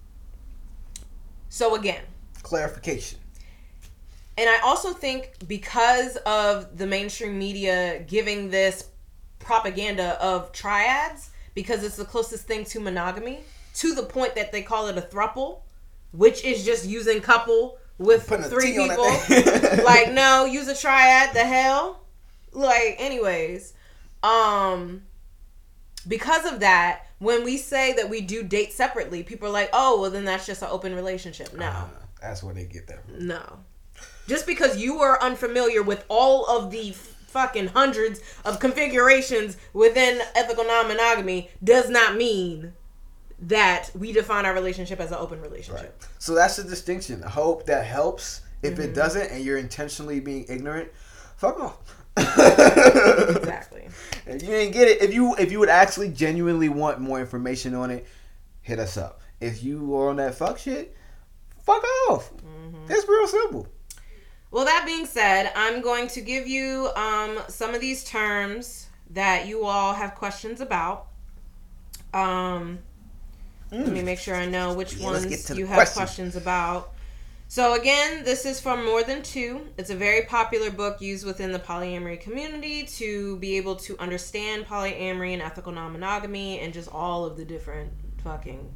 [1.49, 2.03] So again,
[2.41, 3.19] Clarification.
[4.37, 8.85] and I also think because of the mainstream media giving this
[9.39, 13.39] propaganda of triads, because it's the closest thing to monogamy,
[13.75, 15.61] to the point that they call it a thruple,
[16.11, 19.83] which is just using couple with three T on that people.
[19.85, 21.33] like, no, use a triad.
[21.33, 22.05] The hell?
[22.53, 23.73] Like, anyways,
[24.23, 25.03] um,
[26.07, 30.01] because of that, when we say that we do date separately, people are like, oh,
[30.01, 31.53] well, then that's just an open relationship.
[31.53, 31.67] No.
[31.67, 31.87] Uh,
[32.21, 33.27] that's where they get that from.
[33.27, 33.59] No.
[34.27, 40.63] Just because you are unfamiliar with all of the fucking hundreds of configurations within ethical
[40.65, 42.73] non monogamy does not mean
[43.39, 45.81] that we define our relationship as an open relationship.
[46.01, 46.09] Right.
[46.19, 47.21] So that's the distinction.
[47.21, 48.41] Hope that helps.
[48.63, 48.81] If Mm-hmm.
[48.81, 50.89] it doesn't, and you're intentionally being ignorant,
[51.37, 51.77] fuck off.
[52.17, 53.87] Exactly.
[54.25, 57.73] If you didn't get it, if you if you would actually genuinely want more information
[57.73, 58.05] on it,
[58.61, 59.21] hit us up.
[59.39, 60.97] If you are on that fuck shit,
[61.63, 62.29] fuck off.
[62.35, 62.91] Mm-hmm.
[62.91, 63.67] It's real simple.
[64.51, 69.47] Well, that being said, I'm going to give you um, some of these terms that
[69.47, 71.07] you all have questions about.
[72.13, 72.79] Um,
[73.71, 74.99] Let me make sure I know which Mm.
[74.99, 75.95] Yeah, ones you have questions.
[75.97, 76.93] questions about.
[77.49, 79.67] So again, this is from More Than Two.
[79.77, 84.65] It's a very popular book used within the polyamory community to be able to understand
[84.67, 87.91] polyamory and ethical non-monogamy and just all of the different
[88.23, 88.69] fucking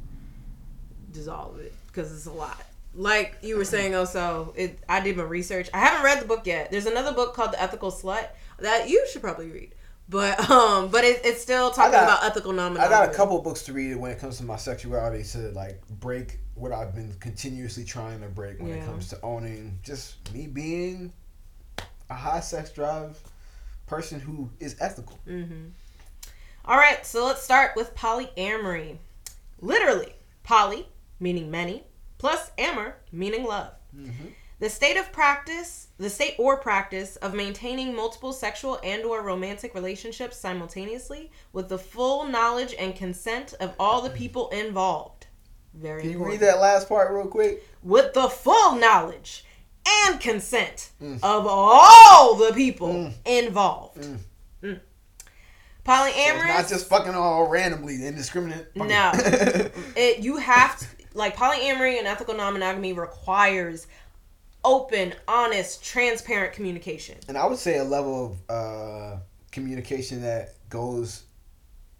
[1.12, 2.64] dissolve it because it's a lot.
[2.94, 4.78] Like you were saying, also, it.
[4.88, 5.68] I did my research.
[5.72, 6.70] I haven't read the book yet.
[6.70, 8.26] There's another book called The Ethical Slut
[8.58, 9.74] that you should probably read.
[10.12, 13.62] But um, but it, it's still talking got- about ethical I got a couple books
[13.62, 17.82] to read when it comes to my sexuality to like break what I've been continuously
[17.82, 21.12] trying to break when it comes to owning just me being
[22.10, 23.18] a high sex drive
[23.86, 25.18] person who is ethical.
[25.26, 25.68] Mm-hmm.
[26.66, 28.98] All right, so let's start with polyamory.
[29.60, 30.86] Literally, poly
[31.18, 31.84] meaning many,
[32.18, 33.72] plus amor meaning love.
[34.62, 39.74] The state of practice, the state or practice of maintaining multiple sexual and or romantic
[39.74, 45.26] relationships simultaneously with the full knowledge and consent of all the people involved.
[45.74, 46.40] Very Can you important.
[46.42, 47.66] read that last part real quick?
[47.82, 49.44] With the full knowledge
[50.04, 51.16] and consent Mm.
[51.24, 54.00] of all the people involved.
[54.62, 54.78] Mm.
[55.84, 56.12] Polyamorous.
[56.14, 58.68] So it's not just fucking all randomly indiscriminate.
[58.76, 59.10] fucking- No.
[59.96, 63.86] it you have to like polyamory and ethical non-monogamy requires
[64.64, 69.16] open honest transparent communication and I would say a level of uh,
[69.50, 71.24] communication that goes,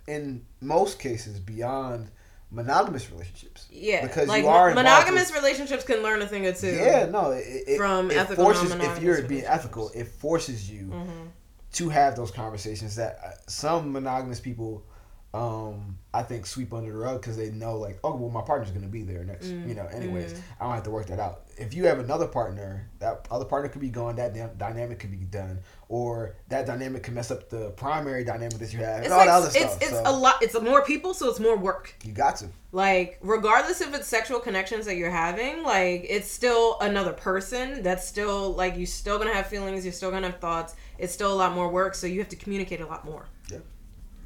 [0.06, 2.10] in most cases, beyond
[2.50, 3.66] monogamous relationships.
[3.70, 7.30] yeah Because like you are monogamous relationships can learn a thing or two Yeah, no,
[7.32, 11.28] it, it, From it ethical, forces if you're being ethical, it forces you Mhm.
[11.74, 14.84] to have those conversations that uh, some monogamous people,
[15.32, 18.70] um, I think, sweep under the rug because they know like, oh, well, my partner's
[18.70, 19.86] gonna be there next, Mm, you know.
[19.86, 20.42] Anyways, mm-hmm.
[20.62, 21.44] I don't have to work that out.
[21.62, 25.10] If you have another partner, that other partner could be gone, that dy- dynamic could
[25.12, 29.04] be done, or that dynamic can mess up the primary dynamic that you have, it's
[29.06, 29.78] and all like that other it's stuff.
[29.82, 32.48] it's so a lot it's more people so it's more work you got to.
[32.72, 38.06] like regardless if it's sexual connections that you're having like it's still another person that's
[38.06, 41.38] still like you're still gonna have feelings you're still gonna have thoughts it's still a
[41.42, 43.58] lot more work so you have to communicate a lot more Yeah.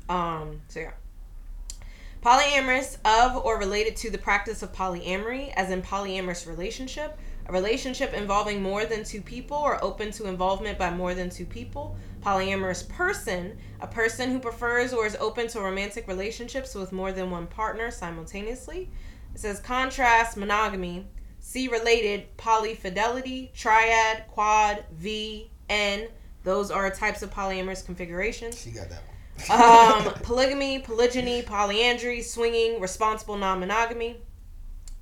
[0.09, 0.93] um so yeah
[2.23, 8.13] polyamorous of or related to the practice of polyamory as in polyamorous relationship a relationship
[8.13, 12.89] involving more than two people or open to involvement by more than two people polyamorous
[12.89, 17.47] person a person who prefers or is open to romantic relationships with more than one
[17.47, 18.91] partner simultaneously
[19.35, 21.07] it says contrast monogamy
[21.39, 26.09] see related polyfidelity triad quad v n
[26.43, 29.03] those are types of polyamorous configurations She got that
[29.49, 30.07] one.
[30.07, 34.17] um, polygamy, polygyny, polyandry, swinging, responsible non monogamy.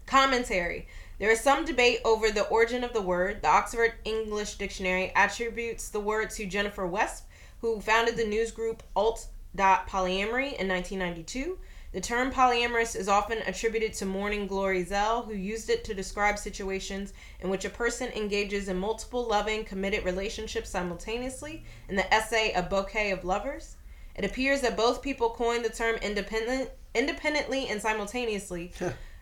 [0.06, 0.88] Commentary.
[1.18, 3.42] There is some debate over the origin of the word.
[3.42, 7.22] The Oxford English Dictionary attributes the word to Jennifer Wesp,
[7.60, 11.56] who founded the news group alt.polyamory in 1992.
[11.92, 16.36] The term polyamorous is often attributed to Morning Glory Zell, who used it to describe
[16.36, 22.52] situations in which a person engages in multiple loving, committed relationships simultaneously in the essay
[22.56, 23.76] A Bouquet of Lovers.
[24.16, 28.72] It appears that both people coined the term independent, independently and simultaneously.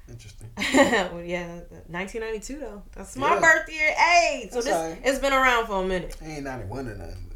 [0.08, 0.50] Interesting.
[0.56, 1.46] well, yeah,
[1.88, 2.82] 1992 though.
[2.94, 3.40] That's my Yeah.
[3.40, 3.90] birth year.
[3.92, 6.16] Hey, so That's this it's been around for a minute.
[6.22, 7.30] Ain't ninety one or nothing.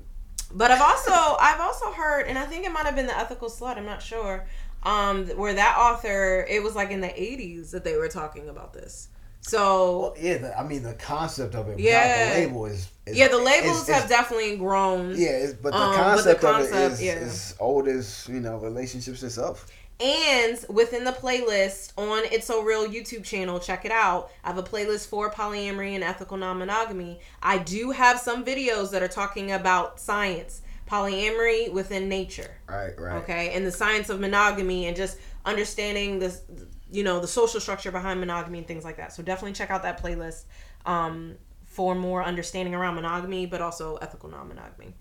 [0.52, 3.48] But I've also I've also heard, and I think it might have been the Ethical
[3.48, 3.76] Slut.
[3.78, 4.46] I'm not sure.
[4.82, 8.72] Um, where that author, it was like in the 80s that they were talking about
[8.72, 9.08] this.
[9.40, 11.78] So Well, yeah, the, I mean the concept of it.
[11.78, 12.34] Yeah.
[12.34, 15.10] The label is, is yeah, the labels is- have is- definitely grown.
[15.16, 16.60] Yeah, it's, but the Um, but the concept of
[16.90, 17.12] it is, yeah.
[17.14, 19.66] is old as you know relationships itself.
[19.98, 24.30] And within the playlist on It's So Real YouTube channel, check it out.
[24.44, 27.20] I have a playlist for polyamory and ethical non monogamy.
[27.42, 32.58] I do have some videos that are talking about science, polyamory within nature.
[32.68, 33.16] Right, right.
[33.22, 33.54] Okay.
[33.54, 35.16] And the science of monogamy and just
[35.46, 36.42] understanding this,
[36.90, 39.14] you know, the social structure behind monogamy and things like that.
[39.14, 40.44] So definitely check out that playlist
[40.84, 44.94] um, for more understanding around monogamy, but also ethical non monogamy.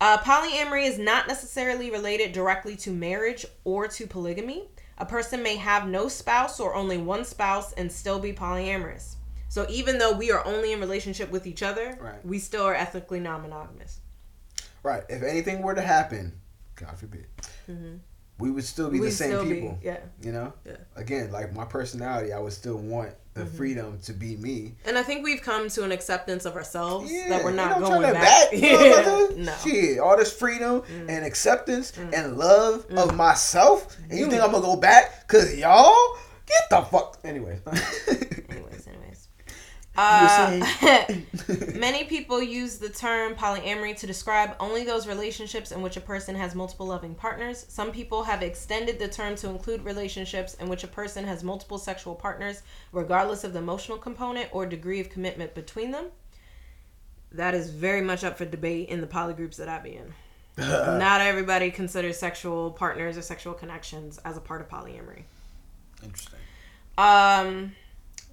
[0.00, 4.68] Uh, polyamory is not necessarily related directly to marriage or to polygamy.
[4.98, 9.14] A person may have no spouse or only one spouse and still be polyamorous.
[9.48, 12.24] So even though we are only in relationship with each other, Right.
[12.26, 14.00] we still are ethically non-monogamous.
[14.82, 15.04] Right.
[15.08, 16.32] If anything were to happen,
[16.74, 17.26] God forbid,
[18.38, 19.02] we would still be Mm-hmm.
[19.04, 19.78] We'd the same still be- people.
[19.82, 19.98] yeah.
[20.22, 20.52] You know.
[20.66, 20.76] Yeah.
[20.96, 23.56] Again, like my personality, I would still want the Mm-hmm.
[23.56, 24.76] freedom to be me.
[24.84, 27.90] And I think we've come to an acceptance of ourselves Yeah, that we're not don't
[27.90, 28.52] going turn that back.
[28.52, 29.44] You know, Yeah.
[29.44, 29.52] no.
[29.52, 29.62] Mm.
[29.64, 34.64] Shit, all this freedom and acceptance and love of myself, and you think I'm gonna
[34.64, 35.26] go back?
[35.26, 35.94] Cause y'all
[36.46, 37.18] get the fuck.
[37.24, 37.58] Anyway.
[38.06, 38.83] Anyways, anyways.
[38.83, 38.83] were
[39.96, 40.66] Uh,
[41.74, 46.34] many people use the term polyamory to describe only those relationships in which a person
[46.34, 47.64] has multiple loving partners.
[47.68, 51.78] Some people have extended the term to include relationships in which a person has multiple
[51.78, 52.62] sexual partners,
[52.92, 56.06] regardless of the emotional component or degree of commitment between them.
[57.30, 60.12] That is very much up for debate in the poly groups that I be in.
[60.58, 65.22] Not everybody considers sexual partners or sexual connections as a part of polyamory.
[66.02, 66.38] Interesting.
[66.96, 67.72] Um,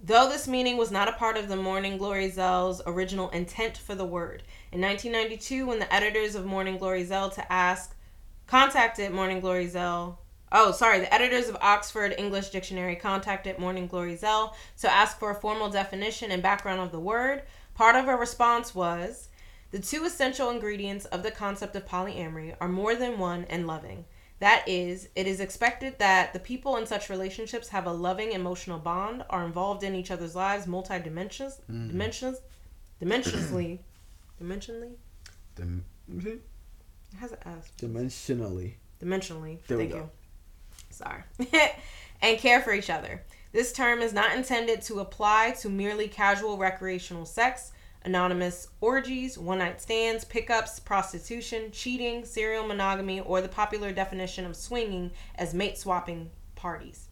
[0.03, 3.93] though this meaning was not a part of the Morning Glory Zell's original intent for
[3.93, 4.43] the word.
[4.71, 7.95] In 1992, when the editors of Morning Glory Zell to ask,
[8.47, 10.19] contacted Morning Glory Zell.
[10.51, 10.99] Oh, sorry.
[10.99, 15.69] The editors of Oxford English Dictionary contacted Morning Glory Zell to ask for a formal
[15.69, 17.43] definition and background of the word.
[17.75, 19.29] Part of her response was
[19.71, 24.05] the two essential ingredients of the concept of polyamory are more than one and loving.
[24.41, 28.79] That is, it is expected that the people in such relationships have a loving emotional
[28.79, 31.89] bond, are involved in each other's lives multi-dimensions, mm-hmm.
[31.89, 32.39] dimensions,
[32.99, 33.77] dimensionally,
[34.41, 34.93] dimensionally.
[35.55, 36.27] Dim- mm-hmm.
[36.27, 36.41] It
[37.19, 37.71] has an S.
[37.79, 38.73] dimensionally.
[38.99, 39.59] Dimensionally.
[39.67, 39.97] There we Thank go.
[39.97, 40.09] you.
[40.89, 41.21] Sorry.
[42.23, 43.21] and care for each other.
[43.51, 47.73] This term is not intended to apply to merely casual recreational sex,
[48.03, 54.55] anonymous orgies, one night stands, pickups, prostitution, cheating, serial monogamy, or the popular definition of
[54.55, 57.07] swinging as mate swapping parties.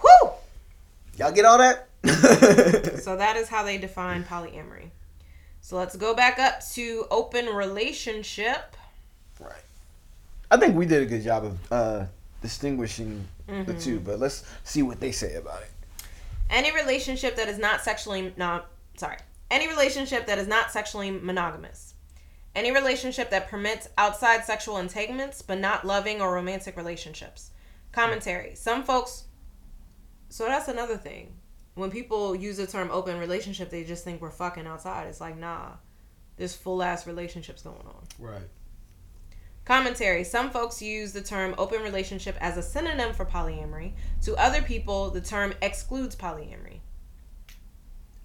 [0.00, 0.30] Whew!
[1.18, 1.88] Y'all get all that?
[3.00, 4.90] So that is how they define polyamory.
[5.60, 8.76] So let's go back up to open relationship.
[9.40, 9.52] right.
[10.50, 12.06] I think we did a good job of uh,
[12.42, 13.78] distinguishing the Mm-hmm.
[13.78, 15.70] two, but let's see what they say about it.
[16.48, 19.18] Any relationship that is not sexually not sorry.
[19.54, 21.94] Any relationship that is not sexually monogamous.
[22.56, 27.52] Any relationship that permits outside sexual entanglements but not loving or romantic relationships.
[27.92, 28.56] Commentary.
[28.56, 29.26] Some folks
[30.28, 31.34] So that's another thing.
[31.76, 35.06] When people use the term open relationship, they just think we're fucking outside.
[35.06, 35.74] It's like, nah.
[36.36, 38.02] There's full ass relationships going on.
[38.18, 38.48] Right.
[39.64, 40.24] Commentary.
[40.24, 43.92] Some folks use the term open relationship as a synonym for polyamory.
[44.22, 46.73] To other people, the term excludes polyamory.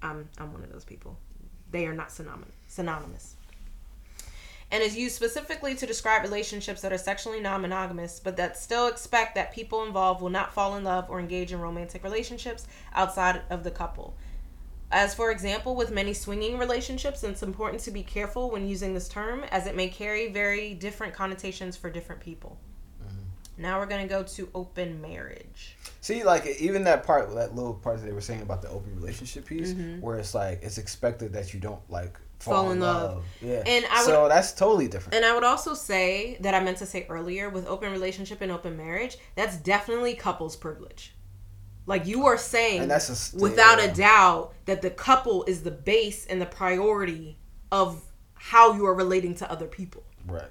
[0.01, 1.17] I'm, I'm one of those people.
[1.71, 2.55] They are not synonymous.
[2.67, 3.35] synonymous.
[4.71, 8.87] And is used specifically to describe relationships that are sexually non monogamous, but that still
[8.87, 13.41] expect that people involved will not fall in love or engage in romantic relationships outside
[13.49, 14.15] of the couple.
[14.91, 19.07] As for example, with many swinging relationships, it's important to be careful when using this
[19.07, 22.57] term as it may carry very different connotations for different people.
[23.03, 23.61] Mm-hmm.
[23.61, 25.75] Now we're going to go to open marriage.
[26.01, 28.95] See, like even that part, that little part that they were saying about the open
[28.95, 29.99] relationship piece, Mm-hmm.
[30.01, 33.15] where it's like it's expected that you don't like fall, Fall in love.
[33.15, 33.23] love.
[33.41, 33.63] Yeah.
[33.65, 35.15] And I so that's totally different.
[35.15, 38.49] And I would also say that I meant to say earlier with open relationship and
[38.51, 41.13] open marriage, that's definitely couples privilege.
[41.85, 43.85] Like you are saying And that's a st- without yeah.
[43.85, 47.37] a doubt that the couple is the base and the priority
[47.71, 48.01] of
[48.35, 50.03] how you are relating to other people.
[50.27, 50.47] right.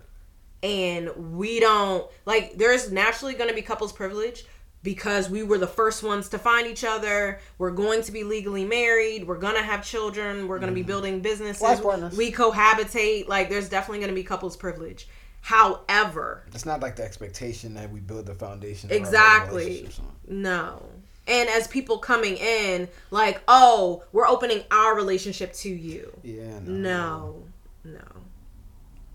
[0.62, 1.08] and
[1.38, 4.44] we don't like there's naturally going to be couples privilege
[4.88, 7.40] because we were the first ones to find each other.
[7.58, 9.26] We're going to be legally married.
[9.26, 10.48] We're going to have children.
[10.48, 10.86] We're going to be mm-hmm.
[10.86, 11.60] building businesses.
[11.60, 13.28] Life we cohabitate.
[13.28, 15.06] Like there's definitely going to be couples privilege.
[15.42, 18.90] However It's not like the expectation that we build the foundation.
[18.90, 19.90] of our exactly.
[20.26, 20.82] no.
[21.26, 26.18] And as people coming in like oh we're opening our relationship to you.
[26.22, 26.60] Yeah.
[26.64, 27.44] no
[27.84, 28.00] no.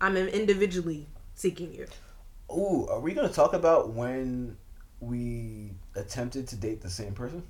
[0.00, 1.86] i'm individually seeking you.
[2.52, 4.63] Ooh, are we gonna talk about when we
[6.04, 7.42] attempted to date the same person?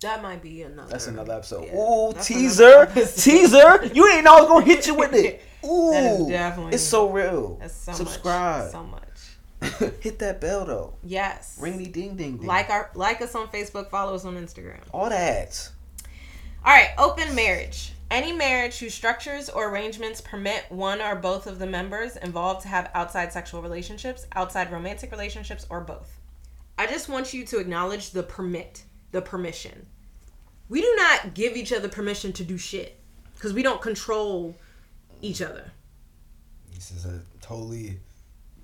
[0.00, 0.90] That might be another.
[0.90, 1.66] That's another episode.
[1.66, 2.86] yeah, Ooh, teaser,
[3.16, 3.84] teaser.
[3.84, 5.42] You didn't know I was gonna hit you with it.
[5.64, 7.56] Ooh, definitely- It's so real.
[7.60, 8.64] That's so Subscribe.
[8.64, 8.72] much.
[8.72, 9.92] So much.
[10.00, 10.94] hit that bell though.
[11.04, 11.56] Yes.
[11.60, 12.46] Ring the ding ding ding.
[12.48, 14.80] Like our like us on Facebook, follow us on Instagram.
[14.92, 15.70] all that.
[16.64, 17.92] All right, open marriage.
[18.12, 22.68] Any marriage whose structures or arrangements permit one or both of the members involved to
[22.68, 26.20] have outside sexual relationships, outside romantic relationships, or both.
[26.76, 29.86] I just want you to acknowledge the permit, the permission.
[30.68, 33.00] We do not give each other permission to do shit
[33.32, 34.54] because we don't control
[35.22, 35.72] each other.
[36.74, 37.98] This is a totally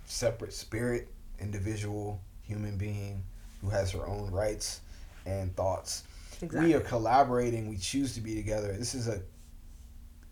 [0.04, 1.08] separate spirit,
[1.40, 3.22] individual, human being
[3.62, 4.82] who has her own rights
[5.24, 6.04] and thoughts.
[6.42, 6.68] Exactly.
[6.68, 7.66] We are collaborating.
[7.70, 8.76] We choose to be together.
[8.76, 9.22] This is a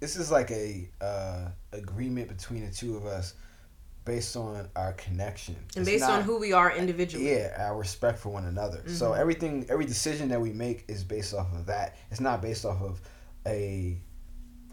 [0.06, 3.34] this is like a uh, agreement between the two of us
[4.04, 7.28] based on our connection and It's based on who we are individually.
[7.28, 9.20] yeah our respect for one another so Mm-hmm.
[9.20, 12.80] everything every decision that we make is based off of that it's not based off
[12.82, 13.00] of
[13.46, 13.98] a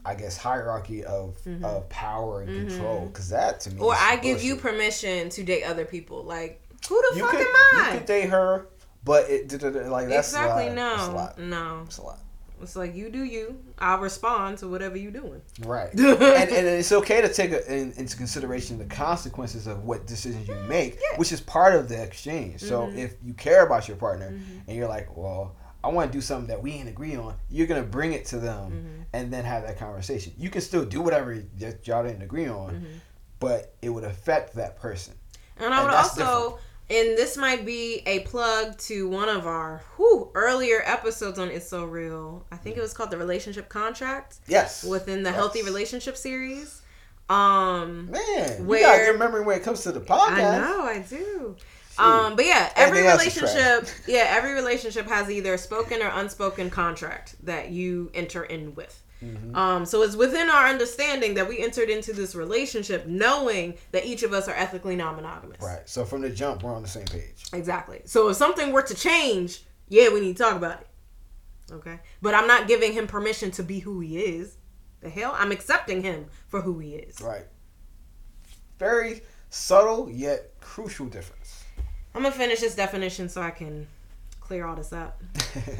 [0.05, 3.85] i guess hierarchy of of power and control because that to me Mm-hmm.
[3.85, 6.23] Or I give you permission to date other people.
[6.23, 7.97] Like, who the you fuck could, am you I?
[7.97, 8.67] could date her
[9.03, 9.51] but it
[9.89, 10.75] like that's exactly a lot.
[10.75, 11.47] that's a no,
[11.77, 11.83] no.
[11.85, 12.19] that's a lot
[12.63, 13.59] It's like you do you.
[13.79, 15.41] I'll respond to whatever you're doing.
[15.61, 15.93] Right.
[15.99, 20.47] and, and it's okay to take a, in, into consideration the consequences of what decisions
[20.47, 21.17] you make, Yeah.
[21.17, 22.61] which is part of the exchange.
[22.61, 22.97] So Mhm.
[22.97, 24.59] if you care about your partner Mm-hmm.
[24.67, 27.67] and you're like, well, I want to do something that we ain't agree on, you're
[27.67, 29.01] going to bring it to them Mm-hmm.
[29.13, 30.33] and then have that conversation.
[30.37, 31.33] You can still do whatever
[31.83, 32.85] y'all didn't agree on, Mm-hmm.
[33.39, 35.13] but it would affect that person.
[35.57, 36.57] And I would also,
[36.89, 41.67] and this might be a plug to one of our whew, earlier episodes on It's
[41.67, 42.45] So Real.
[42.51, 44.83] I think it was called the Relationship Contract Yes.
[44.83, 45.35] within the Yes.
[45.35, 46.81] Healthy Relationship series.
[47.29, 50.31] Um, Man, you Where- got good memory when it comes to the podcast.
[50.31, 51.55] I know, I do.
[51.97, 56.01] Um, but yeah, every Everything else is relationship, yeah, every relationship has either a spoken
[56.01, 58.99] or unspoken contract that you enter in with.
[59.23, 59.55] Mm-hmm.
[59.55, 64.23] Um, so it's within our understanding that we entered into this relationship knowing that each
[64.23, 65.61] of us are ethically non-monogamous.
[65.61, 65.87] Right.
[65.87, 67.45] So from the jump, we're on the same page.
[67.53, 68.01] Exactly.
[68.05, 70.87] So if something were to change, yeah, we need to talk about it.
[71.71, 71.99] Okay.
[72.21, 74.57] But I'm not giving him permission to be who he is.
[75.01, 75.35] The hell?
[75.37, 77.19] I'm accepting him for who he is.
[77.21, 77.45] Right.
[78.79, 81.63] Very subtle yet crucial difference.
[82.15, 83.87] I'm gonna finish this definition so I can
[84.43, 85.21] clear all this up.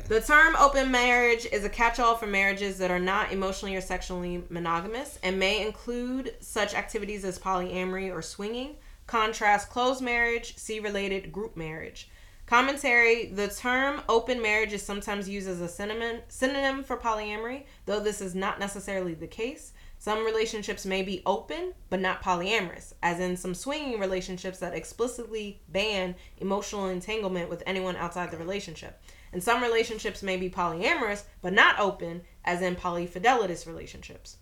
[0.07, 3.81] The term open marriage is a catch all for marriages that are not emotionally or
[3.81, 8.75] sexually monogamous and may include such activities as polyamory or swinging.
[9.07, 12.09] Contrast closed marriage, see related group marriage.
[12.45, 17.99] Commentary The term open marriage is sometimes used as a synonym, synonym for polyamory, though
[17.99, 19.73] this is not necessarily the case.
[20.03, 25.61] Some relationships may be open, but not polyamorous, as in some swinging relationships that explicitly
[25.69, 29.01] ban emotional entanglement with anyone outside the relationship.
[29.31, 34.35] And some relationships may be polyamorous, but not open, as in polyfidelitous relationships.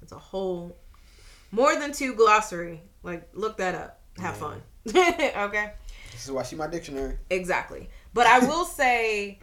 [0.00, 0.74] It's a whole
[1.50, 2.80] more than two glossary.
[3.02, 4.00] Like, look that up.
[4.16, 4.62] Have fun.
[4.88, 5.72] okay?
[6.10, 7.18] This is why she my dictionary.
[7.28, 7.90] Exactly.
[8.14, 9.40] But I will say,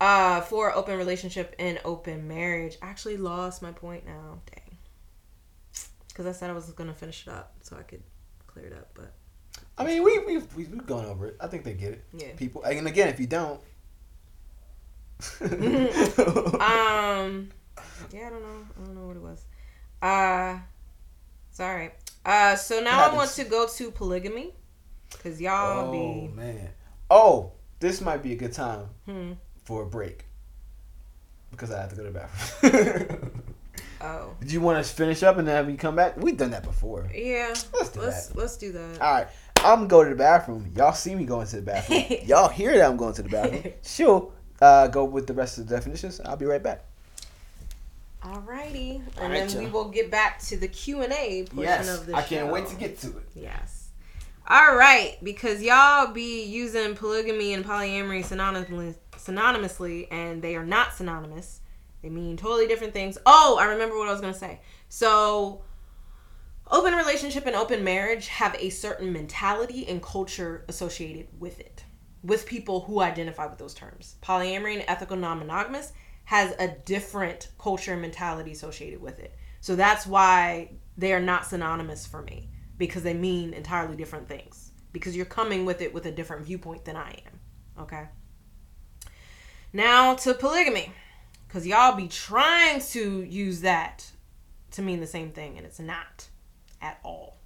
[0.00, 4.40] uh, for open relationship and open marriage, I actually lost my point now.
[4.46, 4.78] Dang.
[6.08, 8.02] Because I said I was gonna finish it up so I could
[8.46, 9.12] clear it up, but
[9.76, 11.36] I mean, we we we we've gone over it.
[11.40, 12.04] I think they get it.
[12.16, 12.28] Yeah.
[12.36, 13.60] People, and again, if you don't,
[15.40, 17.50] um,
[18.12, 18.66] yeah, I don't know.
[18.76, 19.44] I don't know what it was.
[20.00, 20.58] Uh,
[21.50, 21.92] it's all right.
[22.24, 24.54] Uh, so now I want to go to polygamy,
[25.22, 26.70] cause y'all oh be man,
[27.10, 29.32] oh, this might be a good time hmm.
[29.64, 30.24] For a break
[31.50, 33.42] because I have to go to the bathroom.
[34.00, 36.18] Oh, Do you want us to finish up and then have me come back?
[36.18, 37.08] We've done that before.
[37.14, 37.54] yeah.
[37.72, 38.36] Let's do Let's that.
[38.36, 39.00] let's do that.
[39.00, 39.26] All right,
[39.64, 40.70] I'm going to go to the bathroom.
[40.76, 42.02] Y'all see me going to the bathroom.
[42.26, 43.72] Y'all hear that I'm going to the bathroom.
[43.82, 46.20] She'll uh, go with the rest of the definitions.
[46.20, 46.84] I'll be right back.
[48.22, 49.72] Alrighty, and Alright, then we y'all.
[49.72, 52.24] will get back to the Q and A portion of the I show.
[52.24, 53.24] I can't wait to get to it.
[53.34, 53.83] Yes.
[54.46, 60.92] All right, because y'all be using polygamy and polyamory synonymously, synonymously, and they are not
[60.92, 61.62] synonymous.
[62.02, 63.16] They mean totally different things.
[63.24, 64.60] Oh, I remember what I was gonna say.
[64.90, 65.64] So,
[66.70, 71.82] open relationship and open marriage have a certain mentality and culture associated with it,
[72.22, 74.16] with people who identify with those terms.
[74.22, 75.94] Polyamory and ethical non-monogamous
[76.24, 79.34] has a different culture and mentality associated with it.
[79.62, 84.72] So that's why they are not synonymous for me because they mean entirely different things.
[84.92, 87.40] Because you're coming with it with a different viewpoint than I am.
[87.82, 88.04] Okay.
[89.72, 90.92] Now to polygamy.
[91.46, 94.10] Because y'all be trying to use that
[94.72, 96.28] to mean the same thing, and it's not
[96.82, 97.38] at all.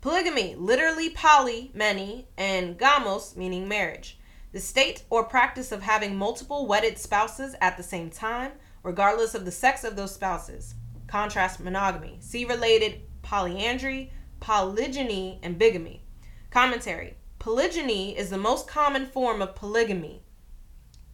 [0.00, 4.18] Polygamy, literally poly, many, and gamos, meaning marriage.
[4.52, 8.52] The state or practice of having multiple wedded spouses at the same time,
[8.84, 10.74] regardless of the sex of those spouses.
[11.08, 12.18] Contrast monogamy.
[12.20, 16.02] See related polyandry, polygyny, and bigamy.
[16.50, 17.16] Commentary.
[17.38, 20.22] Polygyny is the most common form of polygamy.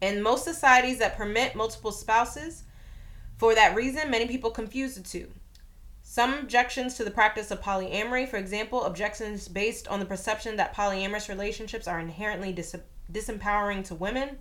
[0.00, 2.64] In most societies that permit multiple spouses,
[3.36, 5.30] for that reason, many people confuse the two.
[6.02, 10.74] Some objections to the practice of polyamory, for example, objections based on the perception that
[10.74, 12.76] polyamorous relationships are inherently dis-
[13.10, 14.38] disempowering to women,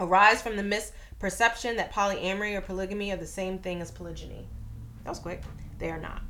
[0.00, 4.48] arise from the misperception that polyamory or polygamy are the same thing as polygyny.
[5.04, 5.42] That was quick.
[5.78, 6.22] They are not.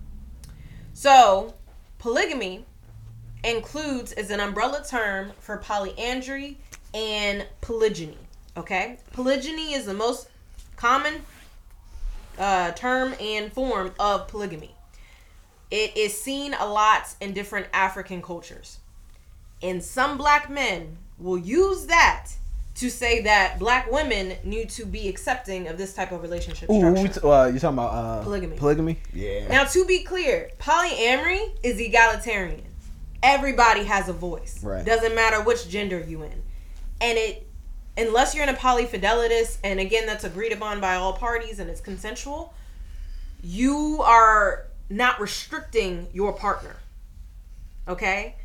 [0.92, 1.54] So,
[2.00, 2.64] polygamy
[3.44, 6.56] includes is an umbrella term for polyandry
[6.92, 8.18] and polygyny.
[8.56, 10.28] Okay, polygyny is the most
[10.76, 11.22] common
[12.38, 14.74] uh, term and form of polygamy.
[15.70, 18.78] It is seen a lot in different African cultures.
[19.62, 22.30] And some black men will use that
[22.76, 26.78] to say that black women need to be accepting of this type of relationship Ooh,
[26.78, 27.02] structure.
[27.02, 28.56] we t- uh, you talking about uh, Polygamy.
[28.56, 28.98] Polygamy.
[29.12, 29.48] Yeah.
[29.48, 32.62] Now, to be clear, polyamory is egalitarian.
[33.22, 34.62] Everybody has a voice.
[34.62, 34.84] Right.
[34.84, 36.42] Doesn't matter which gender you in,
[37.00, 37.46] and it,
[37.98, 41.82] unless you're in a polyfidelitous, and again that's agreed upon by all parties and it's
[41.82, 42.54] consensual,
[43.42, 46.76] you are not restricting your partner.
[47.88, 48.36] Okay.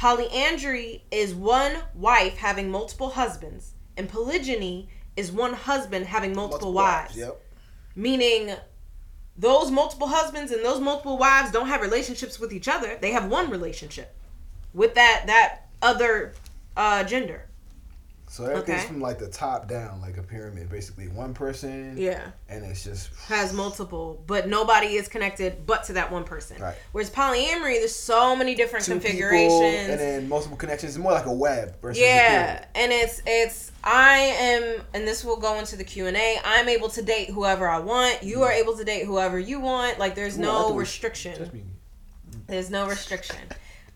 [0.00, 7.18] Polyandry is one wife having multiple husbands, and polygyny is one husband having multiple, wives
[7.18, 7.38] Yep.
[7.94, 8.54] meaning
[9.36, 12.96] those multiple husbands and those multiple wives don't have relationships with each other.
[12.98, 14.16] They have one relationship
[14.72, 16.32] with that that other
[16.78, 17.49] uh gender
[18.32, 18.86] So everything's Okay.
[18.86, 20.70] from like the top down, like a pyramid.
[20.70, 25.92] Basically, one person, yeah and it's just has multiple but nobody is connected but to
[25.94, 26.74] that one person Right.
[26.92, 30.94] whereas polyamory there's so many different two people, configurations and then multiple connections.
[30.96, 32.68] It's more like a web versus a yeah pyramid.
[32.76, 37.02] and it's it's i am and this will go into the q&a i'm able to
[37.02, 40.42] date whoever i want you are able to date whoever you want like there's Ooh,
[40.42, 41.64] no restriction me.
[42.46, 43.38] There's no restriction.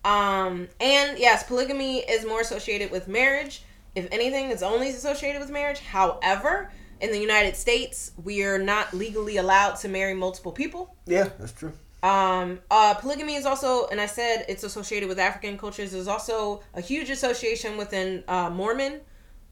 [0.05, 3.63] Um, and yes, polygamy is more associated with marriage.
[3.95, 5.81] If anything, it's only associated with marriage.
[5.81, 10.95] However, in the United States, we are not legally allowed to marry multiple people.
[11.07, 11.73] Yeah, that's true.
[12.03, 15.93] Um, uh, polygamy is also, and I said it's associated with African cultures.
[15.93, 19.01] There's also a huge association within uh, Mormon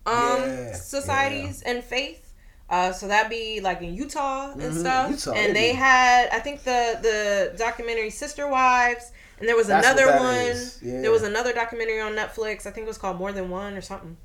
[0.05, 2.32] um, Yeah, societies and faith.
[2.69, 5.10] Uh, so that'd be like in Utah and Mhm, stuff.
[5.10, 9.66] Utah, and they they had, I think the the documentary Sister Wives, and there was
[9.66, 10.56] That's another one.
[10.82, 11.01] yeah.
[11.02, 12.66] There was another documentary on Netflix.
[12.66, 14.16] I think it was called More Than One or something.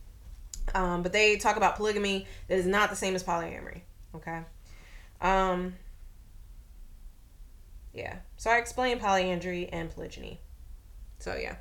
[0.73, 3.81] Um, but they talk about polygamy that is not the same as polyamory.
[4.15, 4.41] Okay.
[5.21, 5.75] Um,
[7.93, 8.17] yeah.
[8.37, 10.39] So I explained polyandry and polygyny.
[11.19, 11.55] So yeah.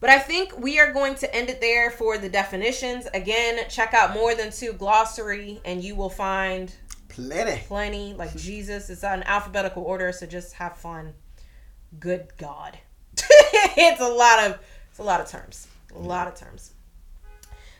[0.00, 3.06] But I think we are going to end it there for the definitions.
[3.14, 6.74] Again, check out more than two glossary and you will find
[7.08, 7.62] Plenty.
[7.66, 8.12] plenty.
[8.14, 11.14] Like Jesus, it's in alphabetical order, so just have fun.
[11.98, 12.76] Good God.
[13.16, 14.58] it's a lot of
[14.90, 15.68] it's a lot of terms.
[15.94, 16.73] A lot of terms.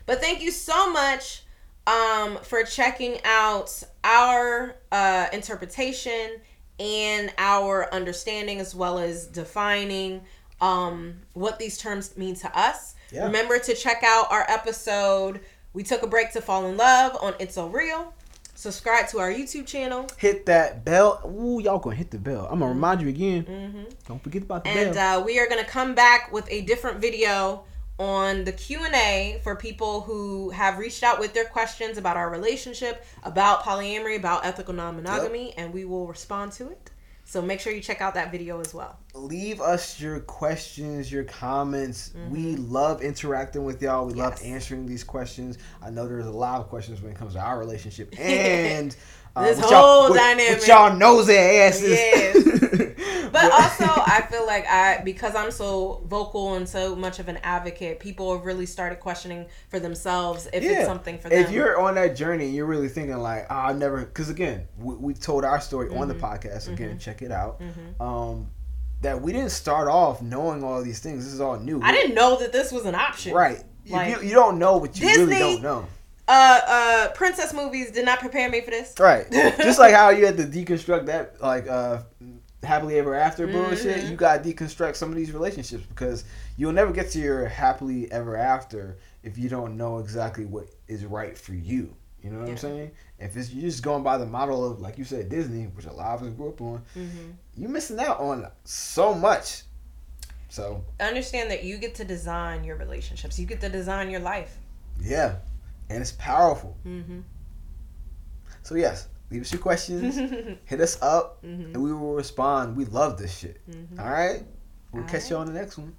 [0.05, 1.43] But thank you so much
[1.87, 6.39] um, for checking out our uh, interpretation
[6.79, 10.21] and our understanding as well as defining
[10.61, 12.95] um, what these terms mean to us.
[13.11, 13.25] Yeah.
[13.25, 15.41] Remember to check out our episode.
[15.73, 18.13] We took a break to fall in love on It's So Real.
[18.55, 20.07] Subscribe to our YouTube channel.
[20.17, 21.21] Hit that bell.
[21.25, 22.47] Ooh, y'all gonna hit the bell.
[22.49, 23.43] I'm gonna remind you again.
[23.43, 23.83] Mm-hmm.
[24.07, 25.21] Don't forget about the and bell.
[25.21, 27.65] uh, we are to come back with a different video
[27.97, 33.05] on the q&a for people who have reached out with their questions about our relationship
[33.23, 36.91] about polyamory about ethical non-monogamy and we will respond to it
[37.23, 41.23] so make sure you check out that video as well Leave us your questions, your
[41.23, 42.11] comments.
[42.29, 44.05] We love interacting with y'all.
[44.05, 44.53] We love Mm-hmm.
[44.53, 45.57] Answering these questions.
[45.81, 48.93] I know there's a lot of questions when it comes to our relationship and
[49.37, 50.59] This what y'all- whole dynamic.
[50.59, 51.89] What y'all nosy asses.
[51.89, 52.35] Yes.
[53.31, 57.37] but also i feel like i because i'm so vocal and so much of an
[57.43, 61.77] advocate people have really started questioning for themselves if it's something for them If you're
[61.81, 65.13] on that journey and you're really thinking like, oh, I never, because again, we, we
[65.13, 66.25] told our story on the Mm-hmm.
[66.25, 66.69] podcast.
[66.71, 67.61] Again, check it out.
[67.99, 68.49] Um,
[69.01, 71.25] that we didn't start off knowing all these things.
[71.25, 71.81] This is all new.
[71.83, 73.63] i didn't know that this was an option Right.
[73.89, 75.87] Like, you, you don't know what you really don't know.
[76.27, 79.29] Uh uh princess movies did not prepare me for this Right.
[79.31, 82.01] Just like how you had to deconstruct that, like, uh,
[82.63, 84.09] happily ever after bullshit, Mhm.
[84.09, 86.23] you gotta deconstruct some of these relationships because
[86.57, 91.05] you'll never get to your happily ever after if you don't know exactly what is
[91.05, 91.95] right for you.
[92.23, 92.53] You know what Yeah.
[92.53, 92.91] I'm saying?
[93.19, 95.93] If it's you're just going by the model of, like you said, Disney, which a
[95.93, 97.31] lot of us grew up on, mm-hmm.
[97.55, 99.61] you're missing out on so much.
[100.49, 104.57] So, understand that you get to design your relationships you get to design your life
[105.01, 105.35] Yeah,
[105.89, 106.75] and it's powerful.
[106.85, 107.19] Mm-hmm.
[108.63, 110.15] So yes, leave us your questions,
[110.65, 111.73] hit us up, Mhm.
[111.73, 112.75] and we will respond.
[112.75, 113.61] We love this shit.
[113.69, 113.99] Mhm.
[113.99, 114.43] All right,
[114.91, 115.95] we'll All catch you on the next one.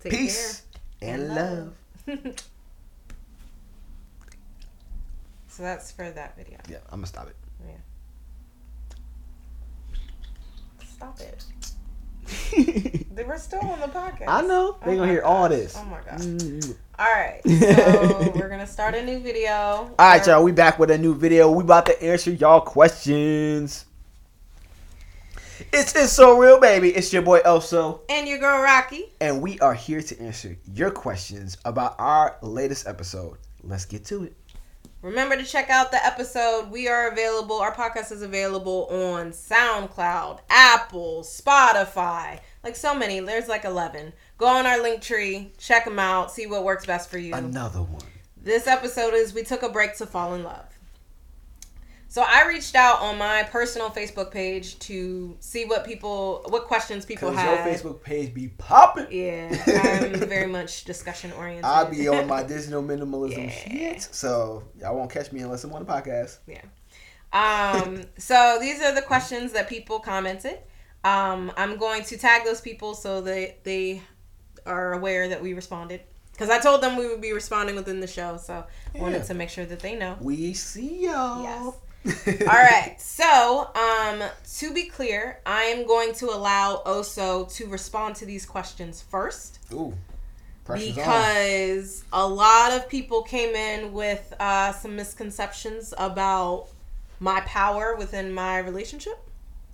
[0.00, 0.62] Take Peace
[1.02, 1.74] and, And love.
[2.06, 2.32] care.
[5.48, 6.58] so that's for that video.
[6.68, 7.36] Yeah, I'm gonna stop it.
[7.66, 7.74] Yeah.
[10.96, 11.44] Stop it.
[13.12, 14.24] They were still on the podcast.
[14.28, 15.76] I know they Oh gonna hear all this.
[15.76, 16.20] Oh my gosh.
[16.20, 16.74] Mm.
[16.98, 17.40] All right.
[17.44, 19.50] So we're gonna start a new video.
[19.52, 20.42] All right, y'all.
[20.42, 21.50] We back with a new video.
[21.50, 23.84] We about to answer y'all questions.
[25.72, 26.90] It's it's so real, baby.
[26.90, 29.12] It's your boy Oso, And your girl Rocky.
[29.20, 33.36] and we are here to answer your questions about our latest episode.
[33.62, 34.34] Let's get to it.
[35.02, 36.70] Remember to check out the episode.
[36.70, 37.56] We are available.
[37.56, 43.18] Our podcast is available on SoundCloud, Apple, Spotify, like so many.
[43.20, 44.12] There's like 11.
[44.36, 47.32] Go on our link tree, check them out, see what works best for you.
[47.32, 48.02] Another one.
[48.36, 50.66] This episode is We Took a Break to Fall in Love.
[52.10, 57.06] So I reached out on my personal Facebook page to see what people, what questions
[57.06, 57.64] people have.
[57.64, 57.72] your.
[57.72, 59.06] Facebook page be popping.
[59.12, 59.46] Yeah,
[60.02, 61.64] I'm very much discussion oriented.
[61.66, 63.92] I'll be on my digital minimalism Yeah.
[63.92, 66.38] shit, so y'all won't catch me unless I'm on the podcast.
[66.48, 66.62] Yeah.
[67.32, 70.58] Um, so these are the questions that people commented.
[71.04, 74.02] Um, I'm going to tag those people so that they
[74.66, 76.00] are aware that we responded.
[76.32, 78.64] Because I told them we would be responding within the show, so
[78.96, 79.00] Yeah.
[79.02, 80.16] wanted to make sure that they know.
[80.20, 81.44] We see y'all.
[81.44, 81.74] Yes.
[82.06, 82.96] All right.
[82.98, 84.22] So, um,
[84.58, 89.58] to be clear, I am going to allow Oso to respond to these questions first
[89.72, 89.92] Ooh.
[90.64, 90.94] Pressure's on.
[90.94, 96.68] because a lot of people came in with uh, some misconceptions about
[97.18, 99.18] my power within my relationship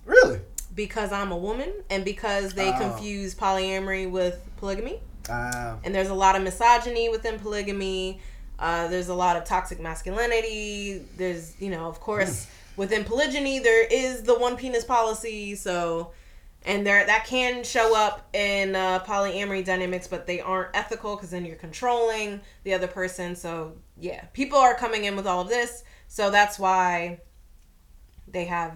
[0.05, 0.39] Really?
[0.75, 2.77] because I'm a woman and because they Oh.
[2.77, 4.99] confuse polyamory with polygamy.
[5.29, 8.19] Uh, And there's a lot of misogyny within polygamy.
[8.59, 11.01] Uh, there's a lot of toxic masculinity.
[11.17, 15.55] There's, you know, of course, within polygyny, there is the one penis policy.
[15.55, 16.11] So,
[16.65, 21.29] and there that can show up in uh, polyamory dynamics, but they aren't ethical because
[21.29, 23.35] then you're controlling the other person.
[23.35, 25.83] So, yeah, people are coming in with all of this.
[26.07, 27.19] So that's why
[28.27, 28.73] they have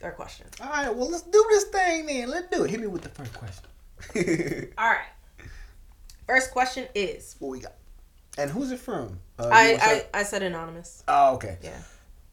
[0.00, 0.50] their questions.
[0.60, 0.94] all right.
[0.94, 2.30] Well, let's do this thing then.
[2.30, 2.70] Let's do it.
[2.70, 3.64] Hit me with the first question.
[4.78, 5.06] All right.
[6.26, 7.72] First question is what we got?
[8.38, 9.18] And who's it from?
[9.38, 9.78] Uh, I.
[10.14, 11.02] I I said anonymous.
[11.08, 11.58] Oh, okay.
[11.62, 11.78] Yeah.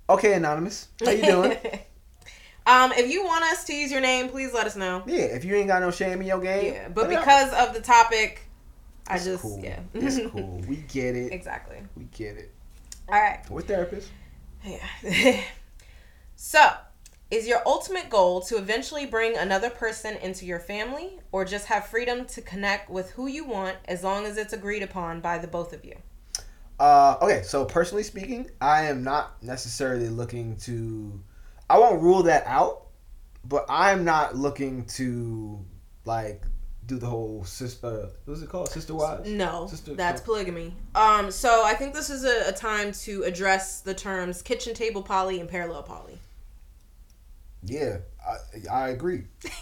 [0.09, 0.87] Okay, anonymous.
[1.03, 1.51] How you doing?
[2.65, 5.03] um, if you want us to use your name, please let us know.
[5.05, 5.21] yeah.
[5.21, 6.73] If you ain't got no shame in your game.
[6.73, 8.41] Yeah, but because of the topic,
[9.07, 9.59] I It's just cool.
[9.63, 9.79] yeah.
[9.93, 10.61] it's cool.
[10.67, 11.31] We get it.
[11.31, 11.77] exactly.
[11.95, 12.51] We get it.
[13.07, 13.39] All right.
[13.49, 14.07] We're therapists.
[14.63, 15.41] Yeah.
[16.35, 16.59] so,
[17.31, 21.87] is your ultimate goal to eventually bring another person into your family, or just have
[21.87, 25.47] freedom to connect with who you want as long as it's agreed upon by the
[25.47, 25.95] both of you?
[26.79, 31.19] Uh, okay, so personally speaking, I am not necessarily looking to.
[31.69, 32.87] I won't rule that out,
[33.45, 35.63] but I'm not looking to
[36.05, 36.43] like
[36.87, 38.09] do the whole sister.
[38.25, 38.69] What's it called?
[38.69, 39.29] Sister wives.
[39.29, 40.75] No, Sister- that's polygamy.
[40.95, 45.01] Um, so I think this is a, a time to address the terms kitchen table
[45.01, 46.19] poly and parallel poly.
[47.63, 49.23] Yeah, I, I agree.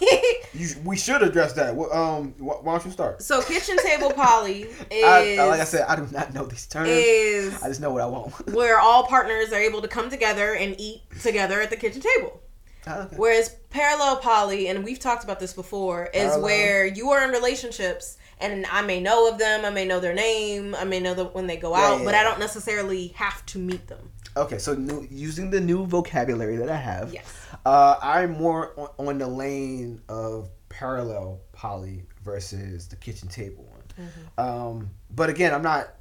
[0.52, 1.78] You, we should address that.
[1.78, 3.22] Um, why don't you start?
[3.22, 5.04] so kitchen table poly is
[5.38, 6.88] I, like I said, I do not know these terms.
[6.90, 8.50] is I just know what I want.
[8.52, 12.40] where all partners are able to come together and eat together at the kitchen table.
[12.88, 13.14] Okay.
[13.16, 16.42] Whereas parallel poly, and we've talked about this before, is Parallel.
[16.42, 20.14] where you are in relationships and I may know of them, I may know their
[20.14, 22.20] name, I may know them when they go Yeah, out, yeah, but yeah.
[22.20, 24.10] I don't necessarily have to meet them.
[24.36, 27.24] Okay, so new, using the new vocabulary that I have, Yes.
[27.64, 34.06] Uh, I'm more on, on the lane of parallel poly versus the kitchen table one.
[34.06, 34.40] Mm-hmm.
[34.40, 35.94] Um, but again, I'm not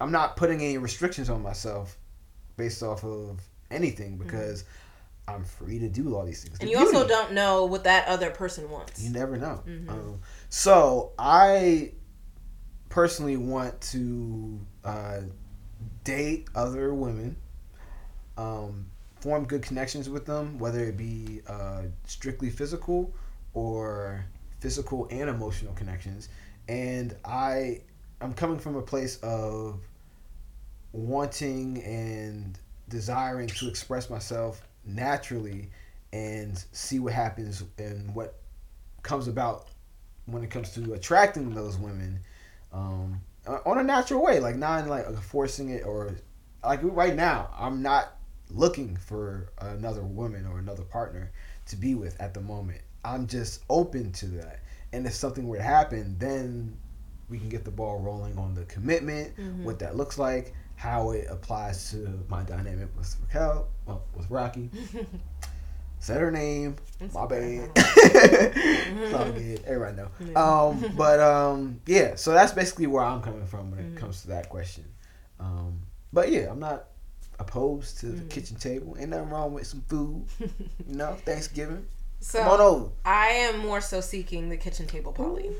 [0.00, 1.96] I'm not putting any restrictions on myself
[2.56, 3.40] based off of
[3.70, 4.64] anything because
[5.26, 6.58] I'm free to do all these things.
[6.58, 6.62] Mm-hmm.
[6.62, 9.02] And The you also don't know what that other person wants.
[9.02, 9.62] You never know.
[9.66, 9.88] Mhm.
[9.88, 11.92] Um, so I
[12.88, 15.20] personally want to uh,
[16.04, 17.36] date other women,
[18.36, 23.12] um, form good connections with them, whether it be uh, strictly physical
[23.54, 24.24] or
[24.60, 26.28] physical and emotional connections.
[26.68, 27.80] And I,
[28.20, 29.80] I'm coming from a place of
[30.92, 32.58] wanting and
[32.88, 35.70] desiring to express myself naturally
[36.12, 38.38] and see what happens and what
[39.02, 39.68] comes about
[40.26, 42.20] when it comes to attracting those women
[42.72, 46.14] um, on a natural way, like not in like forcing it or
[46.64, 47.50] like right now.
[47.58, 48.17] I'm not
[48.50, 51.30] looking for another woman or another partner
[51.66, 52.80] to be with at the moment.
[53.04, 54.60] I'm just open to that,
[54.92, 56.76] and if something were to happen, then
[57.30, 59.64] we can get the ball rolling on the commitment, Mm-hmm.
[59.64, 64.70] what that looks like, how it applies to my dynamic with Raquel, well, with Rocky.
[66.00, 66.76] Said her name.
[67.00, 67.70] It's my bad.
[67.76, 69.62] it's all good.
[69.66, 70.40] Everybody know.
[70.40, 72.14] Um, but um, yeah.
[72.14, 73.96] So that's basically where I'm coming from when it Mm-hmm.
[73.96, 74.84] comes to that question.
[75.40, 75.80] Um,
[76.12, 76.84] but yeah, I'm not
[77.38, 78.28] opposed to the Mm-hmm.
[78.28, 78.96] kitchen table.
[78.98, 80.24] Ain't nothing wrong with some food.
[80.40, 80.50] you
[80.96, 81.86] know, Thanksgiving.
[82.20, 82.88] So Come on over.
[83.04, 85.50] I am more so seeking the kitchen table poly.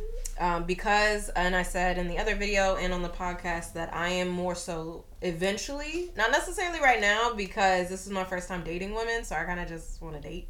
[0.41, 4.09] Um, because, and I said in the other video and on the podcast that I
[4.09, 8.95] am more so eventually, not necessarily right now, because this is my first time dating
[8.95, 10.49] women, so I kind of just want to date.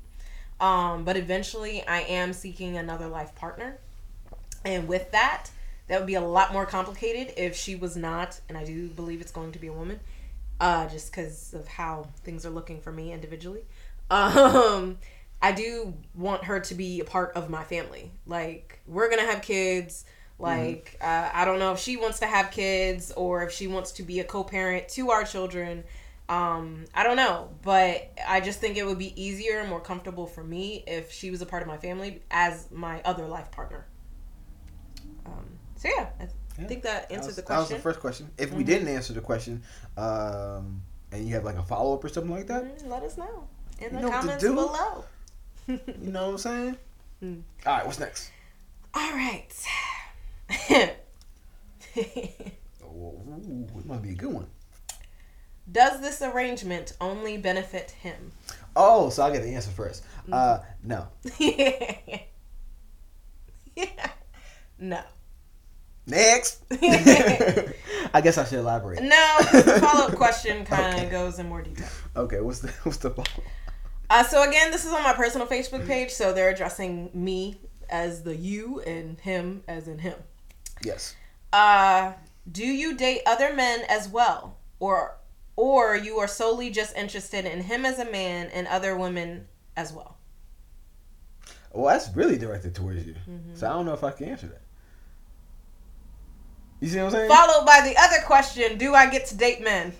[0.61, 3.79] Um, but eventually, I am seeking another life partner.
[4.65, 5.49] And with that,
[5.89, 9.21] that would be a lot more complicated if she was not, and I do believe
[9.21, 10.01] it's going to be a woman,
[10.61, 13.63] uh, just because of how things are looking for me individually.
[14.11, 14.97] Um,
[15.43, 18.11] I do want her to be a part of my family.
[18.27, 20.07] Like, we're gonna have kids.
[20.39, 23.93] Like, uh, I don't know if she wants to have kids or if she wants
[23.93, 25.85] to be a co parent to our children.
[26.29, 30.27] Um, I don't know, but I just think it would be easier and more comfortable
[30.27, 33.87] for me if she was a part of my family as my other life partner.
[35.27, 36.09] Um, so yeah,
[36.59, 37.57] I think that That answers was, the question.
[37.57, 38.31] that was the first question.
[38.37, 38.67] If we Mhm.
[38.67, 39.63] didn't answer the question,
[39.97, 40.83] um,
[41.13, 43.49] and you have like a follow up or something like that, Mhm, Let us know
[43.79, 45.05] in You the comments below.
[45.69, 46.77] you know what I'm saying?
[47.23, 47.43] Mm.
[47.67, 48.31] All right, what's next?
[48.95, 49.53] All right.
[52.85, 54.47] Oh, ooh, it might be a good one.
[55.71, 58.33] Does this arrangement only benefit him?
[58.77, 60.05] Oh, so I get the answer first.
[60.31, 61.09] Uh, no.
[61.39, 62.21] yeah.
[64.79, 65.03] No.
[66.09, 66.63] Next.
[68.15, 69.03] I guess I should elaborate.
[69.03, 71.11] No, the follow up question kind of Okay.
[71.11, 71.89] goes in more detail.
[72.17, 73.27] Okay, what's the what's the follow?
[74.11, 77.61] Uh, so again, this is on my personal Facebook page, so they're addressing me
[77.91, 80.15] as the you and him as in him.
[80.83, 81.15] Yes.
[81.53, 82.13] Uh,
[82.51, 85.17] do you date other men as well, or
[85.57, 89.93] or you are solely just interested in him as a man and other women as
[89.93, 90.17] well?
[91.73, 93.15] Well, that's really directed towards you.
[93.29, 93.55] Mm-hmm.
[93.55, 94.63] So I don't know if I can answer that.
[96.81, 97.29] You see what I'm saying?
[97.29, 99.93] Followed by the other question: Do I get to date men?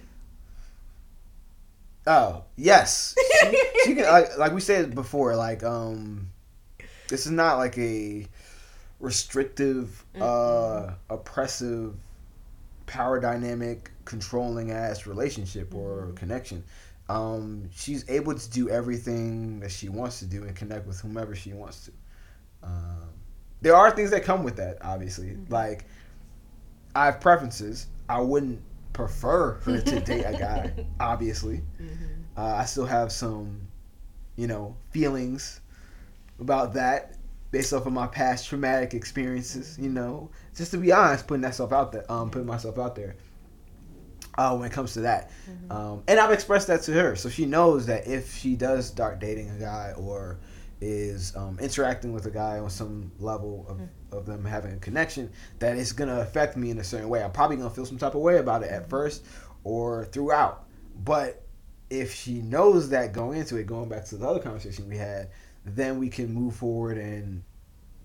[2.09, 3.15] Oh, yes.
[3.43, 6.31] She, she can like, like we said before, like um
[7.09, 8.27] this is not like a
[8.99, 11.95] restrictive, uh oppressive,
[12.87, 16.65] power dynamic, controlling ass relationship or connection.
[17.11, 21.35] Um she's able to do everything that she wants to do and connect with whomever
[21.37, 21.93] she wants to.
[22.63, 23.09] Um
[23.61, 25.37] there are things that come with that, obviously.
[25.51, 25.85] Like
[26.99, 27.87] I have preferences.
[28.09, 28.61] I wouldn't
[28.93, 31.63] prefer her to date a guy, obviously.
[32.37, 33.61] Uh, I still have some,
[34.37, 35.61] you know, feelings
[36.41, 37.15] about that
[37.51, 39.79] based off of my past traumatic experiences.
[39.81, 42.97] You know, just to be honest, putting that myself out there, um, putting myself out
[42.97, 43.15] there.
[44.37, 45.33] Uh, when it comes to that,
[45.69, 49.19] um, and I've expressed that to her, so she knows that if she does start
[49.19, 50.39] dating a guy or
[50.81, 53.81] is um, interacting with a guy on some level of,
[54.13, 57.23] of them having a connection, that it's gonna affect me in a certain way.
[57.23, 59.25] I'm probably gonna feel some type of way about it at first
[59.65, 60.65] or throughout,
[61.05, 61.43] but
[61.91, 65.31] if she knows that going into it, going back to the other conversation we had,
[65.65, 67.43] then we can move forward and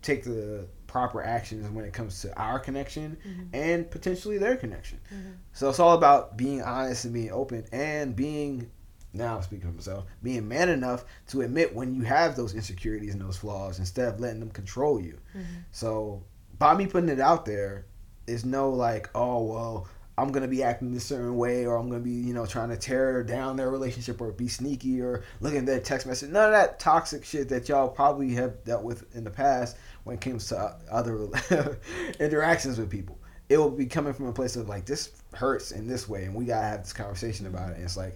[0.02, 3.44] take the proper actions when it comes to our connection mm-hmm.
[3.54, 5.00] and potentially their connection.
[5.14, 5.32] Mm-hmm.
[5.54, 8.70] So it's all about being honest and being open and being
[9.14, 13.22] now speaking for myself, being man enough to admit when you have those insecurities and
[13.22, 15.20] those flaws instead of letting them control you.
[15.38, 15.54] Mm-hmm.
[15.72, 16.24] So
[16.58, 17.86] by me putting it out there,
[18.28, 19.88] is no like, oh well,
[20.18, 22.78] I'm gonna be acting this certain way, or I'm gonna be, you know, trying to
[22.78, 26.30] tear down their relationship, or be sneaky, or looking at their text message.
[26.30, 30.16] None of that toxic shit that y'all probably have dealt with in the past when
[30.16, 31.28] it comes to other
[32.20, 33.18] interactions with people.
[33.50, 36.36] It will be coming from a place of like, this hurts in this way, and
[36.36, 37.78] we gotta have this conversation about it.
[37.78, 38.16] And it's like,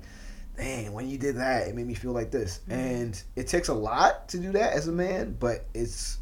[0.57, 2.79] dang, when you did that, it made me feel like this, mm-hmm.
[2.79, 6.17] and it takes a lot to do that as a man, but it's.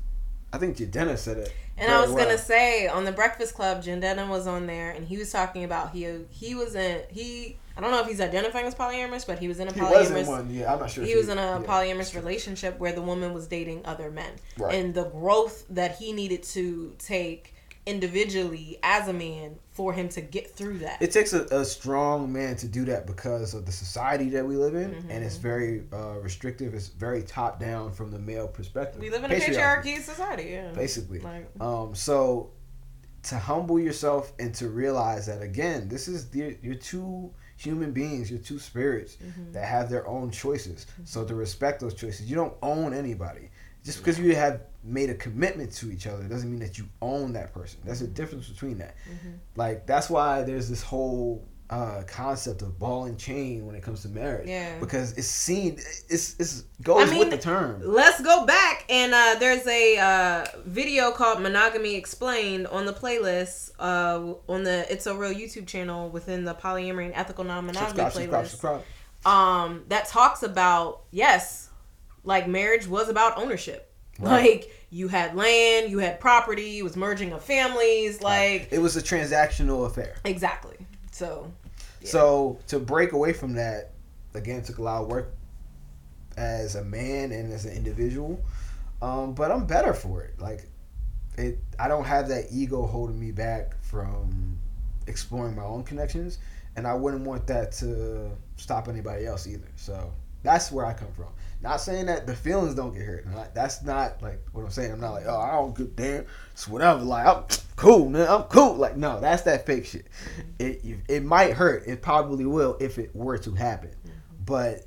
[0.53, 1.53] I think Jidenna said it.
[1.77, 2.23] And I was well.
[2.23, 5.91] gonna say on the Breakfast Club, Jidenna was on there, and he was talking about
[5.91, 9.49] he he was in he I don't know if he's identifying as polyamorous, but he
[9.49, 10.27] was in a He was in polyamorous.
[10.27, 10.71] one, yeah.
[10.71, 11.03] I'm not sure.
[11.03, 11.63] He was in a yeah.
[11.67, 14.75] polyamorous relationship where the woman was dating other men, Right.
[14.75, 17.53] and the growth that he needed to take
[17.85, 21.01] individually as a man for him to get through that.
[21.01, 24.55] It takes a, a strong man to do that because of the society that we
[24.55, 25.23] live in, and Mm-hmm.
[25.23, 26.73] it's very uh, restrictive.
[26.73, 29.01] It's very top down from the male perspective.
[29.01, 30.71] we live in a patriarchy society, yeah.
[30.71, 31.19] basically.
[31.19, 32.51] Like, Um, so
[33.23, 38.29] to humble yourself and to realize that again, this is the, you're two human beings,
[38.29, 39.51] you're two spirits Mm-hmm.
[39.53, 40.85] that have their own choices.
[41.05, 43.49] So to respect those choices, you don't own anybody.
[43.85, 47.33] Just because you have made a commitment to each other doesn't mean that you own
[47.33, 47.79] that person.
[47.85, 48.95] That's a difference between that.
[49.09, 49.31] Mm-hmm.
[49.55, 54.01] Like that's why there's this whole uh, concept of ball and chain when it comes
[54.03, 54.47] to marriage.
[54.47, 54.77] Yeah.
[54.79, 55.73] Because it's seen,
[56.09, 57.81] it's it's goes I mean, with the term.
[57.83, 63.71] Let's go back and uh, there's a uh, video called Monogamy Explained on the playlist
[63.79, 68.11] uh, on the It's So Real YouTube channel within the Polyamory and Ethical Non-Monogamy Subscribe,
[68.29, 68.47] playlist.
[68.47, 68.83] subscribe,
[69.23, 69.31] subscribe.
[69.31, 71.64] um, that talks about yes,
[72.25, 73.91] like marriage was about ownership.
[74.19, 74.31] Right.
[74.51, 78.95] Like you had land, you had property, it was merging of families, like It was
[78.97, 80.15] a transactional affair.
[80.23, 80.77] exactly.
[81.11, 81.51] So
[82.01, 82.09] Yeah.
[82.09, 83.91] So to break away from that,
[84.33, 85.33] again, took a lot of work
[86.37, 88.43] as a man and as an individual.
[89.01, 90.39] Um, but I'm better for it.
[90.39, 90.65] Like
[91.37, 94.57] it, I don't have that ego holding me back from
[95.07, 96.39] exploring my own connections,
[96.77, 99.67] and I wouldn't want that to stop anybody else either.
[99.75, 100.11] So
[100.43, 101.27] that's where I come from.
[101.65, 103.25] Not saying that the feelings don't get hurt.
[103.33, 104.91] Like, that's not like what I'm saying.
[104.91, 106.27] I'm not like, oh, I don't give damn.
[106.51, 107.01] It's whatever.
[107.01, 107.43] Like I'm
[107.75, 108.27] cool, man.
[108.29, 108.75] I'm cool.
[108.75, 110.05] Like no, that's that fake shit.
[110.59, 111.87] It it, it might hurt.
[111.87, 113.95] It probably will if it were to happen.
[114.45, 114.85] But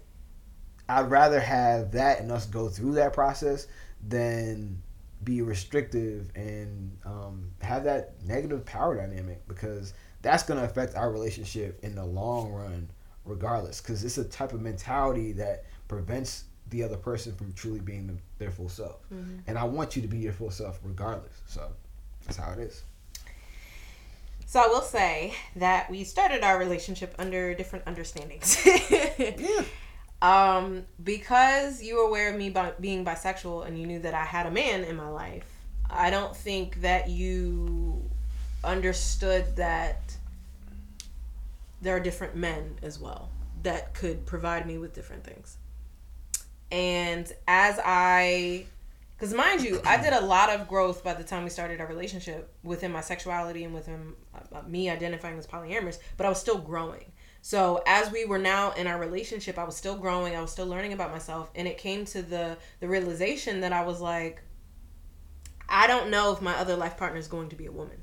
[0.88, 3.66] I'd rather have that and us go through that process
[4.06, 4.80] than
[5.24, 11.10] be restrictive and um, have that negative power dynamic because that's going to affect our
[11.10, 12.88] relationship in the long run
[13.24, 18.06] regardless because it's a type of mentality that prevents the other person from truly being
[18.06, 19.00] them- their full self.
[19.46, 21.40] And i want you to be your full self regardless.
[21.46, 21.70] So
[22.24, 22.82] that's how it is.
[24.46, 28.58] So I will say that we started our relationship under different understandings.
[29.18, 29.64] yeah.
[30.20, 34.24] Um, because you were aware of me bi- being bisexual and you knew that I
[34.24, 35.46] had a man in my life,
[35.88, 38.02] I don't think that you
[38.64, 40.16] understood that
[41.80, 43.30] there are different men as well
[43.62, 45.56] that could provide me with different things.
[46.70, 48.66] And as I
[49.18, 51.88] because mind you, I did a lot of growth by the time we started our
[51.88, 56.58] relationship within my sexuality and within uh, me identifying as polyamorous, but I was still
[56.58, 57.10] growing.
[57.42, 60.36] So as we were now in our relationship, I was still growing.
[60.36, 63.84] I was still learning about myself, and it came to the the realization that I
[63.84, 64.42] was like,
[65.68, 68.02] I don't know if my other life partner is going to be a woman,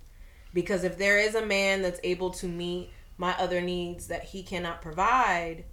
[0.53, 4.43] because if there is a man that's able to meet my other needs that he
[4.43, 5.63] cannot provide,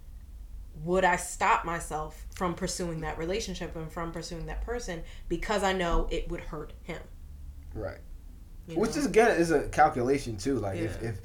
[0.83, 5.73] would I stop myself from pursuing that relationship and from pursuing that person because I
[5.73, 7.01] know it would hurt him?
[7.75, 7.97] right
[8.67, 8.97] you which know?
[8.99, 11.09] is again is a calculation too like if, Yeah.
[11.09, 11.21] if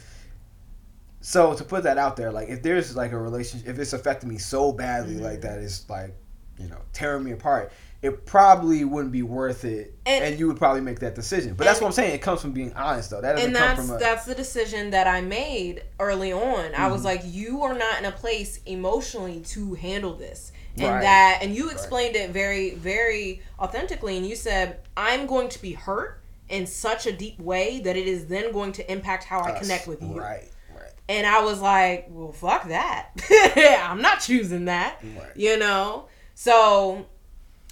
[1.20, 4.28] so to put that out there like if there's like a relationship if it's affecting
[4.28, 5.24] me so badly Mm-hmm.
[5.24, 6.14] like that it's like
[6.58, 10.56] you know tearing me apart it probably wouldn't be worth it and, And- you would
[10.56, 13.20] probably make that decision but that's what i'm saying it comes from being honest though
[13.20, 16.66] that doesn't and come that's from a that's the decision that I made early on.
[16.66, 16.92] I Mm-hmm.
[16.92, 21.00] was like, you are not in a place emotionally to handle this, and Right.
[21.02, 24.16] that, and you explained it very, very authentically.
[24.16, 28.06] And you said, I'm going to be hurt in such a deep way that it
[28.06, 30.18] is then going to impact how I connect with you.
[30.18, 33.10] right right And I was like, well, fuck that.
[33.82, 34.98] I'm not choosing that.
[35.02, 35.36] Right.
[35.36, 36.06] You know?
[36.34, 37.06] So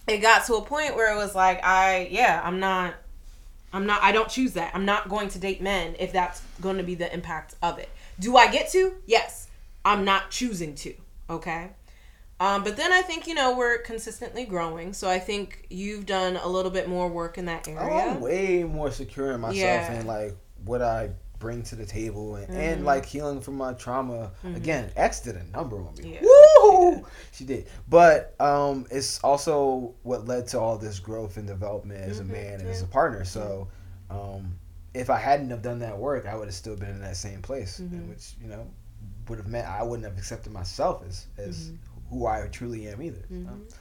[0.06, 2.94] it got to a point where it was like, I, yeah, I'm not,
[3.72, 4.74] I'm not, I don't choose that.
[4.74, 7.88] I'm not going to date men if that's going to be the impact of it.
[8.20, 8.94] Do I get to?
[9.06, 9.48] Yes.
[9.84, 10.94] I'm not choosing to.
[11.28, 11.70] Okay.
[12.38, 14.92] Um, but then I think, you know, we're consistently growing.
[14.92, 17.80] So I think you've done a little bit more work in that area.
[17.82, 19.92] Oh, i'm way more secure in myself Yeah.
[19.92, 22.56] and like what i bring to the table and, Mm-hmm.
[22.60, 27.04] and like healing from my trauma again x did a number on me Yeah, Woo!
[27.32, 27.66] She did.
[27.88, 32.32] But um, it's also what led to all this growth and development as a Mm-hmm.
[32.32, 33.24] man and as a partner.
[33.24, 33.68] So
[34.10, 34.58] um,
[34.94, 37.42] if I hadn't have done that work, I would have still been in that same
[37.42, 37.94] place, Mm-hmm.
[37.94, 38.66] and which you know
[39.28, 41.72] would have meant I wouldn't have accepted myself as as
[42.10, 43.24] who I truly am either.
[43.28, 43.76] So,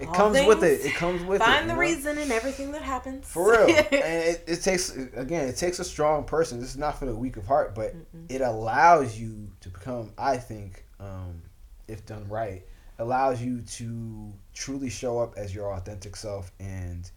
[0.00, 0.08] it Mm-hmm.
[0.08, 0.86] All comes with it.
[0.86, 1.44] It comes with it.
[1.44, 1.80] Find the know?
[1.80, 3.30] reason in everything that happens.
[3.30, 3.68] For real.
[3.76, 6.58] and it, it takes again, it takes a strong person.
[6.58, 7.94] This is not for the weak of heart, but
[8.28, 11.42] it allows you to become, I think, um,
[11.86, 12.64] if done right,
[12.98, 17.10] allows you to truly show up as your authentic self and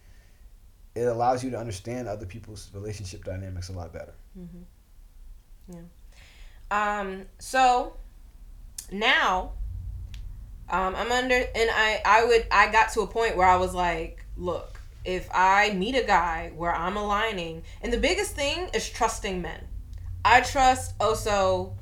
[0.94, 4.14] it allows you to understand other people's relationship dynamics a lot better.
[5.68, 5.80] Yeah.
[6.70, 7.96] Um, so
[8.92, 9.52] now
[10.74, 13.74] um, I'm under, and I, I would, I got to a point where I was
[13.74, 18.90] like, look, if I meet a guy where I'm aligning, and the biggest thing is
[18.90, 19.68] trusting men.
[20.24, 21.74] I trust Oso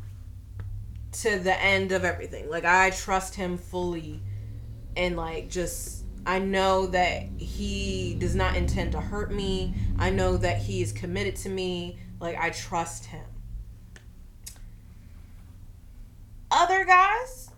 [1.23, 2.51] to the end of everything.
[2.51, 4.21] Like I trust him fully,
[4.95, 9.75] and like just I know that he does not intend to hurt me.
[9.99, 11.97] I know that he is committed to me.
[12.21, 13.25] Like I trust him.
[16.51, 17.52] Other guys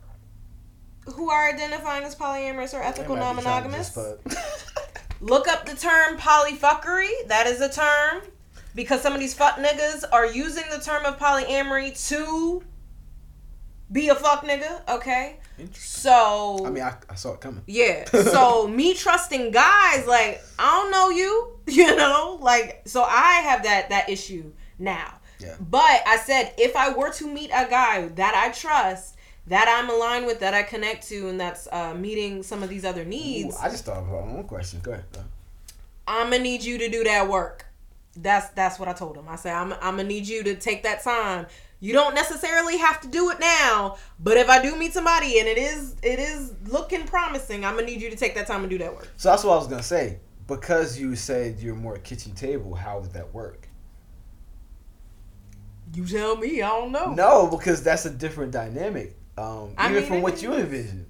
[1.07, 4.17] who are identifying as polyamorous or ethical They might be trying to non-monogamous, uh,
[5.21, 7.29] Look up the term polyfuckery.
[7.29, 8.23] That is a term
[8.75, 12.63] because some of these fuck niggas are using the term of polyamory to
[13.91, 14.87] be a fuck nigga.
[14.89, 15.39] Okay,
[15.73, 17.63] so I mean, I, I saw it coming.
[17.67, 18.05] yeah.
[18.13, 23.63] So me trusting guys, like I don't know you, you know, like so I have
[23.63, 25.15] that that issue now.
[25.39, 25.57] Yeah.
[25.61, 29.91] But I said if I were to meet a guy that I trust, that I'm
[29.91, 33.07] aligned with, that I connect to, and that's uh, meeting some of these other Ooh,
[33.07, 34.81] needs, I just thought of my own question.
[34.83, 35.05] Go ahead.
[35.13, 35.21] Go.
[36.07, 37.67] I'm gonna need you to do that work.
[38.17, 39.29] That's that's what I told him.
[39.29, 41.47] I said I'm I'm gonna need you to take that time.
[41.81, 45.49] You don't necessarily have to do it now, but if I do meet somebody and
[45.49, 48.71] it is it is looking promising, I'm gonna need you to take that time and
[48.71, 49.09] do that work.
[49.17, 50.21] So that's what I was gonna say.
[50.47, 53.69] Because you said you're more kitchen table, how would that work?
[55.95, 56.61] You tell me.
[56.61, 57.13] I don't know.
[57.15, 59.17] No, because that's a different dynamic.
[59.37, 61.07] Um, I even mean, from what you envision.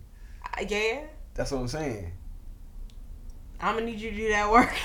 [0.55, 1.01] I- Yeah.
[1.35, 2.13] That's what I'm saying.
[3.61, 4.73] I'm gonna need you to do that work.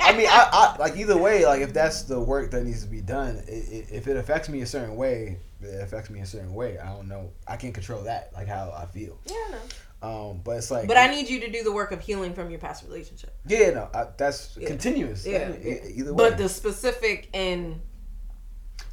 [0.00, 1.44] I mean, I, I like either way.
[1.44, 4.48] Like if that's the work that needs to be done, it, it, if it affects
[4.48, 6.78] me a certain way, it affects me a certain way.
[6.78, 7.30] I don't know.
[7.46, 9.18] I can't control that, like how I feel.
[9.26, 9.58] yeah, I know.
[10.02, 12.48] Um, but it's like, But I need you to do the work of healing from
[12.50, 13.34] your past relationship.
[13.46, 14.66] yeah, no, I, that's Yeah.
[14.68, 15.26] continuous.
[15.26, 15.52] Yeah.
[15.62, 16.30] E- either way.
[16.30, 17.80] But the specific and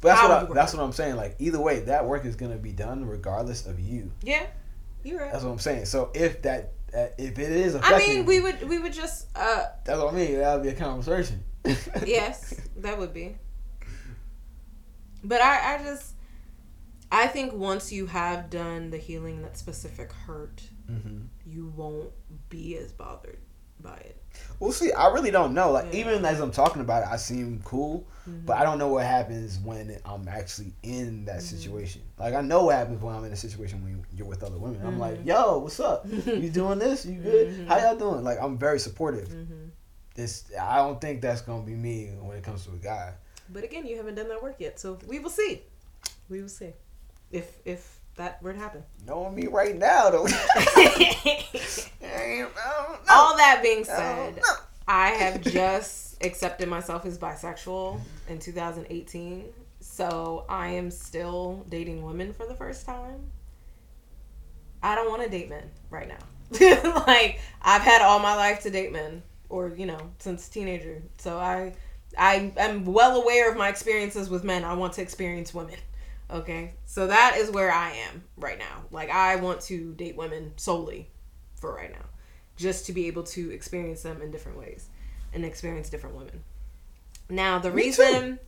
[0.00, 1.16] But that's how what I, that's what I'm saying.
[1.16, 4.12] Like either way, that work is gonna be done regardless of you.
[4.22, 4.46] yeah,
[5.04, 5.32] you're right.
[5.32, 5.86] That's what I'm saying.
[5.86, 9.64] So if that, uh, if it is I mean, we would we would just uh
[9.84, 10.38] That's what I mean.
[10.38, 11.42] That would be a conversation.
[12.06, 13.36] yes, that would be.
[15.24, 16.14] But I I just
[17.10, 22.10] I think once you have done the healing that specific hurt, hmm you won't
[22.50, 23.38] be as bothered
[23.80, 24.17] by it.
[24.60, 24.92] We'll see.
[24.92, 25.70] I really don't know.
[25.70, 26.00] Like Yeah.
[26.00, 28.44] even as I'm talking about it, I seem cool, Mhm.
[28.46, 31.56] but I don't know what happens when I'm actually in that Mm-hmm.
[31.56, 32.02] situation.
[32.18, 34.80] Like I know what happens when I'm in a situation when you're with other women.
[34.84, 35.28] I'm like, Mm-hmm.
[35.28, 36.06] yo, what's up?
[36.26, 37.06] you doing this?
[37.06, 37.66] You good?
[37.68, 38.24] How y'all doing?
[38.24, 39.28] Like I'm very supportive.
[39.28, 39.70] Mhm.
[40.14, 43.12] This I don't think that's gonna be me when it comes to a guy.
[43.48, 45.62] But again, you haven't done that work yet, so we will see.
[46.28, 46.72] We will see
[47.30, 48.82] if if that were to happen.
[49.06, 50.26] Knowing me right now though.
[50.26, 52.54] I ain't- I don't
[53.06, 53.12] know.
[53.14, 54.42] All that being said, know.
[54.86, 59.46] I have just accepted myself as bisexual in 2018.
[59.80, 63.30] So I am still dating women for the first time.
[64.82, 66.18] I don't want to date men right now.
[67.06, 71.02] like I've had all my life to date men or you know since teenager.
[71.18, 71.74] So I
[72.16, 74.64] I am well aware of my experiences with men.
[74.64, 75.76] I want to experience women.
[76.30, 76.74] Okay?
[76.86, 78.84] So that is where I am right now.
[78.90, 81.08] Like I want to date women solely
[81.56, 82.04] for right now
[82.56, 84.88] just to be able to experience them in different ways
[85.32, 86.42] and experience different women.
[87.30, 88.02] Now, the Me too.
[88.02, 88.38] reason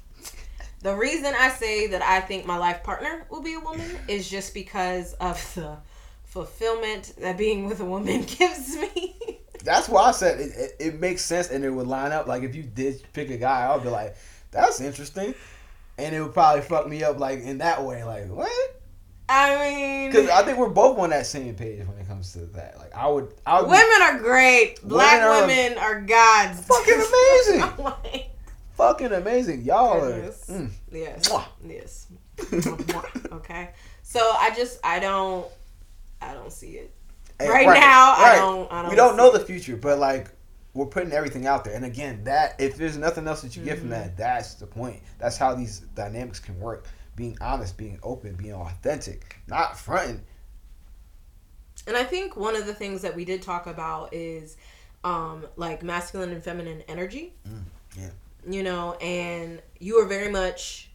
[0.82, 4.28] the reason I say that I think my life partner will be a woman is
[4.28, 5.76] just because of the
[6.24, 9.16] fulfillment that being with a woman gives me.
[9.64, 12.26] That's why I said it, it, it makes sense and it would line up.
[12.26, 14.16] Like if you did pick a guy, I would be like,
[14.50, 15.34] that's interesting.
[15.98, 18.04] And it would probably fuck me up like in that way.
[18.04, 18.50] Like, what?
[19.28, 22.46] I mean, Because I think we're both on that same page when it comes to
[22.46, 22.78] that.
[22.78, 24.80] Like I would I would women are great.
[24.82, 26.64] Black are women are gods.
[26.64, 26.94] fucking
[27.58, 27.84] amazing.
[27.84, 28.30] Like,
[28.76, 29.62] fucking amazing.
[29.62, 30.70] Y'all are mm.
[30.90, 31.28] Yes.
[31.28, 31.44] Mwah.
[31.66, 32.06] Yes.
[33.32, 33.70] okay.
[34.02, 35.46] So I just I don't
[36.22, 36.94] I don't see it.
[37.38, 39.34] Hey, Right now, I don't- I don't we don't know it.
[39.34, 40.30] the future, but like
[40.78, 41.74] we're putting everything out there.
[41.74, 44.00] And again, that if there's nothing else that you get from Mm-hmm.
[44.00, 45.00] that, that's the point.
[45.18, 46.86] That's how these dynamics can work.
[47.16, 50.22] Being honest, being open, being authentic, not fronting.
[51.88, 54.56] And I think one of the things that we did talk about is
[55.02, 57.32] um like masculine and feminine energy.
[57.48, 57.62] Mm,
[57.96, 58.10] yeah.
[58.48, 60.90] You know, and you are very much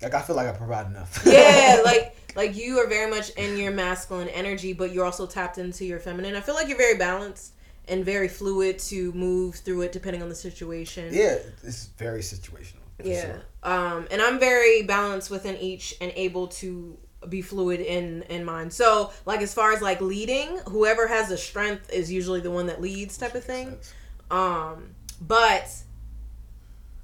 [0.00, 1.22] Like I feel like I provide enough.
[1.24, 5.58] yeah, like like you are very much in your masculine energy, but you're also tapped
[5.58, 6.34] into your feminine.
[6.34, 7.52] I feel like you're very balanced
[7.88, 11.12] and very fluid to move through it depending on the situation.
[11.12, 12.76] yeah, it's very situational.
[13.02, 13.20] Yeah.
[13.22, 13.42] sure.
[13.62, 16.96] Um, and I'm very balanced within each and able to
[17.28, 18.70] be fluid in in mine.
[18.70, 22.66] So like as far as like leading, whoever has the strength is usually the one
[22.66, 23.78] that leads type of thing.
[24.30, 25.70] Um, but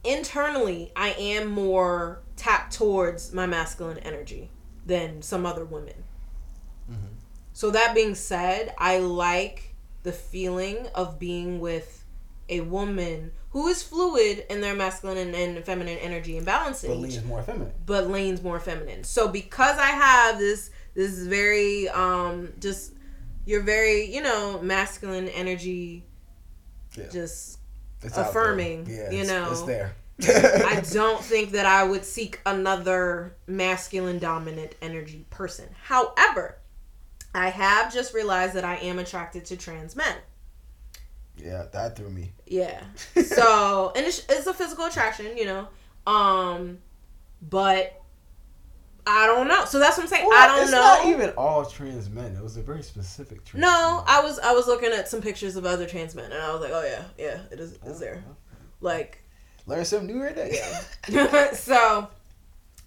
[0.05, 4.51] internally, I am more tapped towards my masculine energy
[4.87, 6.05] than some other women.
[6.91, 7.15] Mm-hmm.
[7.53, 12.05] So that being said, I like the feeling of being with
[12.49, 16.99] a woman who is fluid in their masculine and, and feminine energy and balancing But
[16.99, 17.73] leans more feminine.
[17.85, 19.05] but leans more feminine.
[19.05, 22.93] So because I have this this very um just
[23.45, 26.05] you're very, you know, masculine energy
[26.97, 27.09] Yeah.
[27.11, 27.59] just
[28.03, 29.51] It's affirming, Yeah, you it's, know.
[29.51, 29.95] it's there.
[30.20, 35.66] I don't think that I would seek another masculine dominant energy person.
[35.85, 36.57] However,
[37.35, 40.17] I have just realized that I am attracted to trans men.
[41.37, 42.33] Yeah, that threw me.
[42.47, 42.83] Yeah.
[43.25, 45.69] So, and it's, it's a physical attraction, you know.
[46.07, 46.79] Um,
[47.43, 48.01] but
[49.07, 49.65] I don't know.
[49.65, 50.29] So that's what I'm saying.
[50.33, 50.79] I don't it's know.
[50.79, 52.35] not even all trans men.
[52.35, 54.05] It was a very specific trans no, men.
[54.07, 56.61] I was I was looking at some pictures of other trans men, and I was
[56.61, 58.23] like, oh yeah, yeah, it is is there.
[58.81, 59.23] Like,
[59.67, 60.61] Learn something new every day.
[61.53, 62.09] so,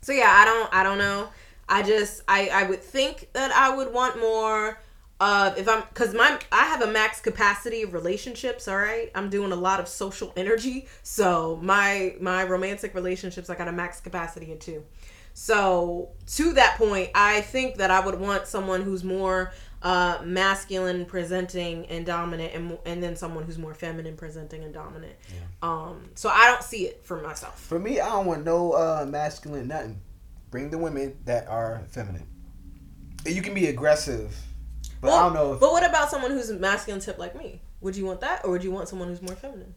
[0.02, 1.30] so yeah, I don't I don't know.
[1.72, 4.80] I just I I would think that I would want more.
[5.22, 8.68] of if I'm, cause my, I have a max capacity of relationships.
[8.68, 13.56] All right, I'm doing a lot of social energy, so my my romantic relationships, I
[13.56, 14.84] got a max capacity of two.
[15.34, 19.54] So to that point, I think that I would want someone who's more
[19.84, 25.16] uh, masculine presenting and dominant, and and then someone who's more feminine presenting and dominant.
[25.62, 27.60] Um, so I don't see it for myself.
[27.60, 30.02] For me, I don't want no uh, masculine nothing.
[30.52, 32.28] Bring the women that are feminine.
[33.26, 34.36] And You can be aggressive,
[35.00, 37.62] but I don't know if But what about someone who's masculine tip like me?
[37.82, 39.74] Would you want that, or would you want someone who's more feminine?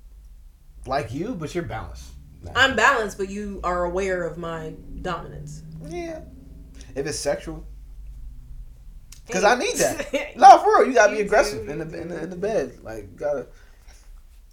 [0.86, 2.10] like you, but you're balanced.
[2.42, 2.50] Nah.
[2.54, 5.62] I'm balanced, but you are aware of my dominance.
[5.88, 6.20] yeah.
[6.94, 7.64] If it's sexual,
[9.26, 10.32] because I need that.
[10.36, 12.78] No, for real, you gotta be You aggressive in the in the, in the bed.
[12.82, 13.46] Like you gotta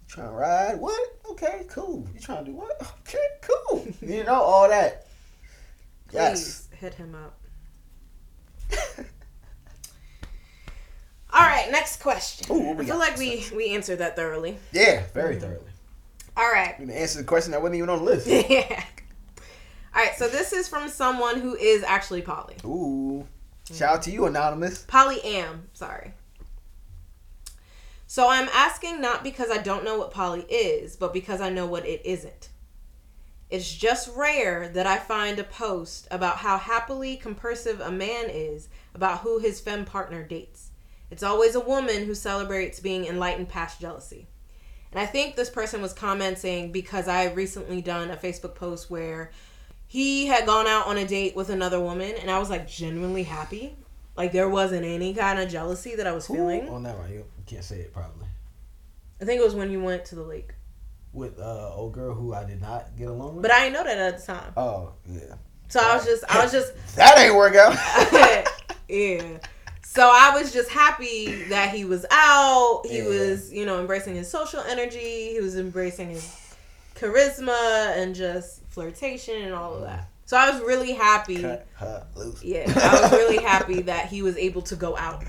[0.07, 0.79] trying to ride.
[0.79, 0.99] What?
[1.31, 2.07] Okay, cool.
[2.13, 2.71] You trying to do what?
[3.01, 3.85] Okay, cool.
[4.01, 5.07] You know all that.
[6.11, 6.67] Please Yes.
[6.77, 7.37] hit him up.
[11.33, 12.47] All right, next question.
[12.51, 13.09] Ooh, what we I feel got?
[13.09, 14.57] like we we answered that thoroughly.
[14.73, 15.41] Yeah, very mm.
[15.41, 15.71] thoroughly.
[16.35, 16.75] All right.
[16.79, 18.27] You answer the question that wasn't even on the list.
[18.49, 18.83] yeah.
[19.95, 22.55] All right, so this is from someone who is actually poly.
[22.65, 23.25] Ooh.
[23.73, 24.83] Shout out to you, anonymous.
[24.83, 26.13] Poly am, sorry.
[28.07, 31.65] So I'm asking not because I don't know what poly is, but because I know
[31.65, 32.49] what it isn't.
[33.51, 38.69] It's just rare that I find a post about how happily compersive a man is
[38.95, 40.69] about who his femme partner dates.
[41.09, 44.27] It's always a woman who celebrates being enlightened past jealousy.
[44.91, 49.31] And I think this person was commenting because I recently done a Facebook post where
[49.85, 53.23] he had gone out on a date with another woman and I was like genuinely
[53.23, 53.75] happy.
[54.15, 56.69] Like there wasn't any kind of jealousy that I was feeling.
[56.69, 57.05] Oh, never.
[57.09, 58.27] You can't say it probably.
[59.19, 60.53] I think it was when you went to the lake.
[61.13, 63.41] With uh old girl who I did not get along with.
[63.41, 64.53] But I didn't know that at the time.
[64.55, 65.35] oh yeah.
[65.69, 67.75] So I was just I was just That ain't work out.
[68.89, 69.37] yeah.
[69.83, 72.83] So I was just happy that he was out.
[72.85, 73.07] He Yeah.
[73.07, 75.33] was, you know, embracing his social energy.
[75.33, 76.55] He was embracing his
[76.95, 80.07] charisma and just flirtation and all of that.
[80.25, 81.41] So I was really happy.
[81.41, 82.41] Cut her loose.
[82.41, 85.23] Yeah, I was really happy that he was able to go out.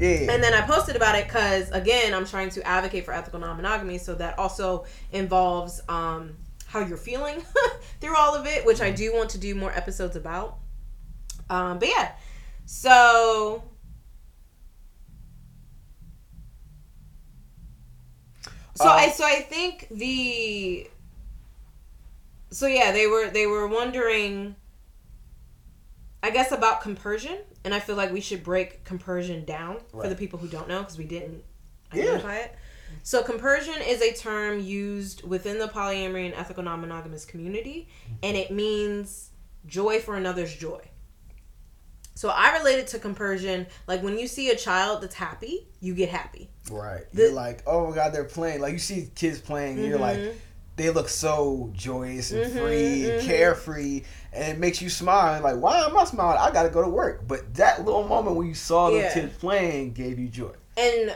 [0.00, 0.32] Yeah.
[0.32, 3.98] And then I posted about it because again, I'm trying to advocate for ethical non-monogamy,
[3.98, 6.36] so that also involves um,
[6.66, 7.42] how you're feeling
[8.00, 10.58] through all of it, which I do want to do more episodes about.
[11.50, 12.12] Um, but yeah,
[12.64, 13.62] so
[18.74, 20.88] so Uh, I so I think the
[22.50, 24.56] so yeah they were they were wondering
[26.22, 30.14] I guess about compersion, and I feel like we should break compersion down for the
[30.16, 31.42] people who don't know because we didn't
[31.92, 32.02] Yeah.
[32.04, 32.54] identify it.
[33.02, 37.88] So compersion is a term used within the polyamory and ethical non-monogamous community,
[38.22, 39.30] and it means
[39.66, 40.80] joy for another's joy.
[42.14, 46.10] So I related to compersion like when you see a child that's happy, you get
[46.10, 46.50] happy.
[46.70, 47.04] Right.
[47.14, 48.60] The- you're like, oh my god, they're playing.
[48.60, 50.34] Like you see kids playing, and you're like, Mhm.
[50.80, 53.20] They look so joyous and Mhm, free and mhm.
[53.20, 54.02] carefree,
[54.32, 55.34] and it makes you smile.
[55.34, 56.38] And like, why am I smiling?
[56.40, 57.26] I gotta go to work.
[57.28, 59.12] But that little moment when you saw the Yeah.
[59.14, 60.52] kids playing gave you joy.
[60.76, 61.14] And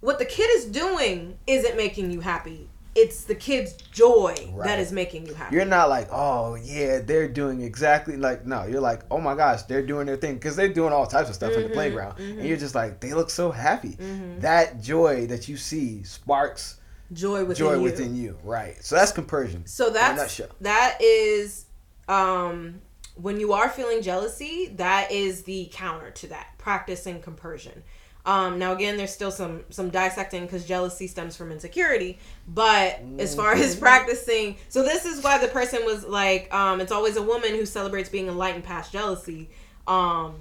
[0.00, 2.70] what the kid is doing isn't making you happy.
[2.94, 4.66] It's the kid's joy Right.
[4.66, 5.56] that is making you happy.
[5.56, 8.64] You're not like, oh yeah, they're doing exactly like no.
[8.66, 11.34] You're like, oh my gosh, they're doing their thing because they're doing all types of
[11.34, 12.38] stuff in the Mhm, playground, mhm.
[12.38, 13.98] and you're just like, they look so happy.
[14.00, 14.40] Mhm.
[14.42, 16.76] That joy that you see sparks
[17.14, 17.80] joy within joy you.
[17.80, 18.76] within you, right?
[18.82, 19.66] So that's compersion.
[19.66, 21.66] So that's that is
[22.08, 22.80] um
[23.16, 27.82] when you are feeling jealousy, that is the counter to that, practicing compersion.
[28.26, 32.18] Um, now again, there's still some some dissecting because jealousy stems from insecurity.
[32.48, 36.92] But as far as practicing, so this is why the person was like, um, it's
[36.92, 39.50] always a woman who celebrates being enlightened past jealousy,
[39.86, 40.36] um,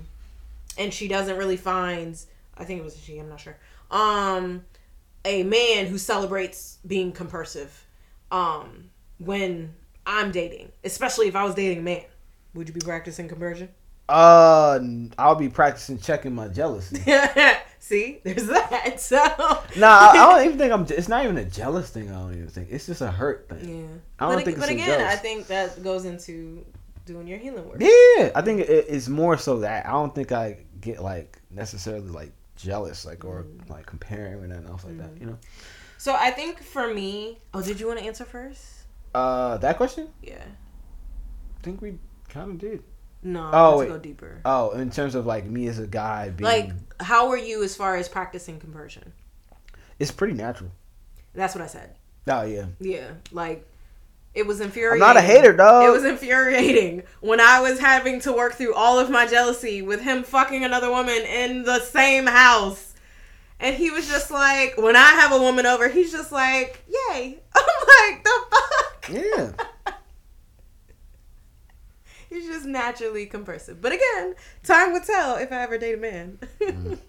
[0.77, 2.17] and she doesn't really find.
[2.57, 3.19] I think it was she.
[3.19, 3.57] I'm not sure.
[3.91, 4.63] Um,
[5.25, 7.85] a man who celebrates being compersive.
[8.31, 8.89] Um,
[9.19, 9.73] when
[10.05, 12.03] I'm dating, especially if I was dating a man,
[12.53, 13.69] would you be practicing compersion?
[14.09, 14.79] Uh,
[15.17, 17.01] I'll be practicing checking my jealousy.
[17.79, 18.99] See, there's that.
[18.99, 19.17] So
[19.77, 20.85] nah, I, I don't even think I'm.
[20.89, 22.09] It's not even a jealous thing.
[22.09, 23.81] I don't even think it's just a hurt thing.
[23.81, 23.97] yeah.
[24.19, 25.01] I don't but, think but it's a again.
[25.01, 26.65] I think that goes into
[27.05, 27.77] doing your healing work.
[27.79, 32.09] Yeah, I think it, it's more so that I don't think I get like necessarily
[32.09, 32.31] like
[32.64, 33.69] jealous, like or Mm.
[33.69, 35.19] like comparing or nothing else like that.
[35.19, 35.38] You know.
[35.98, 38.61] So I think for me, oh, did you want to answer first?
[39.14, 40.10] Uh, that question?
[40.22, 40.44] Yeah.
[40.44, 41.98] I think we
[42.30, 42.84] kind of did.
[43.22, 43.49] No.
[43.53, 44.41] Oh, let's go deeper.
[44.44, 46.72] Oh, in terms of like me as a guy being, Like,
[47.02, 49.14] how were you as far as practicing compersion?
[49.99, 50.72] it's pretty natural.
[51.34, 51.95] That's what I said.
[52.27, 52.65] Oh yeah.
[52.80, 53.65] Yeah, like
[54.34, 54.99] it was I'm infuriating.
[54.99, 55.85] not a hater, dog.
[55.85, 60.01] It was infuriating when I was having to work through all of my jealousy with
[60.01, 62.93] him fucking another woman in the same house.
[63.60, 67.39] And he was just like, when I have a woman over, he's just like, yay.
[67.55, 69.10] I'm like, the fuck?
[69.10, 69.93] yeah.
[72.30, 73.80] He's just naturally compersive.
[73.80, 74.34] But again,
[74.64, 76.39] time will tell if I ever date a man.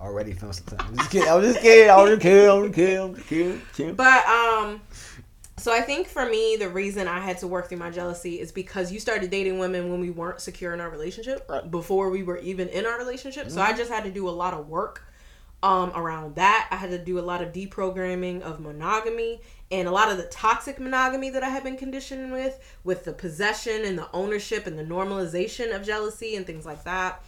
[0.00, 0.88] Already feeling some time.
[0.88, 1.28] I'm just kidding.
[1.28, 1.88] I was just kidding.
[1.90, 2.48] I was just kidding.
[2.48, 2.98] I was just kidding.
[2.98, 3.62] I was just kidding.
[3.74, 3.94] kidding.
[3.94, 4.80] But um
[5.66, 8.52] so I think for me the reason I had to work through my jealousy is
[8.52, 11.68] because you started dating women when we weren't secure in our relationship Right.
[11.68, 13.50] before we were even in our relationship.
[13.50, 15.02] So I just had to do a lot of work
[15.64, 16.68] um around that.
[16.70, 19.40] I had to do a lot of deprogramming of monogamy
[19.72, 23.12] and a lot of the toxic monogamy that I had been conditioned with with the
[23.12, 27.24] possession and the ownership and the normalization of jealousy and things like that.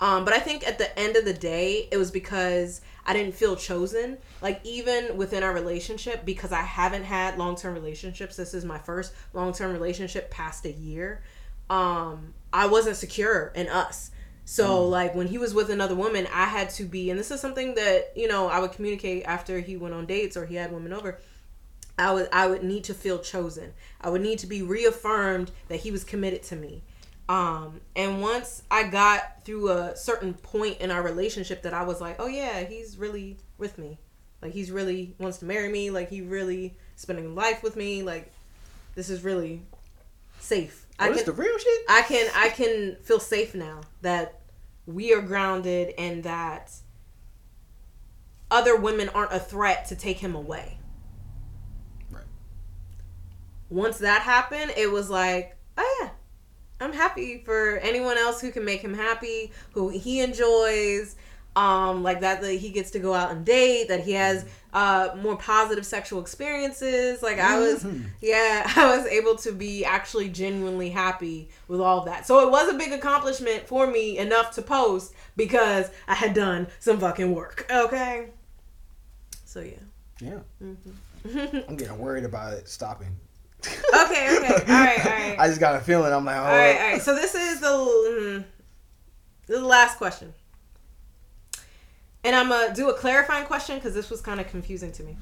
[0.00, 3.34] Um, but I think at the end of the day, it was because I didn't
[3.34, 4.18] feel chosen.
[4.40, 8.36] Like even within our relationship, because I haven't had long term relationships.
[8.36, 11.22] This is my first long term relationship past a year.
[11.68, 14.10] Um, I wasn't secure in us.
[14.44, 17.40] So like when he was with another woman, I had to be, and this is
[17.40, 20.72] something that you know I would communicate after he went on dates or he had
[20.72, 21.20] women over.
[21.96, 23.74] I would I would need to feel chosen.
[24.00, 26.82] I would need to be reaffirmed that he was committed to me.
[27.30, 32.00] Um, and once I got through a certain point in our relationship that I was
[32.00, 34.00] like, oh yeah, he's really with me.
[34.42, 35.90] Like he's really wants to marry me.
[35.90, 38.02] Like he really spending life with me.
[38.02, 38.32] Like
[38.96, 39.62] this is really
[40.40, 40.88] safe.
[40.98, 41.84] I Oh, this can the real shit.
[41.88, 44.40] I can I can feel safe now that
[44.86, 46.72] we are grounded and that
[48.50, 50.80] other women aren't a threat to take him away.
[52.10, 52.24] Right.
[53.68, 56.10] Once that happened, it was like, oh yeah,
[56.80, 61.16] I'm happy for anyone else who can make him happy, who he enjoys,
[61.56, 65.08] um, like that that he gets to go out and date, that he has uh
[65.20, 67.22] more positive sexual experiences.
[67.22, 67.84] Like I was,
[68.20, 72.26] yeah, I was able to be actually genuinely happy with all of that.
[72.26, 76.68] So it was a big accomplishment for me enough to post because I had done
[76.78, 77.66] some fucking work.
[77.70, 78.28] Okay.
[79.44, 79.74] So yeah.
[80.20, 80.38] Yeah.
[80.62, 81.58] Mm-hmm.
[81.68, 83.14] I'm getting worried about it stopping.
[83.66, 84.38] Okay.
[84.38, 84.54] Okay.
[84.72, 85.06] All right.
[85.06, 85.36] All right.
[85.40, 86.12] I just got a feeling.
[86.12, 87.02] I'm like, oh, All right, all right.
[87.02, 88.44] So this is the mm,
[89.46, 90.34] the last question,
[92.22, 95.16] and I'm gonna do a clarifying question because this was kind of confusing to me.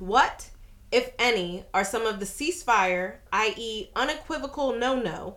[0.00, 0.50] What,
[0.90, 5.36] if any, are some of the ceasefire, i.e., unequivocal no-no,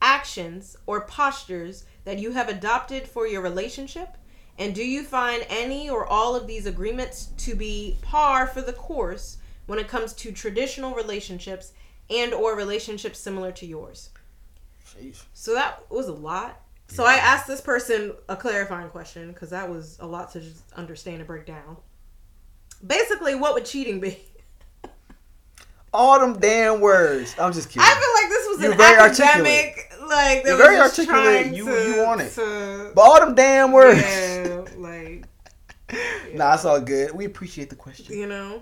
[0.00, 4.16] actions or postures that you have adopted for your relationship?
[4.56, 8.72] And do you find any or all of these agreements to be par for the
[8.72, 11.72] course when it comes to traditional relationships
[12.10, 14.10] and or relationships similar to yours?
[14.86, 15.22] Sheesh.
[15.32, 16.60] So that was a lot.
[16.88, 20.62] So I asked this person a clarifying question because that was a lot to just
[20.74, 21.76] understand and break down.
[22.86, 24.18] Basically, what would cheating be?
[25.92, 27.34] All them damn words.
[27.38, 27.82] I'm just kidding.
[27.82, 31.54] I feel like this was You're an very academic, like You're very articulate.
[31.54, 32.32] You- to, you want it.
[32.32, 34.00] to- but all them damn words.
[34.02, 35.24] yeah, like
[36.34, 37.12] Nah, it's all good.
[37.12, 38.18] We appreciate the question.
[38.18, 38.60] you know,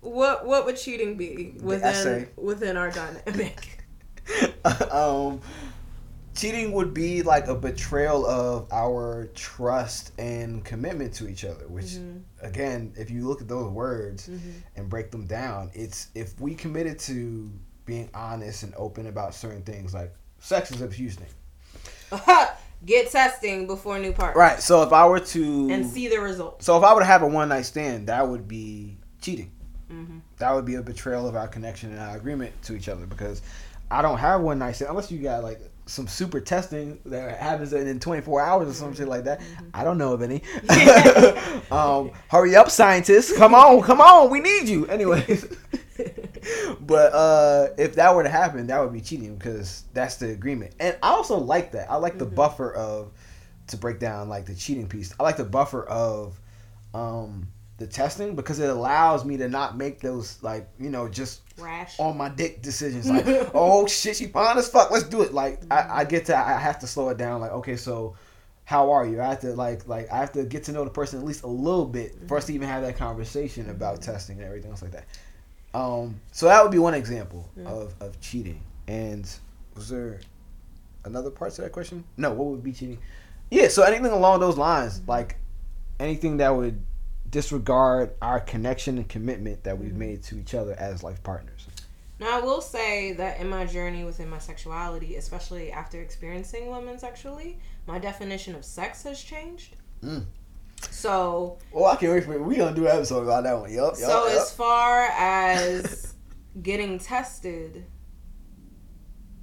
[0.00, 3.84] what what would cheating be within within our dynamic?
[4.90, 5.40] um,
[6.34, 11.66] cheating would be like a betrayal of our trust and commitment to each other.
[11.68, 12.46] Which, Mm-hmm.
[12.46, 14.30] again, if you look at those words
[14.76, 17.50] and break them down, it's if we committed to
[17.86, 21.28] being honest and open about certain things, like sex is a huge thing,
[22.84, 24.60] Get testing before new partner, right?
[24.60, 26.64] So if I were to and see the results.
[26.64, 29.50] So if I were to have a one night stand, that would be cheating.
[29.90, 30.18] Mm-hmm.
[30.38, 33.42] That would be a betrayal of our connection and our agreement to each other because
[33.90, 37.72] I don't have one night stand unless you got like some super testing that happens
[37.72, 39.40] in 24 hours or some shit like that.
[39.72, 40.42] I don't know of any.
[41.70, 43.36] um, hurry up, scientists!
[43.36, 44.86] Come on, come on, we need you.
[44.86, 45.46] Anyways,
[46.80, 50.74] but uh, if that were to happen, that would be cheating because that's the agreement.
[50.78, 51.90] And I also like that.
[51.90, 53.10] I like the buffer of
[53.68, 55.14] to break down like the cheating piece.
[55.18, 56.38] I like the buffer of
[56.92, 57.48] um
[57.78, 61.98] the testing because it allows me to not make those like you know just Rash.
[61.98, 63.08] on my dick decisions.
[63.18, 64.90] Like oh shit she fine as fuck.
[64.90, 65.32] Let's do it.
[65.32, 65.98] Like I, mm-hmm.
[65.98, 67.40] I get to I have to slow it down.
[67.40, 68.16] Like okay so
[68.64, 69.20] how are you?
[69.20, 71.44] I have to like like I have to get to know the person at least
[71.44, 74.10] a little bit for us to even have that conversation about mm-hmm.
[74.10, 75.06] testing and everything else like that.
[75.72, 77.68] Um so that would be one example mm-hmm.
[77.68, 78.60] of of cheating.
[78.88, 79.30] And
[79.76, 80.18] was there
[81.04, 82.02] another part to that question?
[82.16, 82.98] No what would be cheating?
[83.52, 85.36] Yeah so anything along those lines like
[86.00, 86.82] anything that would
[87.30, 89.84] disregard our connection and commitment that Mm-hmm.
[89.84, 91.66] we've made to each other as life partners.
[92.20, 96.98] Now, I will say that in my journey within my sexuality, especially after experiencing women
[96.98, 99.76] sexually, my definition of sex has changed.
[100.02, 100.24] Mm.
[100.90, 103.72] So, Well, I can't wait for We're gonna do an episode about that one.
[103.72, 106.14] Yup, so as far as
[106.62, 107.84] getting tested,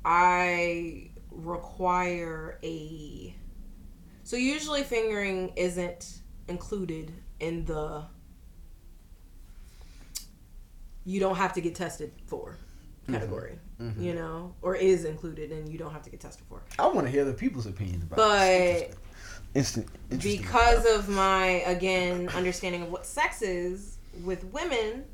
[0.03, 3.35] I require a.
[4.23, 7.13] So usually fingering isn't included
[7.45, 8.03] in the.
[11.05, 12.57] You don't have to get tested for
[13.11, 13.59] category,
[13.99, 16.63] you know, or is included and you don't have to get tested for.
[16.79, 18.95] I want to hear the people's opinions about But this.
[19.55, 20.41] Instant, interesting.
[20.41, 25.05] because of my again understanding of what sex is with women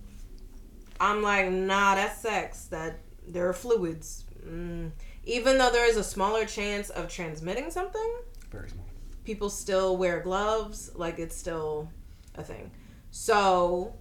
[1.00, 2.98] i'm like nah that's sex that
[3.28, 4.90] there are fluids mm.
[5.26, 8.14] even though there is a smaller chance of transmitting something
[8.52, 8.86] very small.
[9.26, 11.88] people still wear gloves like it's still
[12.36, 12.72] a thing
[13.10, 13.94] so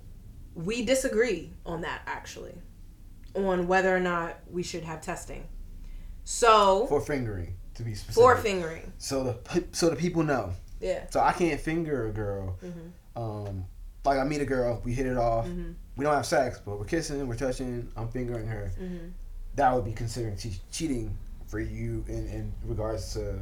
[0.55, 2.55] we disagree on that actually
[3.35, 5.47] on whether or not we should have testing
[6.25, 8.15] so for fingering to be specific.
[8.15, 10.53] for fingering So the so the people know.
[10.81, 12.57] yeah So I can't finger a girl.
[12.65, 13.23] Mm-hmm.
[13.23, 13.65] Um,
[14.05, 15.47] like I meet a girl, we hit it off.
[15.47, 15.73] Mm-hmm.
[15.97, 17.91] We don't have sex, but we're kissing, we're touching.
[17.97, 18.73] I'm fingering her.
[18.81, 19.09] Mm-hmm.
[19.57, 21.17] That would be considered che- cheating
[21.47, 23.39] for you in, in regards to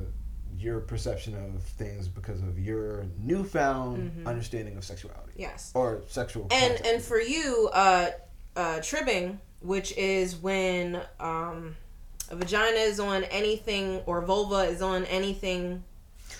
[0.58, 5.32] your perception of things because of your newfound understanding of sexuality.
[5.36, 5.72] Yes.
[5.74, 6.46] Or sexual.
[6.50, 8.10] and and for you uh
[8.56, 11.76] uh tribbing which is when um
[12.30, 15.82] a vagina is on anything or vulva is on anything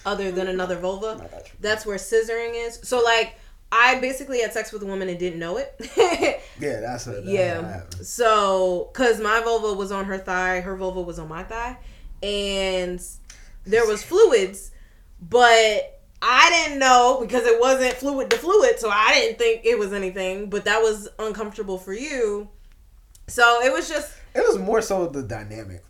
[0.04, 1.28] other than another vulva
[1.60, 2.80] that's where scissoring is.
[2.82, 3.36] So like
[3.70, 5.74] i basically had sex with a woman and didn't know it.
[6.60, 7.62] Yeah, that's a that yeah.
[7.64, 8.04] happened.
[8.04, 11.78] so because my vulva was on her thigh her vulva was on my thigh
[12.20, 13.00] and
[13.70, 14.70] there was fluids
[15.20, 19.78] but i didn't know because it wasn't fluid to fluid so i didn't think it
[19.78, 22.48] was anything but that was uncomfortable for you
[23.26, 25.82] so it was just It was more so the dynamic.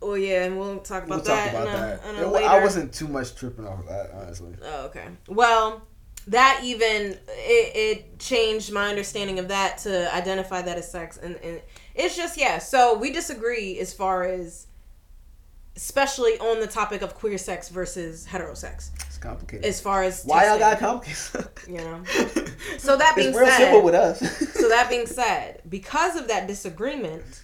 [0.00, 1.80] well yeah and we'll talk about We'll that talk about a,
[2.12, 2.22] that.
[2.22, 4.54] It a I wasn't too much tripping off of that, honestly.
[4.62, 5.06] Oh, okay.
[5.28, 5.82] Well,
[6.28, 11.36] that even it, it changed my understanding of that to identify that as sex, and,
[11.36, 11.60] and
[11.94, 12.58] it's just yeah.
[12.58, 14.66] So we disagree as far as,
[15.76, 19.64] especially on the topic of queer sex versus heterosex, It's complicated.
[19.66, 21.48] as far as Why y'all got complicated?
[21.68, 22.02] you know.
[22.78, 24.18] So that being it's real said, simple with us.
[24.54, 27.42] so that being said, because of that disagreement,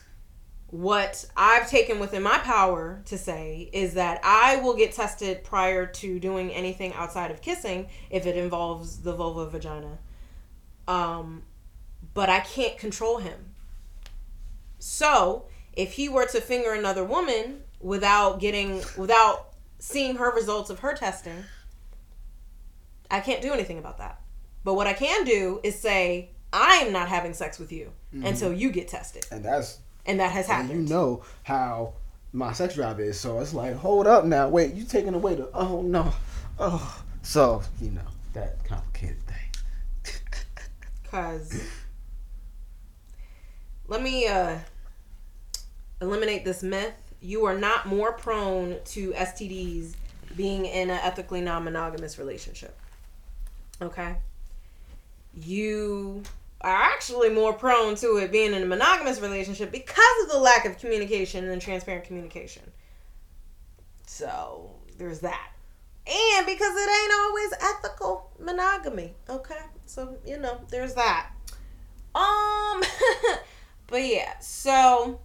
[0.68, 5.84] what I've taken within my power to say is that I will get tested prior
[5.86, 9.98] to doing anything outside of kissing if it involves the vulva vagina.
[10.88, 11.42] Um,
[12.14, 13.52] but I can't control him.
[14.78, 19.48] So if he were to finger another woman without getting without
[19.78, 21.44] seeing her results of her testing,
[23.10, 24.20] I can't do anything about that.
[24.64, 28.52] But what I can do is say I am not having sex with you until
[28.52, 30.88] you get tested, and that's and that has and happened.
[30.88, 31.94] you know how
[32.32, 33.18] my sex drive is.
[33.18, 36.12] So it's like, hold up now, wait, you taking away the oh no,
[36.58, 37.02] oh.
[37.22, 38.02] So you know
[38.34, 40.14] that complicated thing.
[41.10, 41.62] Cause
[43.88, 44.58] let me uh
[46.00, 46.94] eliminate this myth.
[47.22, 49.94] You are not more prone to STDs
[50.36, 52.76] being in an ethically non-monogamous relationship.
[53.80, 54.16] Okay?
[55.34, 56.22] You
[56.60, 60.64] are actually more prone to it being in a monogamous relationship because of the lack
[60.64, 62.62] of communication and transparent communication.
[64.06, 65.52] So, there's that.
[66.06, 69.14] And because it ain't always ethical monogamy.
[69.28, 69.60] Okay?
[69.86, 71.30] So, you know, there's that.
[72.14, 72.82] Um
[73.86, 75.20] but yeah, so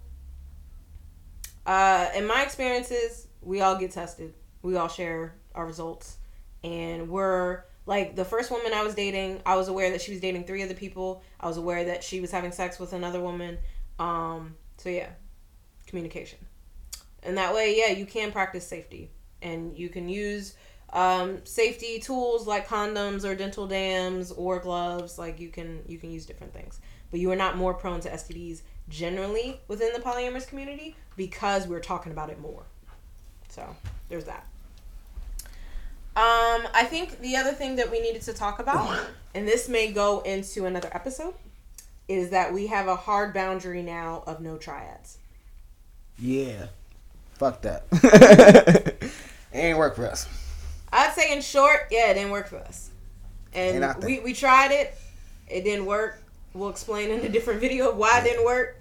[1.68, 4.34] uh in my experiences, we all get tested.
[4.64, 6.18] We all share our results
[6.64, 10.20] and we're like the first woman I was dating, I was aware that she was
[10.20, 11.22] dating three other people.
[11.40, 13.60] I was aware that she was having sex with another woman.
[14.00, 15.10] Um so yeah,
[15.86, 16.40] communication.
[17.24, 19.12] And that way, yeah, you can practice safety
[19.42, 20.56] and you can use
[20.94, 25.18] um, safety tools like condoms or dental dams or gloves.
[25.18, 26.80] Like you can you can use different things,
[27.12, 31.82] but you are not more prone to STDs generally within the polyamorous community because we're
[31.82, 32.64] talking about it more.
[33.50, 33.76] So
[34.08, 34.46] there's that.
[36.16, 39.00] Um, I think the other thing that we needed to talk about,
[39.36, 41.34] and this may go into another episode,
[42.08, 45.18] is that we have a hard boundary now of no triads.
[46.18, 46.68] Yeah,
[47.34, 47.86] fuck that.
[47.92, 49.12] it
[49.54, 50.28] ain't work for us.
[50.92, 52.90] I'd say in short, yeah, it didn't work for us.
[53.54, 54.10] And Ain't out there.
[54.10, 54.98] we, we tried it.
[55.48, 56.22] It didn't work.
[56.54, 58.80] We'll explain in a different video why it didn't work.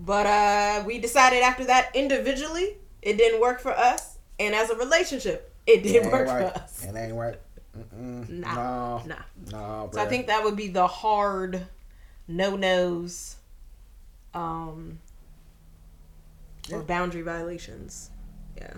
[0.00, 4.18] But uh we decided after that individually it didn't work for us.
[4.38, 6.84] And as a relationship, it It didn't ain't work for us.
[6.84, 7.40] It ain't work.
[7.78, 8.28] Mm-mm.
[8.28, 8.54] Nah.
[8.54, 9.02] No.
[9.06, 9.22] Nah.
[9.52, 9.90] No.
[9.92, 11.66] So I think that would be the hard
[12.26, 13.36] no nos
[14.32, 14.98] um
[16.72, 18.10] or boundary violations.
[18.56, 18.74] Yeah.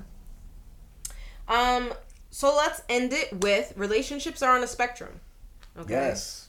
[1.48, 1.92] Um
[2.30, 5.20] so let's end it with relationships are on a spectrum.
[5.78, 5.94] Okay.
[5.94, 6.48] Yes.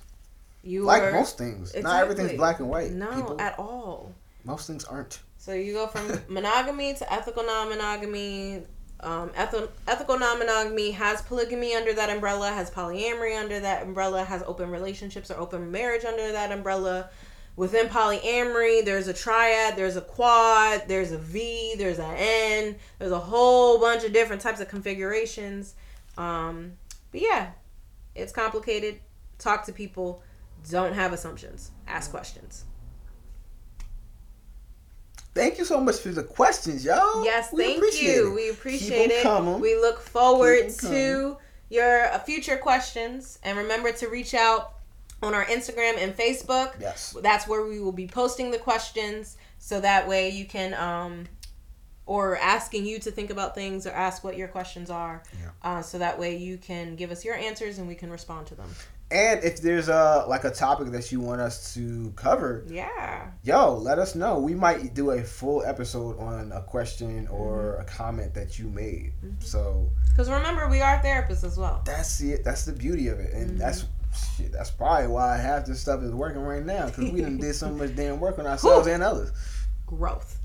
[0.64, 1.76] You Like are most things.
[1.76, 2.92] Not everything's black and white.
[2.92, 3.42] No, people.
[3.42, 4.14] at all.
[4.44, 5.20] Most things aren't.
[5.38, 8.64] So you go from monogamy to ethical non-monogamy.
[9.00, 14.44] Um, ethical, ethical non-monogamy has polygamy under that umbrella, has polyamory under that umbrella, has
[14.44, 17.10] open relationships or open marriage under that umbrella.
[17.56, 23.12] Within polyamory, there's a triad, there's a quad, there's a V, there's an N, there's
[23.12, 25.76] a whole bunch of different types of configurations.
[26.18, 26.74] Um,
[27.12, 27.52] but yeah,
[28.16, 29.00] it's complicated.
[29.38, 30.24] Talk to people.
[30.70, 31.72] Don't have assumptions.
[31.88, 32.66] Ask questions.
[35.34, 37.26] Thank you so much for the questions, y'all.
[37.26, 38.32] Yes, We thank appreciate you.
[38.32, 38.36] it.
[38.36, 39.24] We appreciate it.
[39.24, 39.60] coming.
[39.60, 41.38] We look forward to
[41.70, 43.40] your uh, future questions.
[43.44, 44.76] And remember to reach out
[45.24, 46.74] on our Instagram and Facebook.
[46.80, 47.16] Yes.
[47.22, 49.38] That's where we will be posting the questions.
[49.58, 51.26] So that way you can, um,
[52.06, 55.24] or asking you to think about things or ask what your questions are.
[55.42, 55.50] Yeah.
[55.64, 58.56] Uh, so that way you can give us your answers and we can respond to
[58.56, 58.70] them.
[59.14, 63.28] And if there's a like a topic that you want us to cover, Yeah.
[63.44, 64.40] yo, let us know.
[64.40, 67.34] We might do a full episode on a question Mm-hmm.
[67.34, 69.14] or a comment that you made.
[69.40, 71.84] So Because remember, we are therapists as well.
[71.86, 72.44] that's it.
[72.44, 73.60] That's the beauty of it, and Mm-hmm.
[73.60, 73.86] that's
[74.36, 74.52] shit.
[74.52, 77.70] That's probably why half this stuff is working right now because we done did so
[77.82, 79.32] much damn work on ourselves and others.
[79.86, 80.40] growth.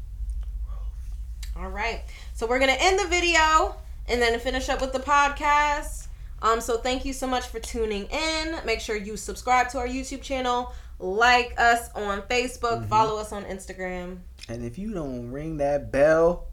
[1.57, 2.03] All right.
[2.35, 3.77] So we're going to end the video
[4.09, 6.08] and then finish up with the podcast.
[6.43, 8.57] Um so thank you so much for tuning in.
[8.65, 13.45] Make sure you subscribe to our YouTube channel, like us on Facebook, follow us on
[13.45, 14.19] Instagram.
[14.49, 16.47] And if you don't ring that bell,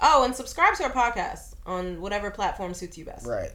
[0.00, 3.26] Oh, and subscribe to our podcast on whatever platform suits you best.
[3.26, 3.50] right?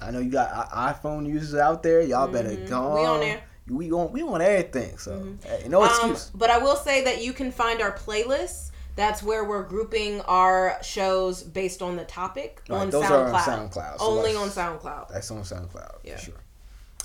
[0.00, 2.00] I know you got iPhone users out there.
[2.00, 2.68] Y'all better Mhm.
[2.68, 2.94] go.
[2.94, 3.40] We on there.
[3.68, 4.98] We on we on everything.
[4.98, 5.44] So Mhm.
[5.44, 6.30] hey, no Um, excuse.
[6.34, 8.70] but I will say that you can find our playlists.
[8.94, 13.10] That's where we're grouping our shows based on the topic Right, on those SoundCloud.
[13.10, 13.98] are on SoundCloud.
[13.98, 15.08] So Only on SoundCloud.
[15.08, 15.96] That's on SoundCloud.
[16.04, 16.16] Yeah.
[16.16, 16.34] For sure.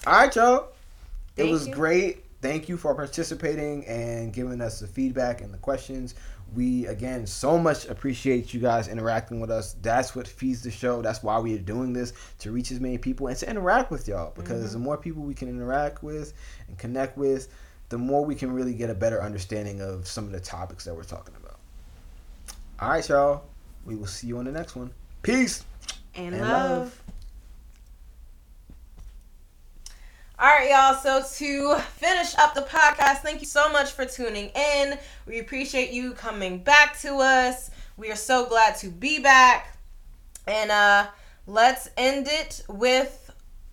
[0.05, 0.67] All right, y'all.
[1.37, 1.73] it was you.
[1.73, 2.23] great.
[2.41, 6.13] Thank you for participating and giving us the feedback and the questions.
[6.55, 9.75] We again so much appreciate you guys interacting with us.
[9.81, 11.01] That's what feeds the show.
[11.01, 14.07] That's why we are doing this to reach as many people and to interact with
[14.07, 14.33] y'all.
[14.35, 14.73] Because Mm-hmm.
[14.73, 16.33] the more people we can interact with
[16.67, 17.47] and connect with,
[17.89, 20.93] the more we can really get a better understanding of some of the topics that
[20.95, 21.46] we're talking about.
[22.79, 23.43] All right, y'all.
[23.85, 24.91] We will see you on the next one.
[25.23, 25.63] Peace.
[26.15, 26.79] and, And love.
[26.79, 27.01] love.
[30.39, 30.93] All right, y'all.
[30.93, 34.99] So to finish up the podcast, thank you so much for tuning in.
[35.25, 37.71] We appreciate you coming back to us.
[37.97, 39.75] We are so glad to be back.
[40.45, 41.07] And uh
[41.47, 43.31] let's end it with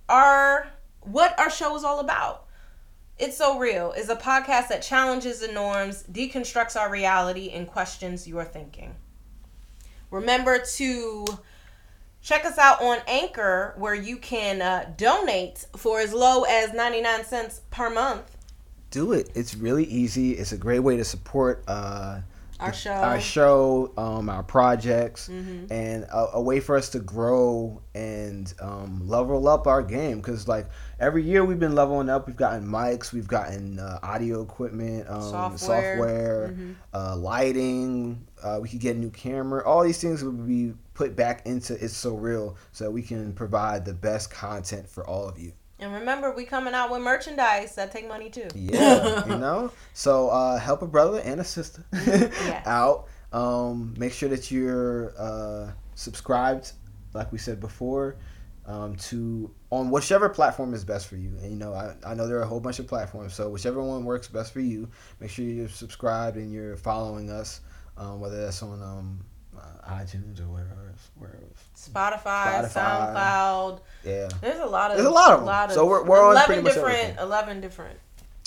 [0.08, 0.68] our
[1.02, 2.43] what our show is all about.
[3.18, 8.26] It's So Real is a podcast that challenges the norms, deconstructs our reality, and questions
[8.26, 8.94] your thinking.
[10.10, 11.24] Remember to
[12.22, 17.24] check us out on Anchor, where you can uh, donate for as low as 99
[17.24, 18.36] cents per month.
[18.90, 19.28] do it.
[19.34, 20.32] It's really easy.
[20.32, 22.20] It's a great way to support uh,
[22.60, 22.90] Our the- show.
[22.92, 25.68] our show, um, our projects, Mhm.
[25.70, 30.18] and a, a way for us to grow and um, level up our game.
[30.18, 30.66] Because like
[31.00, 32.26] every year we've been leveling up.
[32.26, 35.58] We've gotten mics, we've gotten uh, audio equipment, um, Software.
[35.58, 36.74] software, Mhm.
[36.92, 38.26] uh, lighting.
[38.42, 39.64] Uh, we could get a new camera.
[39.64, 43.84] All these things would be put back into It's So Real, so we can provide
[43.84, 45.52] the best content for all of you.
[45.80, 48.48] And remember, we coming out with merchandise that take money too.
[48.54, 49.72] Yeah, you know.
[49.92, 52.66] So uh, help a brother and a sister Yes.
[52.66, 53.06] out.
[53.32, 56.70] Um, make sure that you're uh, subscribed,
[57.12, 58.14] like we said before,
[58.66, 61.30] um, to on whichever platform is best for you.
[61.42, 63.82] And you know, I, I know there are a whole bunch of platforms, so whichever
[63.82, 64.88] one works best for you,
[65.20, 67.60] make sure you're subscribed and you're following us,
[67.96, 69.24] um, whether that's on um,
[69.58, 71.10] uh, iTunes or where else.
[71.16, 71.64] Where else?
[71.76, 73.14] Spotify, Spotify.
[73.14, 73.80] SoundCloud.
[74.04, 75.70] Yeah, There's a lot of There's a lot of them.
[75.74, 77.18] So we're- we're on eleven pretty much different, everything.
[77.22, 77.98] eleven different.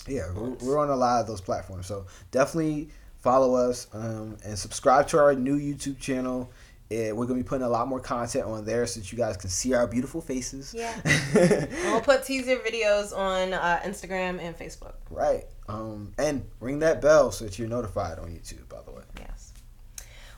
[0.07, 1.85] yeah, we're, we're on a lot of those platforms.
[1.87, 2.89] So definitely
[3.19, 6.49] follow us um, and subscribe to our new YouTube channel.
[6.89, 9.49] We're gonna be putting a lot more content on there so that you guys can
[9.49, 10.73] see our beautiful faces.
[10.75, 10.93] Yeah.
[11.85, 14.93] We'll put teaser videos on uh, Instagram and Facebook.
[15.09, 15.45] right.
[15.69, 18.69] Um, and ring that bell so that you're notified on YouTube.
[18.69, 19.03] By the way.
[19.19, 19.51] Yes.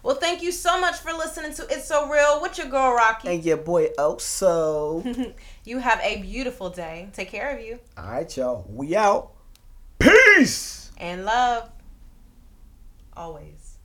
[0.02, 3.28] Well, thank you so much for listening to It's So Real with your girl Rocky.
[3.28, 5.36] And your boy Oso.
[5.66, 7.10] you have a beautiful day.
[7.14, 8.66] Take care of you All right, y'all.
[8.70, 9.34] We out.
[10.00, 10.92] Peace.
[10.98, 11.70] and love
[13.16, 13.78] always.